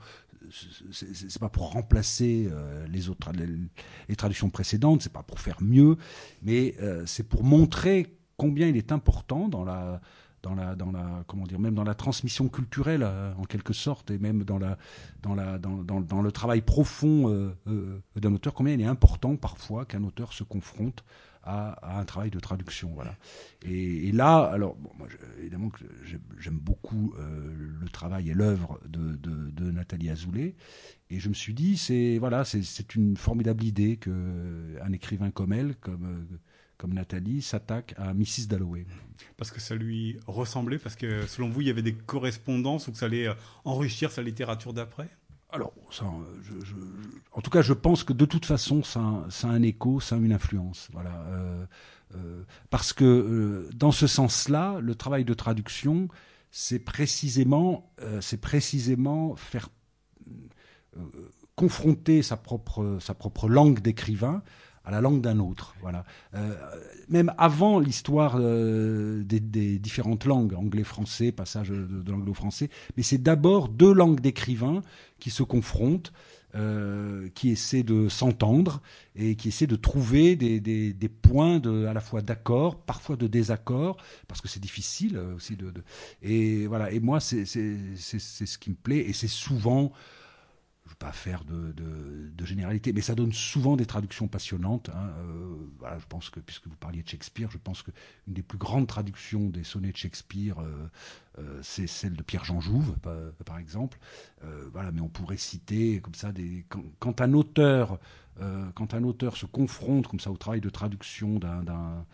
c'est 0.92 1.40
pas 1.40 1.50
pour 1.50 1.72
remplacer 1.72 2.48
les 2.88 3.10
autres 3.10 3.32
les, 3.34 3.48
les, 4.08 4.16
traductions 4.16 4.52
précédentes, 4.52 5.02
c'est 5.02 5.12
pas 5.12 5.24
pour 5.24 5.40
faire 5.40 5.58
mieux, 5.60 5.98
mais 6.44 6.76
c'est 7.08 7.28
pour 7.28 7.44
montrer 7.44 8.16
combien 8.38 8.68
il 8.68 8.78
est 8.78 8.92
important 8.92 9.50
dans 9.50 9.64
la 9.64 10.02
dans 10.46 10.54
la, 10.54 10.76
dans 10.76 10.92
la, 10.92 11.24
comment 11.28 11.46
dire, 11.46 11.60
même 11.60 11.74
dans 11.74 11.84
la 11.84 11.96
transmission 11.96 12.48
culturelle 12.50 13.02
euh, 13.04 13.34
en 13.38 13.46
quelque 13.46 13.74
sorte, 13.74 14.12
et 14.12 14.20
même 14.20 14.44
dans 14.44 14.60
la, 14.60 14.78
dans 15.24 15.34
la, 15.34 15.58
dans, 15.58 15.82
dans, 15.84 16.22
le 16.22 16.32
travail 16.32 16.62
profond 16.62 17.30
euh, 17.30 17.56
euh, 17.68 18.00
d'un 18.16 18.32
auteur, 18.32 18.54
combien 18.54 18.76
il 18.76 18.82
est 18.82 18.86
important 18.86 19.36
parfois 19.38 19.86
qu'un 19.86 20.04
auteur 20.04 20.34
se 20.34 20.44
confronte 20.44 21.04
à, 21.44 22.00
un 22.00 22.06
travail 22.06 22.32
de 22.32 22.40
traduction, 22.40 22.92
voilà. 22.94 23.16
Et, 23.64 24.12
là, 24.12 24.46
alors, 24.46 24.76
bon, 24.76 24.90
moi, 24.98 25.08
évidemment 25.40 25.70
j'aime 26.40 26.58
beaucoup 26.58 27.14
le 27.20 27.88
travail 27.90 28.32
et 28.32 28.34
l'œuvre 28.34 28.80
de, 28.88 29.16
de, 29.16 29.72
Nathalie 29.72 30.10
Azoulay, 30.10 30.56
et 31.12 31.20
je 31.20 31.30
me 31.30 31.36
suis 31.36 31.54
dit, 31.54 31.78
c'est 31.78 32.18
voilà, 32.18 32.44
une 32.96 33.16
formidable 33.16 33.64
idée 33.64 33.98
que 33.98 34.76
un 34.82 34.92
écrivain 34.92 35.30
comme 35.30 35.54
elle, 35.54 35.76
comme 35.76 36.26
comme 36.78 36.94
Nathalie, 36.94 37.42
s'attaque 37.42 37.94
à 37.98 38.14
Mrs. 38.14 38.48
Dalloway. 38.48 38.86
Parce 39.38 39.52
que 39.52 39.60
ça 39.60 39.76
lui 39.76 40.18
ressemblait, 40.28 40.78
parce 40.78 40.96
que 40.96 41.26
selon 41.28 41.50
vous, 41.50 41.62
il 41.62 41.68
y 41.68 41.70
avait 41.70 41.82
des 41.82 41.94
correspondances 41.94 42.88
ou 42.88 42.92
que 42.92 42.98
ça 42.98 43.06
allait 43.06 43.28
euh, 43.28 43.34
enrichir 43.64 44.12
sa 44.12 44.22
littérature 44.22 44.74
d'après? 44.74 45.10
Alors, 45.52 45.74
en 47.32 47.42
tout 47.42 47.50
cas, 47.50 47.62
je 47.62 47.72
pense 47.72 48.04
que 48.04 48.12
de 48.12 48.26
toute 48.26 48.46
façon, 48.46 48.84
ça, 48.84 49.00
a 49.00 49.48
un 49.48 49.62
écho, 49.62 50.02
ça 50.02 50.16
a 50.16 50.18
une 50.18 50.34
influence. 50.34 50.90
Voilà. 50.92 51.26
parce 52.70 52.92
que 52.92 53.70
dans 53.74 53.94
ce 53.94 54.06
sens-là, 54.06 54.80
le 54.82 54.96
travail 54.96 55.24
de 55.24 55.34
traduction, 55.34 56.10
c'est 56.52 56.80
précisément, 56.80 57.90
c'est 58.20 58.42
précisément 58.42 59.38
faire 59.38 59.70
confronter 61.56 62.22
sa 62.22 62.38
propre, 62.38 62.98
sa 63.00 63.14
propre 63.14 63.48
langue 63.48 63.80
d'écrivain 63.80 64.44
à 64.86 64.92
la 64.92 65.02
langue 65.02 65.22
d'un 65.22 65.40
autre. 65.40 65.76
Voilà. 65.82 66.06
Euh, 66.36 66.56
même 67.10 67.34
avant 67.38 67.80
l'histoire 67.80 68.36
euh, 68.40 69.24
des, 69.24 69.80
différentes 69.80 70.26
langues, 70.26 70.54
anglais-français, 70.54 71.32
passage 71.32 71.70
de, 71.70 72.12
l'anglo-français, 72.12 72.70
mais 72.96 73.04
c'est 73.04 73.22
d'abord 73.22 73.70
deux 73.70 73.94
langues 73.94 74.20
d'écrivains 74.20 74.82
qui 75.20 75.30
se 75.30 75.44
confrontent, 75.44 76.14
euh, 76.56 77.28
qui 77.36 77.50
essaient 77.50 77.84
de 77.84 78.08
s'entendre 78.08 78.82
et 79.16 79.36
qui 79.36 79.50
essaient 79.50 79.68
de 79.68 79.76
trouver 79.76 80.36
des, 80.36 80.60
des 80.60 81.10
points 81.10 81.60
de, 81.60 81.86
à 81.86 81.94
la 81.94 82.00
fois 82.00 82.22
d'accord, 82.22 82.78
parfois 82.78 83.18
de 83.18 83.28
désaccord, 83.28 83.98
parce 84.28 84.40
que 84.40 84.48
c'est 84.48 84.62
difficile 84.62 85.18
aussi 85.36 85.58
de, 85.58 85.72
de, 85.72 85.84
Et 86.22 86.68
voilà. 86.68 86.92
Et 86.92 87.00
moi, 87.00 87.20
c'est 87.20 87.46
ce 87.46 88.58
qui 88.58 88.70
me 88.70 88.76
plaît, 88.76 89.00
et 89.00 89.14
c'est 89.14 89.28
souvent 89.28 89.92
pas 90.96 91.12
faire 91.12 91.44
de, 91.46 92.46
généralité, 92.46 92.94
mais 92.94 93.02
ça 93.02 93.16
donne 93.16 93.34
souvent 93.34 93.76
des 93.76 93.86
traductions 93.86 94.28
passionnantes. 94.28 94.90
Hein. 94.90 95.10
Euh, 95.18 95.56
voilà, 95.80 95.98
je 95.98 96.06
pense 96.08 96.30
que, 96.30 96.40
puisque 96.40 96.68
vous 96.68 96.76
parliez 96.76 97.02
de 97.02 97.08
Shakespeare, 97.08 97.50
je 97.50 97.58
pense 97.58 97.82
qu'une 97.82 97.94
des 98.28 98.44
plus 98.44 98.60
grandes 98.60 98.88
traductions 98.88 99.50
des 99.50 99.64
sonnets 99.64 99.92
de 99.92 99.98
Shakespeare, 99.98 100.60
euh, 100.60 100.88
euh, 101.40 101.60
c'est 101.64 101.88
celle 101.88 102.14
de 102.14 102.22
Pierre-Jean 102.22 102.60
Jouve, 102.60 102.96
par, 103.46 103.58
exemple. 103.58 103.98
voilà, 104.72 104.92
mais 104.92 105.02
on 105.02 105.10
pourrait 105.10 105.38
citer 105.38 106.02
comme 106.02 106.14
ça. 106.14 106.32
Quand, 107.00 107.22
un 107.22 107.34
auteur, 107.34 108.00
quand 108.76 108.94
un 108.94 109.04
auteur 109.04 109.38
se 109.38 109.46
confronte 109.46 110.08
comme 110.08 110.20
ça 110.20 110.32
au 110.32 110.38
travail 110.38 110.62
de 110.62 110.70
traduction 110.70 111.40
d'un 111.40 112.06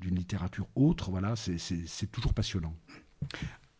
d'une 0.00 0.14
littérature 0.14 0.68
autre, 0.74 1.10
voilà, 1.10 1.34
c'est 1.36 2.10
toujours 2.12 2.34
passionnant. 2.34 2.74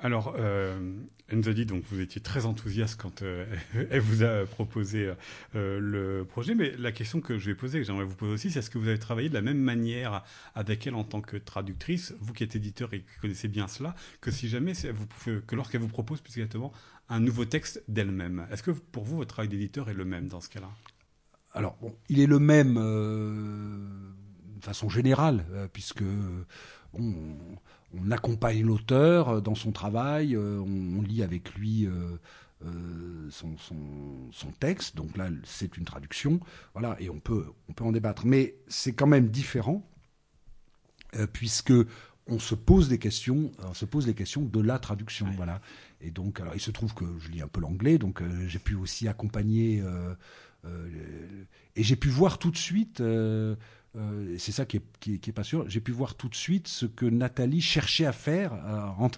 Alors, 0.00 0.36
euh, 0.38 0.78
elle 1.26 1.38
nous 1.38 1.48
a 1.48 1.52
donc 1.52 1.82
vous 1.90 2.00
étiez 2.00 2.20
très 2.20 2.46
enthousiaste 2.46 3.00
quand 3.00 3.22
euh, 3.22 3.44
elle 3.90 4.00
vous 4.00 4.22
a 4.22 4.46
proposé 4.46 5.12
euh, 5.56 5.80
le 5.80 6.24
projet, 6.24 6.54
mais 6.54 6.72
la 6.78 6.92
question 6.92 7.20
que 7.20 7.36
je 7.36 7.46
vais 7.50 7.56
poser, 7.56 7.80
que 7.80 7.84
j'aimerais 7.84 8.04
vous 8.04 8.14
poser 8.14 8.32
aussi, 8.32 8.50
c'est 8.52 8.60
est-ce 8.60 8.70
que 8.70 8.78
vous 8.78 8.86
avez 8.86 9.00
travaillé 9.00 9.28
de 9.28 9.34
la 9.34 9.42
même 9.42 9.58
manière 9.58 10.24
avec 10.54 10.86
elle 10.86 10.94
en 10.94 11.02
tant 11.02 11.20
que 11.20 11.36
traductrice, 11.36 12.14
vous 12.20 12.32
qui 12.32 12.44
êtes 12.44 12.54
éditeur 12.54 12.94
et 12.94 13.00
qui 13.00 13.06
connaissez 13.20 13.48
bien 13.48 13.66
cela, 13.66 13.96
que 14.20 14.30
si 14.30 14.48
jamais 14.48 14.72
vous 14.72 15.40
que 15.40 15.56
lorsqu'elle 15.56 15.80
vous 15.80 15.88
propose 15.88 16.20
plus 16.20 16.36
exactement 16.36 16.72
un 17.08 17.18
nouveau 17.18 17.44
texte 17.44 17.82
d'elle-même, 17.88 18.46
est-ce 18.52 18.62
que 18.62 18.70
pour 18.70 19.02
vous 19.02 19.16
votre 19.16 19.34
travail 19.34 19.48
d'éditeur 19.48 19.90
est 19.90 19.94
le 19.94 20.04
même 20.04 20.28
dans 20.28 20.40
ce 20.40 20.48
cas-là? 20.48 20.70
Alors, 21.54 21.76
bon, 21.80 21.92
il 22.08 22.20
est 22.20 22.26
le 22.26 22.38
même 22.38 22.74
de 22.74 24.64
façon 24.64 24.88
générale, 24.88 25.44
puisque 25.72 26.04
bon, 26.92 27.00
on 27.02 27.58
accompagne 28.10 28.64
l'auteur 28.64 29.28
euh, 29.28 29.40
dans 29.40 29.54
son 29.54 29.72
travail, 29.72 30.34
euh, 30.34 30.58
on, 30.60 31.02
lit 31.02 31.22
avec 31.22 31.54
lui 31.54 31.86
euh, 31.86 33.30
son, 33.30 34.52
texte, 34.58 34.96
donc 34.96 35.16
là 35.16 35.28
c'est 35.44 35.76
une 35.76 35.84
traduction, 35.84 36.40
voilà, 36.74 36.96
et 37.00 37.08
on 37.08 37.20
peut, 37.20 37.46
on 37.68 37.72
peut 37.72 37.84
en 37.84 37.92
débattre. 37.92 38.26
Mais 38.26 38.56
c'est 38.66 38.92
quand 38.92 39.06
même 39.06 39.28
différent, 39.28 39.88
puisque 41.32 41.72
on 42.26 42.38
se 42.38 42.54
pose 42.54 42.88
des 42.88 42.98
questions, 42.98 43.52
on 43.62 43.74
se 43.74 43.86
pose 43.86 44.06
les 44.06 44.14
questions 44.14 44.42
de 44.42 44.60
la 44.60 44.78
traduction, 44.78 45.26
voilà. 45.36 45.60
Et 46.00 46.10
donc, 46.10 46.40
alors 46.40 46.54
il 46.54 46.60
se 46.60 46.70
trouve 46.70 46.92
que 46.94 47.04
je 47.20 47.30
lis 47.30 47.40
un 47.40 47.48
peu 47.48 47.60
l'anglais, 47.60 47.96
donc 47.96 48.22
j'ai 48.46 48.58
pu 48.58 48.74
aussi 48.74 49.08
accompagner, 49.08 49.82
et 51.76 51.82
j'ai 51.82 51.96
pu 51.96 52.08
voir 52.08 52.38
tout 52.38 52.50
de 52.50 52.58
suite 52.58 53.00
euh, 53.98 54.36
c'est 54.38 54.52
ça 54.52 54.64
qui 54.64 54.76
est, 54.76 55.32
pas 55.32 55.44
sûr. 55.44 55.68
J'ai 55.68 55.80
pu 55.80 55.92
voir 55.92 56.14
tout 56.14 56.28
de 56.28 56.34
suite 56.34 56.68
ce 56.68 56.86
que 56.86 57.06
Nathalie 57.06 57.60
cherchait 57.60 58.04
à 58.04 58.12
faire, 58.12 58.52
euh, 58.52 59.08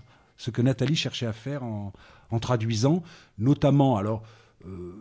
en, 2.30 2.38
traduisant, 2.38 3.02
notamment. 3.38 3.96
Alors, 3.96 4.22
euh, 4.66 4.92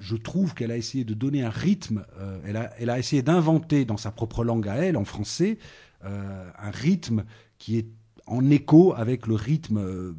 je 0.00 0.16
trouve 0.16 0.54
qu'elle 0.54 0.70
a 0.70 0.76
essayé 0.76 1.04
de 1.04 1.14
donner 1.14 1.42
un 1.42 1.50
rythme. 1.50 2.04
elle, 2.44 2.56
a, 2.56 2.72
elle 2.78 2.90
a 2.90 2.98
essayé 2.98 3.22
d'inventer 3.22 3.84
dans 3.84 3.96
sa 3.96 4.10
propre 4.10 4.44
langue 4.44 4.68
à 4.68 4.76
elle, 4.76 4.96
en 4.96 5.04
français, 5.04 5.58
un 6.02 6.70
rythme 6.70 7.24
qui 7.58 7.78
est 7.78 7.86
en 8.26 8.50
écho 8.50 8.92
avec 8.94 9.26
le 9.26 9.34
rythme 9.34 10.14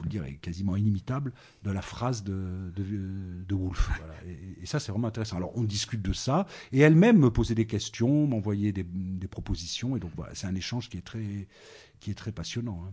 faut 0.00 0.04
le 0.04 0.10
dire, 0.10 0.24
est 0.24 0.34
quasiment 0.34 0.76
inimitable 0.76 1.32
de 1.62 1.70
la 1.70 1.82
phrase 1.82 2.24
de, 2.24 2.72
de, 2.74 3.54
Woolf. 3.54 3.90
Et, 4.62 4.66
ça, 4.66 4.80
c'est 4.80 4.92
vraiment 4.92 5.08
intéressant. 5.08 5.36
Alors, 5.36 5.52
on 5.56 5.62
discute 5.62 6.00
de 6.02 6.12
ça, 6.12 6.46
et 6.72 6.80
elle-même 6.80 7.18
me 7.18 7.30
posait 7.30 7.54
des 7.54 7.66
questions, 7.66 8.26
m'envoyait 8.26 8.72
des, 8.72 8.84
des, 8.84 9.28
propositions, 9.28 9.96
et 9.96 10.00
donc 10.00 10.12
c'est 10.34 10.46
un 10.46 10.54
échange 10.54 10.88
qui 10.88 10.96
est 10.96 11.04
très, 11.04 11.46
qui 12.00 12.10
est 12.10 12.14
très 12.14 12.32
passionnant. 12.32 12.82
Hein. 12.86 12.92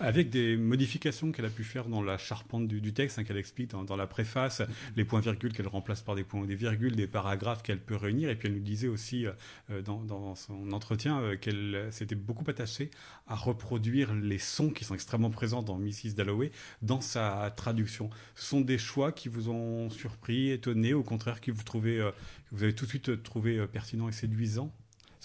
Avec 0.00 0.30
des 0.30 0.56
modifications 0.56 1.30
qu'elle 1.30 1.44
a 1.44 1.50
pu 1.50 1.62
faire 1.62 1.86
dans 1.86 2.02
la 2.02 2.16
charpente 2.16 2.66
du, 2.66 2.92
texte, 2.92 3.18
hein, 3.18 3.24
qu'elle 3.24 3.36
explique 3.36 3.70
dans, 3.70 3.96
la 3.96 4.06
préface, 4.06 4.62
les 4.96 5.04
points-virgules 5.04 5.52
qu'elle 5.52 5.68
remplace 5.68 6.02
par 6.02 6.14
des 6.14 6.24
points 6.24 6.40
ou 6.40 6.46
des 6.46 6.54
virgules, 6.54 6.96
des 6.96 7.06
paragraphes 7.06 7.62
qu'elle 7.62 7.80
peut 7.80 7.96
réunir. 7.96 8.30
Et 8.30 8.36
puis 8.36 8.48
elle 8.48 8.54
nous 8.54 8.62
disait 8.62 8.88
aussi 8.88 9.26
euh, 9.70 9.82
dans, 9.82 10.34
son 10.34 10.72
entretien 10.72 11.20
euh, 11.20 11.36
qu'elle 11.36 11.88
s'était 11.90 12.14
beaucoup 12.14 12.44
attachée 12.48 12.90
à 13.26 13.34
reproduire 13.34 14.14
les 14.14 14.38
sons 14.38 14.70
qui 14.70 14.84
sont 14.84 14.94
extrêmement 14.94 15.30
présents 15.30 15.62
dans 15.62 15.76
Mrs. 15.76 16.14
Dalloway 16.16 16.50
dans 16.80 17.02
sa 17.02 17.52
traduction. 17.56 18.10
Ce 18.34 18.46
sont 18.46 18.62
des 18.62 18.78
choix 18.78 19.12
qui 19.12 19.28
vous 19.28 19.50
ont 19.50 19.90
surpris, 19.90 20.50
étonné, 20.50 20.94
au 20.94 21.02
contraire, 21.02 21.40
qui 21.40 21.50
vous 21.50 21.62
trouvez, 21.62 22.00
euh, 22.00 22.10
que 22.50 22.56
vous 22.56 22.62
avez 22.62 22.74
tout 22.74 22.86
de 22.86 22.90
suite 22.90 23.22
trouvé 23.22 23.66
pertinent 23.66 24.08
et 24.08 24.12
séduisant 24.12 24.72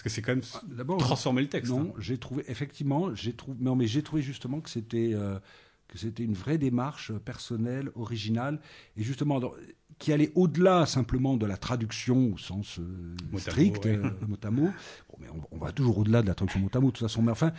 parce 0.01 0.15
que 0.15 0.15
c'est 0.15 0.23
quand 0.23 0.35
même 0.35 0.79
ah, 0.79 0.97
transformer 0.97 1.43
le 1.43 1.47
texte. 1.47 1.71
Non, 1.71 1.93
hein. 1.95 1.99
j'ai 1.99 2.17
trouvé 2.17 2.43
effectivement, 2.47 3.13
j'ai 3.13 3.33
trouvé, 3.33 3.57
non, 3.59 3.75
mais 3.75 3.85
j'ai 3.85 4.01
trouvé 4.01 4.23
justement 4.23 4.59
que 4.59 4.69
c'était 4.71 5.11
euh, 5.13 5.37
que 5.87 5.99
c'était 5.99 6.23
une 6.23 6.33
vraie 6.33 6.57
démarche 6.57 7.11
personnelle, 7.19 7.91
originale, 7.93 8.59
et 8.97 9.03
justement 9.03 9.39
qui 9.99 10.11
allait 10.11 10.31
au-delà 10.33 10.87
simplement 10.87 11.37
de 11.37 11.45
la 11.45 11.55
traduction 11.55 12.33
au 12.33 12.37
sens 12.39 12.79
euh, 12.79 13.37
strict, 13.37 13.85
euh, 13.85 14.09
mot 14.27 14.37
à 14.41 14.49
mot. 14.49 14.71
Bon, 15.09 15.17
mais 15.19 15.27
on, 15.51 15.57
va 15.59 15.71
toujours 15.71 15.99
au-delà 15.99 16.23
de 16.23 16.27
la 16.27 16.33
traduction 16.33 16.61
mot 16.61 16.69
à 16.73 16.79
mot, 16.79 16.87
de 16.87 16.93
toute 16.93 17.07
façon. 17.07 17.21
Mais 17.21 17.31
enfin, 17.31 17.51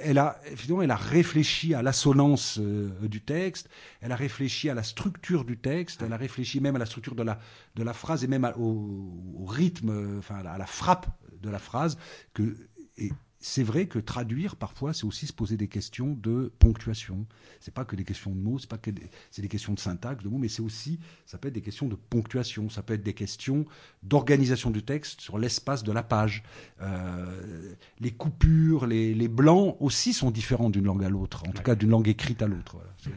elle 0.00 0.16
a 0.16 0.40
effectivement, 0.46 0.80
elle 0.80 0.92
a 0.92 0.96
réfléchi 0.96 1.74
à 1.74 1.82
l'assonance 1.82 2.58
du 2.58 3.20
texte, 3.20 3.68
elle 4.00 4.12
a 4.12 4.16
réfléchi 4.16 4.70
à 4.70 4.74
la 4.74 4.84
structure 4.84 5.44
du 5.44 5.58
texte, 5.58 6.00
elle 6.02 6.14
a 6.14 6.16
réfléchi 6.16 6.60
même 6.60 6.76
à 6.76 6.78
la 6.78 6.86
structure 6.86 7.14
de 7.14 7.24
la 7.24 7.38
de 7.74 7.82
la 7.82 7.92
phrase 7.92 8.24
et 8.24 8.26
même 8.26 8.50
au, 8.56 9.12
au, 9.38 9.44
rythme, 9.44 10.16
enfin 10.18 10.36
à 10.36 10.56
la 10.56 10.66
frappe 10.66 11.06
de 11.42 11.50
la 11.50 11.58
phrase. 11.58 11.98
Que, 12.34 12.56
et 12.96 13.10
c'est 13.42 13.62
vrai 13.62 13.86
que 13.86 13.98
traduire, 13.98 14.54
parfois, 14.54 14.92
c'est 14.92 15.06
aussi 15.06 15.26
se 15.26 15.32
poser 15.32 15.56
des 15.56 15.66
questions 15.66 16.12
de 16.12 16.52
ponctuation. 16.58 17.26
C'est 17.58 17.72
pas 17.72 17.86
que 17.86 17.96
des 17.96 18.04
questions 18.04 18.30
de 18.30 18.38
mots, 18.38 18.58
c'est 18.58 18.68
pas 18.68 18.76
que 18.76 18.90
c'est 19.30 19.40
des 19.40 19.48
questions 19.48 19.72
de 19.72 19.80
syntaxe, 19.80 20.22
de 20.22 20.28
mots, 20.28 20.36
mais 20.36 20.48
c'est 20.48 20.60
aussi, 20.60 21.00
ça 21.24 21.38
peut 21.38 21.48
être 21.48 21.54
des 21.54 21.62
questions 21.62 21.88
de 21.88 21.94
ponctuation, 21.94 22.68
ça 22.68 22.82
peut 22.82 22.92
être 22.92 23.02
des 23.02 23.14
questions 23.14 23.64
d'organisation 24.02 24.70
du 24.70 24.82
texte 24.82 25.22
sur 25.22 25.38
l'espace 25.38 25.82
de 25.82 25.92
la 25.92 26.02
page. 26.02 26.42
Euh, 26.82 27.74
les 27.98 28.10
coupures, 28.10 28.86
les, 28.86 29.14
les, 29.14 29.28
blancs 29.28 29.76
aussi 29.80 30.12
sont 30.12 30.30
différents 30.30 30.68
d'une 30.68 30.84
langue 30.84 31.04
à 31.04 31.08
l'autre, 31.08 31.44
en 31.48 31.52
tout 31.52 31.62
cas 31.62 31.74
d'une 31.74 31.90
langue 31.90 32.08
écrite 32.08 32.42
à 32.42 32.46
l'autre. 32.46 32.76
Voilà. 32.76 33.16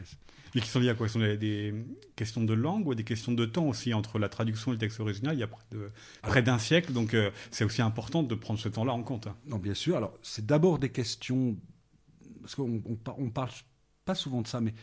Mais 0.54 0.60
qui 0.60 0.68
sont 0.68 0.80
liées 0.80 0.90
à 0.90 0.94
quoi? 0.94 1.08
Ce 1.08 1.14
sont 1.14 1.20
des, 1.20 1.74
questions 2.16 2.44
de 2.44 2.54
langue 2.54 2.86
ou 2.86 2.94
des 2.94 3.04
questions 3.04 3.32
de 3.32 3.44
temps 3.44 3.66
aussi 3.66 3.92
entre 3.92 4.18
la 4.18 4.28
traduction 4.28 4.70
et 4.70 4.74
le 4.74 4.78
texte 4.78 5.00
original? 5.00 5.34
Il 5.34 5.40
y 5.40 5.42
a 5.42 5.48
près 6.22 6.42
d'un 6.42 6.58
siècle, 6.58 6.92
donc 6.92 7.14
euh, 7.14 7.30
c'est 7.50 7.64
aussi 7.64 7.82
important 7.82 8.22
de 8.22 8.34
prendre 8.34 8.60
ce 8.60 8.68
temps-là 8.68 8.92
en 8.92 9.02
compte. 9.02 9.28
Non, 9.46 9.58
bien 9.58 9.74
sûr. 9.74 9.96
Alors, 9.96 10.16
c'est 10.22 10.46
d'abord 10.46 10.78
des 10.78 10.90
questions 10.90 11.56
parce 12.44 12.54
qu'on 12.56 12.82
on, 13.18 13.30
parle 13.30 13.50
pas 14.04 14.14
souvent 14.14 14.42
de 14.42 14.46
ça, 14.46 14.60
mais 14.60 14.74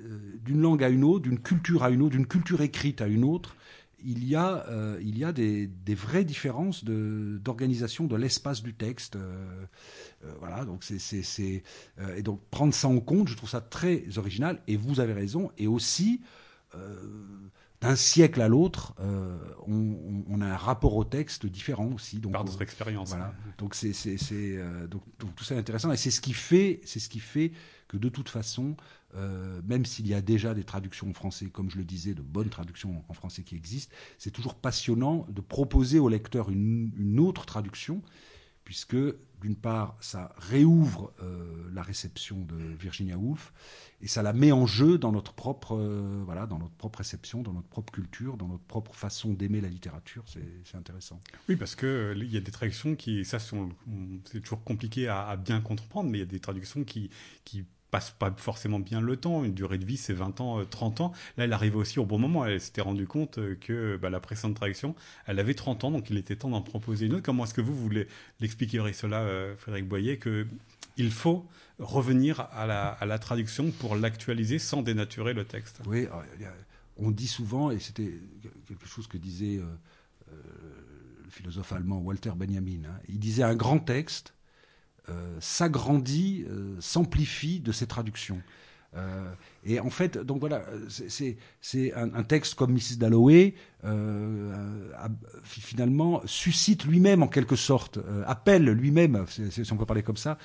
euh, 0.00 0.38
d'une 0.44 0.60
langue 0.60 0.84
à 0.84 0.88
une 0.88 1.02
autre, 1.02 1.24
d'une 1.24 1.40
culture 1.40 1.82
à 1.82 1.90
une 1.90 2.00
autre, 2.00 2.12
d'une 2.12 2.28
culture 2.28 2.60
écrite 2.60 3.00
à 3.00 3.08
une 3.08 3.24
autre 3.24 3.56
il 4.04 4.24
y 4.24 4.36
a, 4.36 4.66
euh, 4.68 4.98
il 5.02 5.18
y 5.18 5.24
a 5.24 5.32
des, 5.32 5.66
des 5.66 5.94
vraies 5.94 6.24
différences 6.24 6.84
d'organisation 6.84 8.06
de, 8.06 8.16
l'espace 8.16 8.62
du 8.62 8.74
texte. 8.74 9.16
Euh, 9.16 9.66
euh, 10.24 10.32
voilà, 10.38 10.64
donc 10.64 10.84
c'est 10.84 11.62
et 12.16 12.22
donc 12.22 12.40
prendre 12.50 12.74
ça 12.74 12.88
en 12.88 13.00
compte, 13.00 13.28
je 13.28 13.36
trouve 13.36 13.50
ça 13.50 13.60
très 13.60 14.04
original. 14.16 14.60
Et 14.66 14.76
vous 14.76 15.00
avez 15.00 15.12
raison. 15.12 15.50
Et 15.58 15.66
aussi, 15.66 16.20
d'un 17.80 17.96
siècle 17.96 18.40
à 18.40 18.48
l'autre, 18.48 18.94
on, 19.66 20.40
a 20.40 20.46
un 20.46 20.56
rapport 20.56 20.96
au 20.96 21.04
texte 21.04 21.46
différent 21.46 21.90
aussi. 21.94 22.18
Donc, 22.18 22.32
Par 22.32 22.44
notre 22.44 22.62
expérience. 22.62 23.10
Voilà. 23.10 23.34
Donc 23.58 23.74
c'est 23.74 23.92
donc, 24.88 25.02
donc, 25.18 25.34
tout 25.34 25.44
ça 25.44 25.54
est 25.54 25.58
intéressant 25.58 25.92
et 25.92 25.96
c'est 25.96 26.10
ce 26.10 26.20
qui 26.20 26.32
fait, 26.32 26.80
c'est 26.84 27.00
ce 27.00 27.08
qui 27.08 27.20
fait 27.20 27.52
que 27.88 27.96
de 27.96 28.08
toute 28.08 28.28
façon, 28.28 28.76
euh, 29.14 29.60
même 29.64 29.86
s'il 29.86 30.06
y 30.06 30.14
a 30.14 30.20
déjà 30.20 30.54
des 30.54 30.64
traductions 30.64 31.08
en 31.08 31.14
français, 31.14 31.46
comme 31.46 31.70
je 31.70 31.78
le 31.78 31.84
disais, 31.84 32.14
de 32.14 32.22
bonnes 32.22 32.50
traductions 32.50 33.02
en 33.08 33.12
français 33.14 33.42
qui 33.42 33.56
existent, 33.56 33.94
c'est 34.18 34.30
toujours 34.30 34.54
passionnant 34.54 35.26
de 35.30 35.40
proposer 35.40 35.98
au 35.98 36.08
lecteur 36.08 36.50
une, 36.50 37.18
autre 37.18 37.46
traduction, 37.46 38.02
puisque 38.64 38.96
d'une 39.40 39.56
part, 39.56 39.96
ça 40.00 40.32
réouvre 40.36 41.12
euh, 41.22 41.70
la 41.72 41.82
réception 41.82 42.44
de 42.44 42.56
Virginia 42.78 43.16
Woolf 43.16 43.52
et 44.02 44.08
ça 44.08 44.22
la 44.22 44.34
met 44.34 44.52
en 44.52 44.66
jeu 44.66 44.98
dans 44.98 45.10
notre 45.10 45.32
propre, 45.32 45.76
euh, 45.76 46.22
voilà, 46.26 46.46
dans 46.46 46.58
notre 46.58 46.74
propre 46.74 46.98
réception, 46.98 47.40
dans 47.42 47.54
notre 47.54 47.68
propre 47.68 47.92
culture, 47.92 48.36
dans 48.36 48.48
notre 48.48 48.64
propre 48.64 48.94
façon 48.94 49.32
d'aimer 49.32 49.62
la 49.62 49.68
littérature. 49.68 50.24
C'est 50.26 50.76
intéressant. 50.76 51.18
Oui, 51.48 51.56
parce 51.56 51.74
que 51.76 52.14
il 52.14 52.30
y 52.30 52.36
a 52.36 52.40
des 52.40 52.50
traductions 52.50 52.94
qui, 52.94 53.24
ça, 53.24 53.38
c'est 53.38 54.40
toujours 54.42 54.62
compliqué 54.64 55.08
à, 55.08 55.26
à, 55.28 55.36
bien 55.36 55.62
comprendre, 55.62 56.10
mais 56.10 56.18
il 56.18 56.20
y 56.20 56.24
a 56.24 56.26
des 56.26 56.40
traductions 56.40 56.84
qui, 56.84 57.10
qui 57.44 57.64
passe 57.90 58.10
pas 58.10 58.32
forcément 58.36 58.78
bien 58.78 59.00
le 59.00 59.16
temps. 59.16 59.44
Une 59.44 59.54
durée 59.54 59.78
de 59.78 59.84
vie, 59.84 59.96
c'est 59.96 60.12
20 60.12 60.40
ans, 60.40 60.64
30 60.64 61.00
euh, 61.00 61.04
ans. 61.04 61.12
Là, 61.36 61.44
elle 61.44 61.52
arrivait 61.52 61.76
aussi 61.76 61.98
au 61.98 62.04
bon 62.04 62.18
moment. 62.18 62.44
Elle 62.44 62.60
s'était 62.60 62.80
rendue 62.80 63.06
compte 63.06 63.38
euh, 63.38 63.56
que 63.60 63.96
bah, 63.96 64.10
la 64.10 64.20
précédente 64.20 64.56
traduction, 64.56 64.94
elle 65.26 65.38
avait 65.38 65.54
30 65.54 65.84
ans, 65.84 65.90
donc 65.90 66.10
il 66.10 66.16
était 66.16 66.36
temps 66.36 66.50
d'en 66.50 66.62
proposer 66.62 67.06
une 67.06 67.14
autre. 67.14 67.22
Comment 67.22 67.44
est-ce 67.44 67.54
que 67.54 67.60
vous 67.60 67.74
voulez 67.74 68.06
l'expliquer, 68.40 68.78
cela, 68.92 69.20
euh, 69.20 69.56
Frédéric 69.56 69.88
Boyer, 69.88 70.18
que 70.18 70.46
il 70.96 71.10
faut 71.10 71.46
revenir 71.78 72.40
à 72.52 72.66
la, 72.66 73.18
traduction 73.18 73.70
pour 73.70 73.94
l'actualiser 73.94 74.58
sans 74.58 74.82
dénaturer 74.82 75.32
le 75.32 75.44
texte? 75.44 75.80
Oui, 75.86 76.08
on 76.96 77.12
dit 77.12 77.28
souvent, 77.28 77.70
et 77.70 77.78
c'était 77.78 78.14
quelque 78.66 78.86
chose 78.88 79.06
que 79.06 79.16
disait 79.16 79.60
le 80.28 81.30
philosophe 81.30 81.72
allemand 81.72 81.98
Walter 81.98 82.32
Benjamin, 82.34 82.84
hein, 82.84 82.98
il 83.08 83.20
disait 83.20 83.44
un 83.44 83.54
grand 83.54 83.78
texte 83.78 84.34
euh, 84.34 84.37
s'agrandit, 85.40 86.44
euh, 86.48 86.76
s'amplifie 86.80 87.60
de 87.60 87.72
ses 87.72 87.86
traductions. 87.86 88.40
Euh, 88.96 89.30
et 89.64 89.80
en 89.80 89.90
fait, 89.90 90.16
donc 90.16 90.40
voilà, 90.40 90.64
c'est 90.88 91.36
un, 91.94 92.22
texte 92.22 92.54
comme 92.54 92.72
Mrs. 92.72 92.96
Dalloway 92.98 93.54
finalement 95.44 96.22
suscite 96.24 96.86
lui-même 96.86 97.22
en 97.22 97.28
quelque 97.28 97.54
sorte, 97.54 97.98
appelle 98.26 98.64
lui-même, 98.64 99.26
si 99.28 99.72
on 99.72 99.76
peut 99.76 99.84
parler 99.84 100.02
comme 100.02 100.16
ça, 100.16 100.38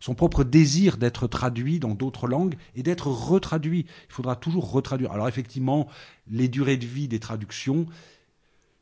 son 0.00 0.14
propre 0.14 0.42
désir 0.42 0.96
d'être 0.96 1.28
traduit 1.28 1.78
dans 1.78 1.94
d'autres 1.94 2.26
langues 2.26 2.56
et 2.74 2.82
d'être 2.82 3.06
retraduit. 3.06 3.86
Il 4.08 4.12
faudra 4.12 4.34
toujours 4.34 4.72
retraduire. 4.72 5.12
Alors 5.12 5.28
effectivement, 5.28 5.86
les 6.28 6.48
durées 6.48 6.78
de 6.78 6.86
vie 6.86 7.06
des 7.06 7.20
traductions, 7.20 7.86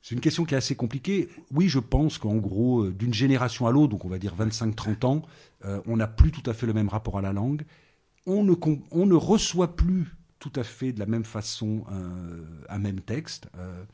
c'est 0.03 0.15
une 0.15 0.21
question 0.21 0.45
qui 0.45 0.55
est 0.55 0.59
assez 0.59 0.77
compliquée. 0.77 1.29
Oui, 1.53 1.69
je 1.69 1.79
pense 1.79 2.19
qu'en 2.19 2.37
gros, 2.37 2.85
euh, 2.85 2.93
d'une 2.93 3.15
génération 3.15 3.67
à 3.67 3.73
l'autre, 3.73 3.89
donc 3.89 4.05
on 4.05 4.09
va 4.09 4.19
dire 4.19 4.35
25-30 4.37 5.05
ans, 5.05 5.23
euh, 5.65 5.81
on 5.87 5.97
n'a 5.97 6.07
plus 6.07 6.31
tout 6.31 6.49
à 6.49 6.55
fait 6.55 6.67
le 6.67 6.73
même 6.73 6.89
rapport 6.89 7.19
à 7.19 7.23
la 7.23 7.33
langue. 7.33 7.65
On 8.27 8.45
ne, 8.45 9.15
reçoit 9.15 9.75
plus 9.75 10.15
tout 10.39 10.53
à 10.55 10.63
fait 10.63 10.93
de 10.93 11.01
la 11.01 11.07
même 11.07 11.25
façon 11.25 11.85
un 12.69 12.79
même 12.79 13.01
texte. 13.01 13.49
Euh, 13.57 13.85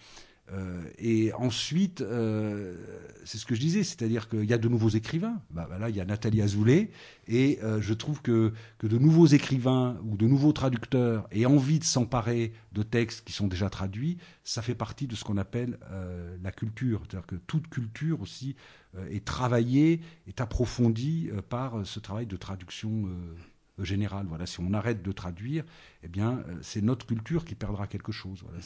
et 0.98 1.32
ensuite, 1.32 2.02
euh, 2.02 2.76
c'est 3.24 3.38
ce 3.38 3.46
que 3.46 3.54
je 3.54 3.60
disais, 3.60 3.82
c'est-à-dire 3.82 4.28
qu'il 4.28 4.44
y 4.44 4.52
a 4.52 4.58
de 4.58 4.68
nouveaux 4.68 4.90
écrivains. 4.90 5.40
Bah, 5.50 5.66
bah 5.68 5.78
là, 5.78 5.88
il 5.88 5.96
y 5.96 6.00
a 6.00 6.04
Nathalie 6.04 6.42
Azoulay, 6.42 6.90
et 7.26 7.58
euh, 7.62 7.80
je 7.80 7.94
trouve 7.94 8.20
que, 8.20 8.52
que 8.78 8.86
de 8.86 8.98
nouveaux 8.98 9.26
écrivains 9.26 9.98
ou 10.04 10.16
de 10.16 10.26
nouveaux 10.26 10.52
traducteurs 10.52 11.26
aient 11.32 11.46
envie 11.46 11.78
de 11.78 11.84
s'emparer 11.84 12.52
de 12.72 12.82
textes 12.82 13.24
qui 13.24 13.32
sont 13.32 13.48
déjà 13.48 13.70
traduits, 13.70 14.18
ça 14.44 14.62
fait 14.62 14.74
partie 14.74 15.06
de 15.06 15.14
ce 15.14 15.24
qu'on 15.24 15.38
appelle 15.38 15.78
la 16.42 16.52
culture. 16.52 17.02
C'est-à-dire 17.02 17.26
que 17.26 17.36
toute 17.36 17.68
culture 17.68 18.20
aussi 18.20 18.56
est 19.10 19.24
travaillée, 19.24 20.00
est 20.26 20.40
approfondie 20.40 21.30
par 21.48 21.86
ce 21.86 21.98
travail 22.00 22.26
de 22.26 22.36
traduction 22.36 23.08
général. 23.78 24.26
Voilà, 24.28 24.46
si 24.46 24.60
on 24.60 24.72
arrête 24.72 25.02
de 25.02 25.12
traduire, 25.12 25.64
eh 26.04 26.08
bien, 26.08 26.44
c'est 26.60 26.82
notre 26.82 27.06
culture 27.06 27.44
qui 27.44 27.54
perdra 27.54 27.86
quelque 27.86 28.12
chose. 28.12 28.42
Voilà, 28.42 28.60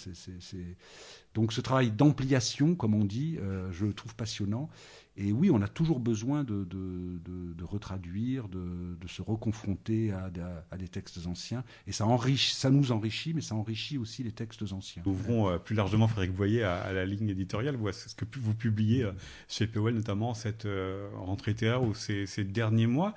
donc 1.34 1.52
ce 1.52 1.60
travail 1.60 1.92
d'ampliation, 1.92 2.74
comme 2.74 2.94
on 2.94 3.04
dit, 3.04 3.36
euh, 3.40 3.70
je 3.70 3.86
le 3.86 3.92
trouve 3.92 4.14
passionnant. 4.16 4.68
Et 5.16 5.32
oui, 5.32 5.50
on 5.50 5.60
a 5.62 5.68
toujours 5.68 5.98
besoin 5.98 6.44
de, 6.44 6.64
de, 6.64 7.64
retraduire, 7.64 8.48
de, 8.48 8.96
se 9.08 9.20
reconfronter 9.20 10.12
à, 10.12 10.76
des 10.76 10.86
textes 10.86 11.26
anciens. 11.26 11.64
Et 11.88 11.92
ça, 11.92 12.06
enrichit, 12.06 12.54
ça 12.54 12.70
nous 12.70 12.92
enrichit, 12.92 13.34
mais 13.34 13.40
ça 13.40 13.56
enrichit 13.56 13.98
aussi 13.98 14.22
les 14.22 14.30
textes 14.30 14.62
anciens. 14.72 15.02
Ouvrons 15.06 15.48
euh, 15.48 15.58
plus 15.58 15.74
largement, 15.74 16.06
Frédéric 16.06 16.36
Voyer, 16.36 16.62
à, 16.62 16.76
à, 16.76 16.92
la 16.92 17.04
ligne 17.04 17.28
éditoriale. 17.30 17.76
C'est 17.92 18.10
ce 18.10 18.14
que 18.14 18.24
vous 18.38 18.54
publiez 18.54 19.02
euh, 19.02 19.12
chez 19.48 19.66
POL, 19.66 19.92
notamment 19.94 20.34
cette 20.34 20.68
rentrée 21.14 21.50
littéraire 21.50 21.82
ou 21.82 21.94
ces, 21.94 22.26
derniers 22.44 22.86
mois. 22.86 23.14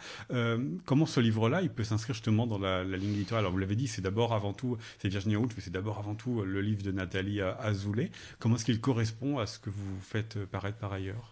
comment 0.86 1.06
ce 1.06 1.20
livre-là, 1.20 1.62
il 1.62 1.70
peut 1.70 1.84
s'inscrire 1.84 2.16
justement 2.16 2.48
dans 2.48 2.58
la, 2.58 2.84
ligne 2.84 3.14
éditoriale? 3.14 3.44
Alors 3.44 3.52
vous 3.52 3.60
l'avez 3.60 3.76
dit, 3.76 3.88
c'est 3.88 4.02
d'abord 4.12 4.34
avant 4.34 4.52
tout, 4.52 4.78
c'est 5.00 5.08
Virginia 5.08 5.40
Woolf, 5.40 5.54
mais 5.56 5.64
c'est 5.64 5.72
d'abord 5.72 5.98
avant 5.98 6.16
tout 6.16 6.44
le 6.44 6.60
livre 6.60 6.84
de 6.84 6.92
Nathalie 6.92 7.40
Azoulay. 7.40 8.12
Comment 8.40 8.56
est-ce 8.56 8.66
qu'il 8.66 8.82
correspond 8.82 9.40
à 9.40 9.48
ce 9.48 9.58
que 9.58 9.70
vous 9.70 10.00
faites 10.02 10.44
paraître 10.46 10.78
par 10.78 10.92
ailleurs? 10.92 11.32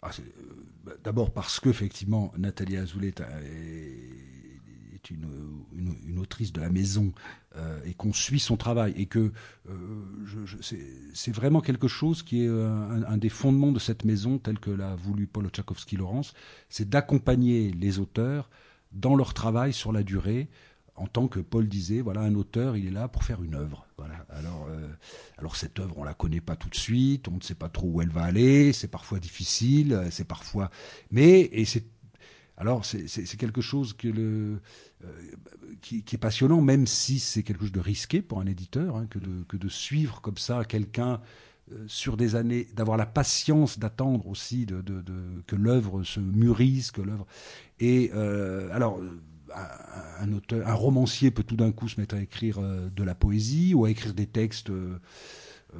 Ah, 0.00 0.10
euh, 0.18 0.22
bah, 0.84 0.92
D'abord 1.02 1.30
parce 1.30 1.60
qu'effectivement, 1.60 2.32
Nathalie 2.38 2.78
Azoulay 2.78 3.08
est, 3.08 5.10
une, 5.10 6.18
autrice 6.18 6.54
de 6.54 6.62
la 6.62 6.70
maison 6.70 7.12
euh, 7.56 7.78
et 7.84 7.92
qu'on 7.92 8.14
suit 8.14 8.40
son 8.40 8.56
travail 8.56 8.94
et 8.96 9.04
que 9.04 9.30
euh, 9.68 10.46
c'est 11.12 11.32
vraiment 11.32 11.60
quelque 11.60 11.88
chose 11.88 12.22
qui 12.22 12.44
est 12.44 12.48
un, 12.48 13.18
des 13.18 13.28
fondements 13.28 13.72
de 13.72 13.78
cette 13.78 14.06
maison 14.06 14.38
tel 14.38 14.58
que 14.58 14.70
l'a 14.70 14.94
voulu 14.94 15.26
Paul 15.26 15.48
Tchaikovsky-Laurence, 15.48 16.32
c'est 16.70 16.88
d'accompagner 16.88 17.72
les 17.72 17.98
auteurs 17.98 18.48
dans 18.92 19.16
leur 19.16 19.34
travail 19.34 19.74
sur 19.74 19.92
la 19.92 20.02
durée 20.02 20.48
en 20.96 21.06
tant 21.06 21.26
que 21.26 21.40
Paul 21.40 21.68
disait, 21.68 22.00
voilà, 22.00 22.20
un 22.20 22.34
auteur, 22.34 22.76
il 22.76 22.86
est 22.86 22.92
là 22.92 23.08
pour 23.08 23.24
faire 23.24 23.42
une 23.42 23.54
œuvre. 23.54 23.86
Voilà. 23.98 24.14
Alors, 24.30 24.66
euh, 24.70 24.88
alors 25.38 25.56
cette 25.56 25.78
œuvre, 25.80 25.98
on 25.98 26.04
la 26.04 26.14
connaît 26.14 26.40
pas 26.40 26.56
tout 26.56 26.68
de 26.68 26.76
suite, 26.76 27.26
on 27.28 27.36
ne 27.36 27.40
sait 27.40 27.56
pas 27.56 27.68
trop 27.68 27.88
où 27.88 28.00
elle 28.00 28.10
va 28.10 28.22
aller, 28.22 28.72
c'est 28.72 28.88
parfois 28.88 29.18
difficile, 29.18 30.06
c'est 30.10 30.26
parfois, 30.26 30.70
mais 31.10 31.40
et 31.52 31.64
c'est 31.64 31.84
alors 32.56 32.84
c'est 32.84 33.36
quelque 33.36 33.60
chose 33.60 33.96
euh, 34.04 34.58
qui, 35.80 36.04
est 36.12 36.18
passionnant, 36.18 36.60
même 36.60 36.86
si 36.86 37.18
c'est 37.18 37.42
quelque 37.42 37.62
chose 37.62 37.72
de 37.72 37.80
risqué 37.80 38.22
pour 38.22 38.40
un 38.40 38.46
éditeur, 38.46 38.96
hein, 38.96 39.08
que, 39.10 39.18
de, 39.18 39.42
que 39.48 39.56
de 39.56 39.68
suivre 39.68 40.20
comme 40.20 40.38
ça 40.38 40.64
quelqu'un 40.64 41.20
euh, 41.72 41.84
sur 41.88 42.16
des 42.16 42.36
années, 42.36 42.68
d'avoir 42.72 42.96
la 42.96 43.06
patience 43.06 43.80
d'attendre 43.80 44.28
aussi 44.28 44.66
de, 44.66 44.84
que 45.48 45.56
l'œuvre 45.56 46.04
se 46.04 46.20
mûrisse, 46.20 46.92
que 46.92 47.02
l'œuvre. 47.02 47.26
Et 47.80 48.12
alors 48.12 49.00
un, 50.20 50.32
auteur, 50.32 50.66
un 50.66 50.74
romancier 50.74 51.30
peut 51.30 51.42
tout 51.42 51.56
d'un 51.56 51.72
coup 51.72 51.88
se 51.88 52.00
mettre 52.00 52.14
à 52.14 52.20
écrire 52.20 52.58
euh, 52.58 52.88
de 52.90 53.02
la 53.02 53.14
poésie 53.14 53.74
ou 53.74 53.84
à 53.84 53.90
écrire 53.90 54.14
des 54.14 54.26
textes 54.26 54.70
euh, 54.70 54.98
euh, 55.74 55.78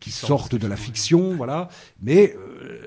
qui 0.00 0.10
sortent 0.10 0.56
de 0.56 0.66
la 0.66 0.76
fiction, 0.76 1.36
voilà. 1.36 1.68
Mais 2.00 2.34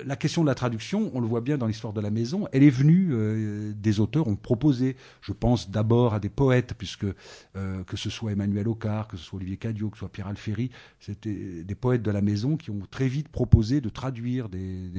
la 0.04 0.16
question 0.16 0.42
de 0.42 0.48
la 0.48 0.54
traduction, 0.54 1.10
on 1.14 1.20
le 1.20 1.26
voit 1.26 1.40
bien 1.40 1.56
dans 1.56 1.66
l'histoire 1.66 1.94
de 1.94 2.02
la 2.02 2.10
maison, 2.10 2.46
elle 2.52 2.62
est 2.62 2.68
venue 2.68 3.72
des 3.74 4.00
auteurs 4.00 4.28
ont 4.28 4.36
proposé. 4.36 4.96
Je 5.22 5.32
pense 5.32 5.70
d'abord 5.70 6.12
à 6.12 6.20
des 6.20 6.28
poètes, 6.28 6.74
puisque 6.76 7.06
que 7.54 7.96
ce 7.96 8.10
soit 8.10 8.32
Emmanuel 8.32 8.68
Ocard, 8.68 9.08
que 9.08 9.16
ce 9.16 9.24
soit 9.24 9.38
Olivier 9.38 9.56
Cadio, 9.56 9.88
que 9.88 9.96
ce 9.96 10.00
soit 10.00 10.12
Pierre 10.12 10.26
Alféry, 10.26 10.70
c'était 11.00 11.62
des 11.64 11.74
poètes 11.74 12.02
de 12.02 12.10
la 12.10 12.20
maison 12.20 12.58
qui 12.58 12.70
ont 12.70 12.82
très 12.90 13.08
vite 13.08 13.28
proposé 13.28 13.80
de 13.80 13.88
traduire 13.88 14.50
des, 14.50 14.90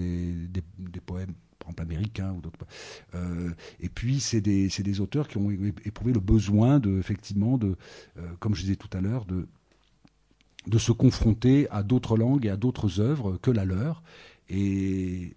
des 0.50 1.02
poèmes 1.06 1.36
américains 1.78 2.34
ou 2.34 2.42
d'autres. 2.42 2.66
Euh, 3.16 3.52
et 3.80 3.90
puis, 3.90 4.20
c'est 4.20 4.42
des, 4.42 4.68
des, 4.68 5.00
auteurs 5.00 5.28
qui 5.28 5.38
ont 5.38 5.52
éprouvé 5.86 6.14
le 6.14 6.20
besoin, 6.20 6.80
de, 6.80 6.98
effectivement, 6.98 7.58
de, 7.58 7.76
euh, 8.18 8.22
comme 8.40 8.56
je 8.56 8.62
disais 8.62 8.76
tout 8.76 8.90
à 8.96 9.02
l'heure, 9.02 9.26
de, 9.26 9.48
de 10.68 10.78
se 10.78 10.92
confronter 10.92 11.70
à 11.70 11.84
d'autres 11.84 12.18
langues 12.18 12.46
et 12.46 12.50
à 12.50 12.58
d'autres 12.58 13.00
œuvres 13.00 13.38
que 13.38 13.52
la 13.52 13.66
leur. 13.66 14.04
Et 14.50 15.36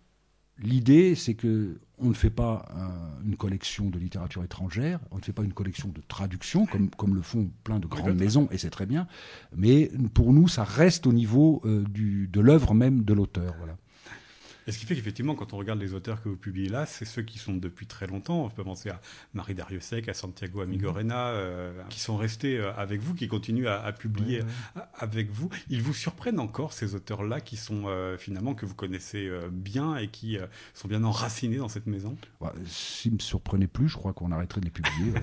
l'idée, 0.62 1.14
c'est 1.14 1.35
que 1.35 1.78
on 2.01 2.09
ne 2.09 2.14
fait 2.14 2.31
pas 2.31 2.66
une 3.24 3.37
collection 3.37 3.91
de 3.91 3.99
littérature 3.99 4.43
étrangère, 4.43 5.01
on 5.11 5.18
ne 5.18 5.22
fait 5.22 5.33
pas 5.33 5.43
une 5.43 5.53
collection 5.53 5.89
de 5.89 6.01
traduction, 6.09 6.66
comme, 6.66 6.89
comme 6.91 7.14
le 7.14 7.22
font 7.22 7.51
plein 7.62 7.78
de 7.78 7.87
grandes 7.87 8.18
maisons, 8.18 8.49
et 8.51 8.59
c'est 8.59 8.70
très 8.70 8.87
bien. 8.87 9.07
Mais 9.55 9.91
pour 10.14 10.33
nous, 10.33 10.49
ça 10.49 10.64
reste 10.64 11.07
au 11.07 11.12
niveau 11.12 11.61
euh, 11.64 11.85
du, 11.85 12.28
de 12.28 12.41
l'œuvre 12.41 12.74
même 12.74 13.03
de 13.03 13.12
l'auteur. 13.12 13.55
Voilà. 13.59 13.76
Et 14.71 14.73
ce 14.73 14.79
qui 14.79 14.87
fait 14.87 14.95
qu'effectivement, 14.95 15.35
quand 15.35 15.53
on 15.53 15.57
regarde 15.57 15.81
les 15.81 15.95
auteurs 15.95 16.23
que 16.23 16.29
vous 16.29 16.37
publiez 16.37 16.68
là, 16.68 16.87
c'est 16.87 17.05
ceux 17.05 17.23
qui 17.23 17.41
sont 17.41 17.55
depuis 17.55 17.87
très 17.87 18.07
longtemps. 18.07 18.45
On 18.45 18.51
peut 18.51 18.62
penser 18.62 18.89
à 18.89 19.01
Marie 19.35 19.57
Dariussec, 19.57 20.09
à 20.09 20.14
Santiago 20.14 20.61
Amigorena, 20.61 21.33
mhm. 21.33 21.39
euh, 21.41 21.83
qui 21.89 21.99
sont 21.99 22.16
restés 22.16 22.57
euh, 22.57 22.73
avec 22.77 23.01
vous, 23.01 23.16
qui 23.16 23.27
continuent 23.27 23.66
à, 23.66 23.91
publier 23.91 24.43
avec 24.95 25.33
vous. 25.33 25.49
Ils 25.71 25.83
vous 25.83 25.93
surprennent 25.93 26.39
encore, 26.39 26.73
ces 26.73 26.95
auteurs-là, 26.95 27.41
qui 27.41 27.57
sont 27.57 27.87
euh, 27.89 28.16
finalement 28.16 28.55
que 28.55 28.64
vous 28.64 28.77
connaissez 28.77 29.29
bien 29.51 29.97
et 29.97 30.07
qui 30.07 30.39
sont 30.73 30.87
bien 30.87 31.03
enracinés 31.03 31.57
dans 31.57 31.68
cette 31.68 31.89
maison? 31.89 32.16
S'ils 32.66 33.11
ne 33.11 33.16
me 33.16 33.21
surprenaient 33.21 33.66
plus, 33.66 33.89
je 33.89 33.97
crois 33.97 34.12
qu'on 34.12 34.31
arrêterait 34.31 34.61
de 34.61 34.66
les 34.66 34.71
publier. 34.71 35.14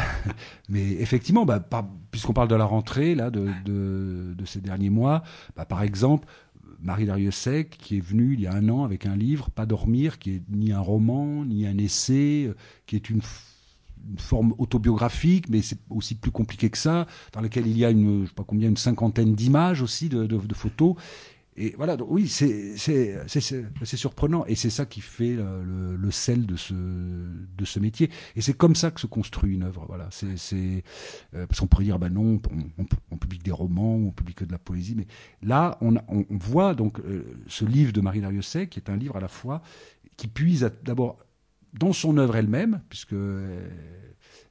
Mais 0.70 0.92
effectivement, 0.92 1.44
bah, 1.44 1.62
puisqu'on 2.10 2.32
parle 2.32 2.48
de 2.48 2.54
la 2.54 2.64
rentrée 2.64 3.14
là, 3.14 3.28
de, 3.28 3.50
de, 3.66 4.44
ces 4.46 4.62
derniers 4.62 4.88
mois, 4.88 5.22
bah, 5.56 5.66
par 5.66 5.82
exemple, 5.82 6.26
Marie 6.80 7.06
Dariussec, 7.06 7.70
qui 7.70 7.98
est 7.98 8.00
venue 8.00 8.34
il 8.34 8.40
y 8.40 8.46
a 8.46 8.54
un 8.54 8.68
an 8.68 8.84
avec 8.84 9.06
un 9.06 9.16
livre, 9.16 9.50
Pas 9.50 9.66
dormir, 9.66 10.18
qui 10.18 10.36
est 10.36 10.42
ni 10.50 10.72
un 10.72 10.80
roman, 10.80 11.44
ni 11.44 11.66
un 11.66 11.78
essai, 11.78 12.46
euh, 12.48 12.54
qui 12.86 12.96
est 12.96 13.10
une, 13.10 13.20
forme 14.16 14.54
autobiographique, 14.58 15.48
mais 15.50 15.60
c'est 15.60 15.78
aussi 15.90 16.14
plus 16.14 16.30
compliqué 16.30 16.70
que 16.70 16.78
ça, 16.78 17.06
dans 17.32 17.40
laquelle 17.40 17.66
il 17.66 17.76
y 17.76 17.84
a 17.84 17.90
une, 17.90 18.22
je 18.22 18.28
sais 18.28 18.34
pas 18.34 18.44
combien, 18.44 18.68
une 18.68 18.76
cinquantaine 18.76 19.34
d'images 19.34 19.82
aussi, 19.82 20.08
de, 20.08 20.54
photos. 20.54 20.94
Et 21.60 21.74
voilà, 21.76 21.96
donc 21.96 22.08
oui, 22.10 22.28
c'est 22.28 22.76
surprenant 23.84 24.44
et 24.46 24.54
c'est 24.54 24.70
ça 24.70 24.86
qui 24.86 25.00
fait 25.00 25.36
le, 25.36 26.10
sel 26.10 26.46
de 26.46 26.56
ce, 26.56 26.74
de 26.74 27.64
ce 27.64 27.80
métier. 27.80 28.10
Et 28.36 28.40
c'est 28.40 28.54
comme 28.54 28.76
ça 28.76 28.90
que 28.92 29.00
se 29.00 29.06
construit 29.06 29.54
une 29.54 29.64
œuvre. 29.64 29.84
Voilà, 29.88 30.08
c'est 30.10 30.84
euh, 31.34 31.46
parce 31.46 31.60
qu'on 31.60 31.66
pourrait 31.66 31.84
dire 31.84 31.98
bah 31.98 32.10
non, 32.10 32.40
on, 32.78 32.86
on, 33.10 33.16
publie 33.16 33.38
des 33.38 33.50
romans, 33.50 33.96
on 33.96 34.10
publie 34.12 34.34
que 34.34 34.44
de 34.44 34.52
la 34.52 34.58
poésie, 34.58 34.94
mais 34.96 35.06
là 35.42 35.78
on, 35.80 35.96
on 36.08 36.24
voit 36.30 36.74
donc 36.74 37.00
euh, 37.00 37.24
ce 37.48 37.64
livre 37.64 37.92
de 37.92 38.00
Marie 38.00 38.20
Dariussec 38.20 38.70
qui 38.70 38.78
est 38.78 38.90
un 38.90 38.96
livre 38.96 39.16
à 39.16 39.20
la 39.20 39.28
fois 39.28 39.62
qui 40.16 40.28
puise 40.28 40.70
d'abord 40.84 41.16
dans 41.72 41.92
son 41.92 42.16
œuvre 42.18 42.36
elle-même, 42.36 42.80
puisque 42.88 43.12
euh, 43.12 43.68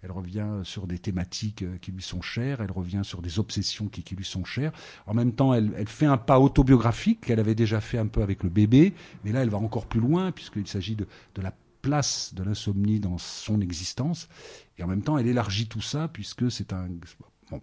elle 0.02 0.12
revient 0.12 0.48
sur 0.64 0.88
des 0.88 1.00
thématiques 1.00 1.64
euh, 1.64 1.78
qui 1.82 1.92
lui 1.92 2.02
sont 2.02 2.22
chères, 2.22 2.62
elle 2.62 2.72
revient 2.72 3.02
sur 3.04 3.22
des 3.22 3.40
obsessions 3.40 3.88
qui, 3.88 4.04
lui 4.16 4.26
sont 4.26 4.46
chères. 4.46 4.72
En 5.06 5.14
même 5.14 5.34
temps, 5.34 5.54
elle, 5.54 5.88
fait 5.88 6.06
un 6.06 6.18
pas 6.18 6.40
autobiographique 6.40 7.22
qu'elle 7.22 7.40
avait 7.40 7.56
déjà 7.56 7.82
fait 7.82 7.98
un 7.98 8.08
peu 8.08 8.22
avec 8.22 8.44
le 8.44 8.50
bébé, 8.50 8.94
mais 9.24 9.32
là, 9.32 9.42
elle 9.42 9.50
va 9.50 9.58
encore 9.58 9.88
plus 9.88 10.00
loin, 10.00 10.32
puisqu'il 10.32 10.68
s'agit 10.68 10.96
de, 10.96 11.08
la 11.42 11.54
place 11.82 12.34
de 12.34 12.44
l'insomnie 12.44 13.00
dans 13.00 13.18
son 13.18 13.62
existence. 13.62 14.28
Et 14.78 14.84
en 14.84 14.88
même 14.88 15.02
temps, 15.02 15.18
elle 15.18 15.28
élargit 15.28 15.68
tout 15.68 15.82
ça, 15.82 16.08
puisque 16.08 16.52
c'est 16.52 16.74
un, 16.74 16.88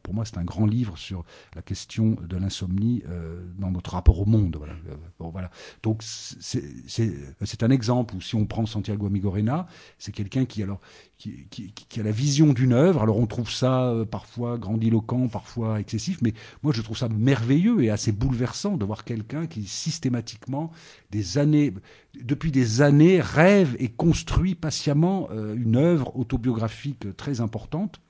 pour 0.02 0.14
moi, 0.14 0.24
c'est 0.24 0.38
un 0.38 0.44
grand 0.44 0.66
livre 0.66 0.96
sur 0.96 1.24
la 1.54 1.62
question 1.62 2.16
de 2.26 2.36
l'insomnie 2.36 3.02
euh, 3.08 3.44
dans 3.58 3.70
notre 3.70 3.92
rapport 3.92 4.20
au 4.20 4.24
monde. 4.24 4.56
Voilà. 4.56 4.72
Euh, 4.88 4.96
bon, 5.18 5.28
voilà. 5.28 5.50
Donc, 5.82 6.02
c'est 6.02 7.62
un 7.62 7.70
exemple 7.70 8.14
où, 8.14 8.20
si 8.20 8.34
on 8.34 8.46
prend 8.46 8.64
Santiago 8.66 9.06
Amigorena, 9.06 9.66
c'est 9.98 10.12
quelqu'un 10.12 10.46
qui, 10.46 10.62
alors, 10.62 10.80
qui, 11.18 11.46
qui, 11.50 11.72
qui, 11.72 12.00
a 12.00 12.02
la 12.02 12.10
vision 12.10 12.52
d'une 12.52 12.72
œuvre. 12.72 13.02
Alors, 13.02 13.18
on 13.18 13.26
trouve 13.26 13.50
ça 13.50 13.90
euh, 13.90 14.04
parfois 14.04 14.56
grandiloquent, 14.56 15.28
parfois 15.28 15.80
excessif, 15.80 16.20
mais 16.22 16.32
moi, 16.62 16.72
je 16.74 16.80
trouve 16.80 16.96
ça 16.96 17.08
merveilleux 17.08 17.82
et 17.82 17.90
assez 17.90 18.12
bouleversant 18.12 18.76
de 18.76 18.84
voir 18.84 19.04
quelqu'un 19.04 19.46
qui, 19.46 19.64
systématiquement, 19.64 20.70
des 21.10 21.38
années, 21.38 21.74
depuis 22.20 22.50
des 22.50 22.80
années, 22.80 23.20
rêve 23.20 23.76
et 23.78 23.88
construit 23.88 24.54
patiemment 24.54 25.28
une 25.30 25.76
œuvre 25.76 26.16
autobiographique 26.16 27.16
très 27.16 27.40
importante 27.40 28.00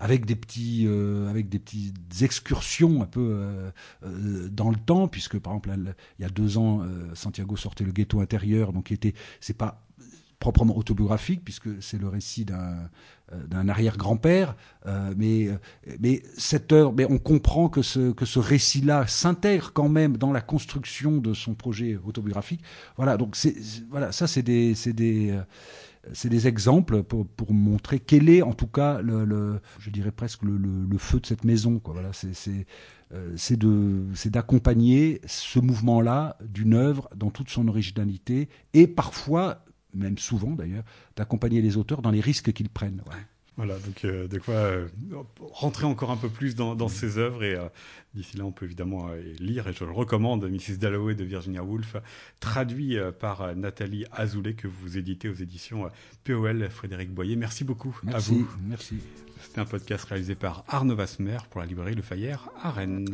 avec 0.00 0.24
des 0.24 0.34
petits, 0.34 0.86
euh, 0.88 1.28
avec 1.28 1.48
des 1.48 1.58
petites 1.58 2.22
excursions 2.22 3.02
un 3.02 3.06
peu 3.06 3.20
euh, 3.20 3.70
euh, 4.04 4.48
dans 4.48 4.70
le 4.70 4.76
temps, 4.76 5.06
puisque 5.06 5.38
par 5.38 5.52
exemple 5.52 5.94
il 6.18 6.22
y 6.22 6.24
a 6.24 6.30
deux 6.30 6.58
ans, 6.58 6.82
Santiago 7.14 7.56
sortait 7.56 7.84
le 7.84 7.92
ghetto 7.92 8.20
intérieur, 8.20 8.72
donc 8.72 8.90
était, 8.90 9.14
c'est 9.40 9.56
pas 9.56 9.82
proprement 10.38 10.74
autobiographique 10.74 11.44
puisque 11.44 11.82
c'est 11.82 11.98
le 11.98 12.08
récit 12.08 12.46
d'un 12.46 13.68
arrière-grand-père, 13.68 14.56
mais 15.16 15.48
mais 16.00 16.22
cette 16.38 16.72
heure, 16.72 16.94
mais 16.94 17.04
on 17.04 17.18
comprend 17.18 17.68
que 17.68 17.82
ce 17.82 18.12
que 18.12 18.24
ce 18.24 18.38
récit-là 18.38 19.06
s'intègre 19.06 19.72
quand 19.74 19.90
même 19.90 20.16
dans 20.16 20.32
la 20.32 20.40
construction 20.40 21.18
de 21.18 21.34
son 21.34 21.54
projet 21.54 21.98
autobiographique. 22.02 22.62
Voilà, 22.96 23.18
donc 23.18 23.36
c'est 23.36 23.54
voilà, 23.90 24.12
ça 24.12 24.26
c'est 24.26 24.42
des 24.42 24.74
c'est 24.74 24.94
des 24.94 25.38
c'est 26.12 26.28
des 26.28 26.46
exemples 26.48 27.02
pour, 27.02 27.26
montrer 27.52 27.98
quel 27.98 28.28
est 28.28 28.42
en 28.42 28.54
tout 28.54 28.66
cas 28.66 29.00
le, 29.02 29.60
je 29.78 29.90
dirais 29.90 30.12
presque 30.12 30.42
le, 30.42 30.98
feu 30.98 31.20
de 31.20 31.26
cette 31.26 31.44
maison 31.44 31.80
voilà 31.84 32.12
c'est 32.12 32.34
c'est 32.34 32.66
euh, 33.12 34.14
d'accompagner 34.26 35.20
ce 35.26 35.58
mouvement 35.58 36.00
là 36.00 36.36
d'une 36.48 36.74
œuvre 36.74 37.08
dans 37.16 37.30
toute 37.30 37.50
son 37.50 37.68
originalité 37.68 38.48
et 38.72 38.86
parfois 38.86 39.64
même 39.94 40.18
souvent 40.18 40.52
d'ailleurs 40.52 40.84
d'accompagner 41.16 41.60
les 41.60 41.76
auteurs 41.76 42.02
dans 42.02 42.10
les 42.10 42.20
risques 42.20 42.52
qu'ils 42.52 42.70
prennent 42.70 43.02
voilà, 43.60 43.78
donc 43.78 44.06
euh, 44.06 44.26
de 44.26 44.38
quoi 44.38 44.54
euh, 44.54 44.88
rentrer 45.52 45.84
encore 45.84 46.10
un 46.10 46.16
peu 46.16 46.30
plus 46.30 46.54
dans, 46.54 46.74
dans 46.74 46.88
ses 46.88 47.18
œuvres. 47.18 47.44
Et 47.44 47.54
euh, 47.54 47.68
d'ici 48.14 48.38
là, 48.38 48.46
on 48.46 48.52
peut 48.52 48.64
évidemment 48.64 49.10
lire, 49.38 49.68
et 49.68 49.74
je 49.74 49.84
le 49.84 49.92
recommande, 49.92 50.48
Mrs. 50.48 50.78
Dalloway 50.78 51.14
de 51.14 51.24
Virginia 51.24 51.62
Woolf, 51.62 51.96
traduit 52.40 52.96
par 53.20 53.54
Nathalie 53.54 54.06
Azoulay, 54.12 54.54
que 54.54 54.66
vous 54.66 54.96
éditez 54.96 55.28
aux 55.28 55.34
éditions 55.34 55.90
POL 56.24 56.70
Frédéric 56.70 57.12
Boyer. 57.12 57.36
Merci 57.36 57.64
beaucoup 57.64 57.94
à 58.10 58.18
vous. 58.18 58.48
Merci. 58.66 58.96
C'était 59.42 59.60
un 59.60 59.66
podcast 59.66 60.04
réalisé 60.04 60.34
par 60.34 60.64
Arnaud 60.66 60.96
Vasmer 60.96 61.36
pour 61.50 61.60
la 61.60 61.66
librairie 61.66 61.94
Le 61.94 62.02
Fayère 62.02 62.48
à 62.62 62.70
Rennes. 62.70 63.12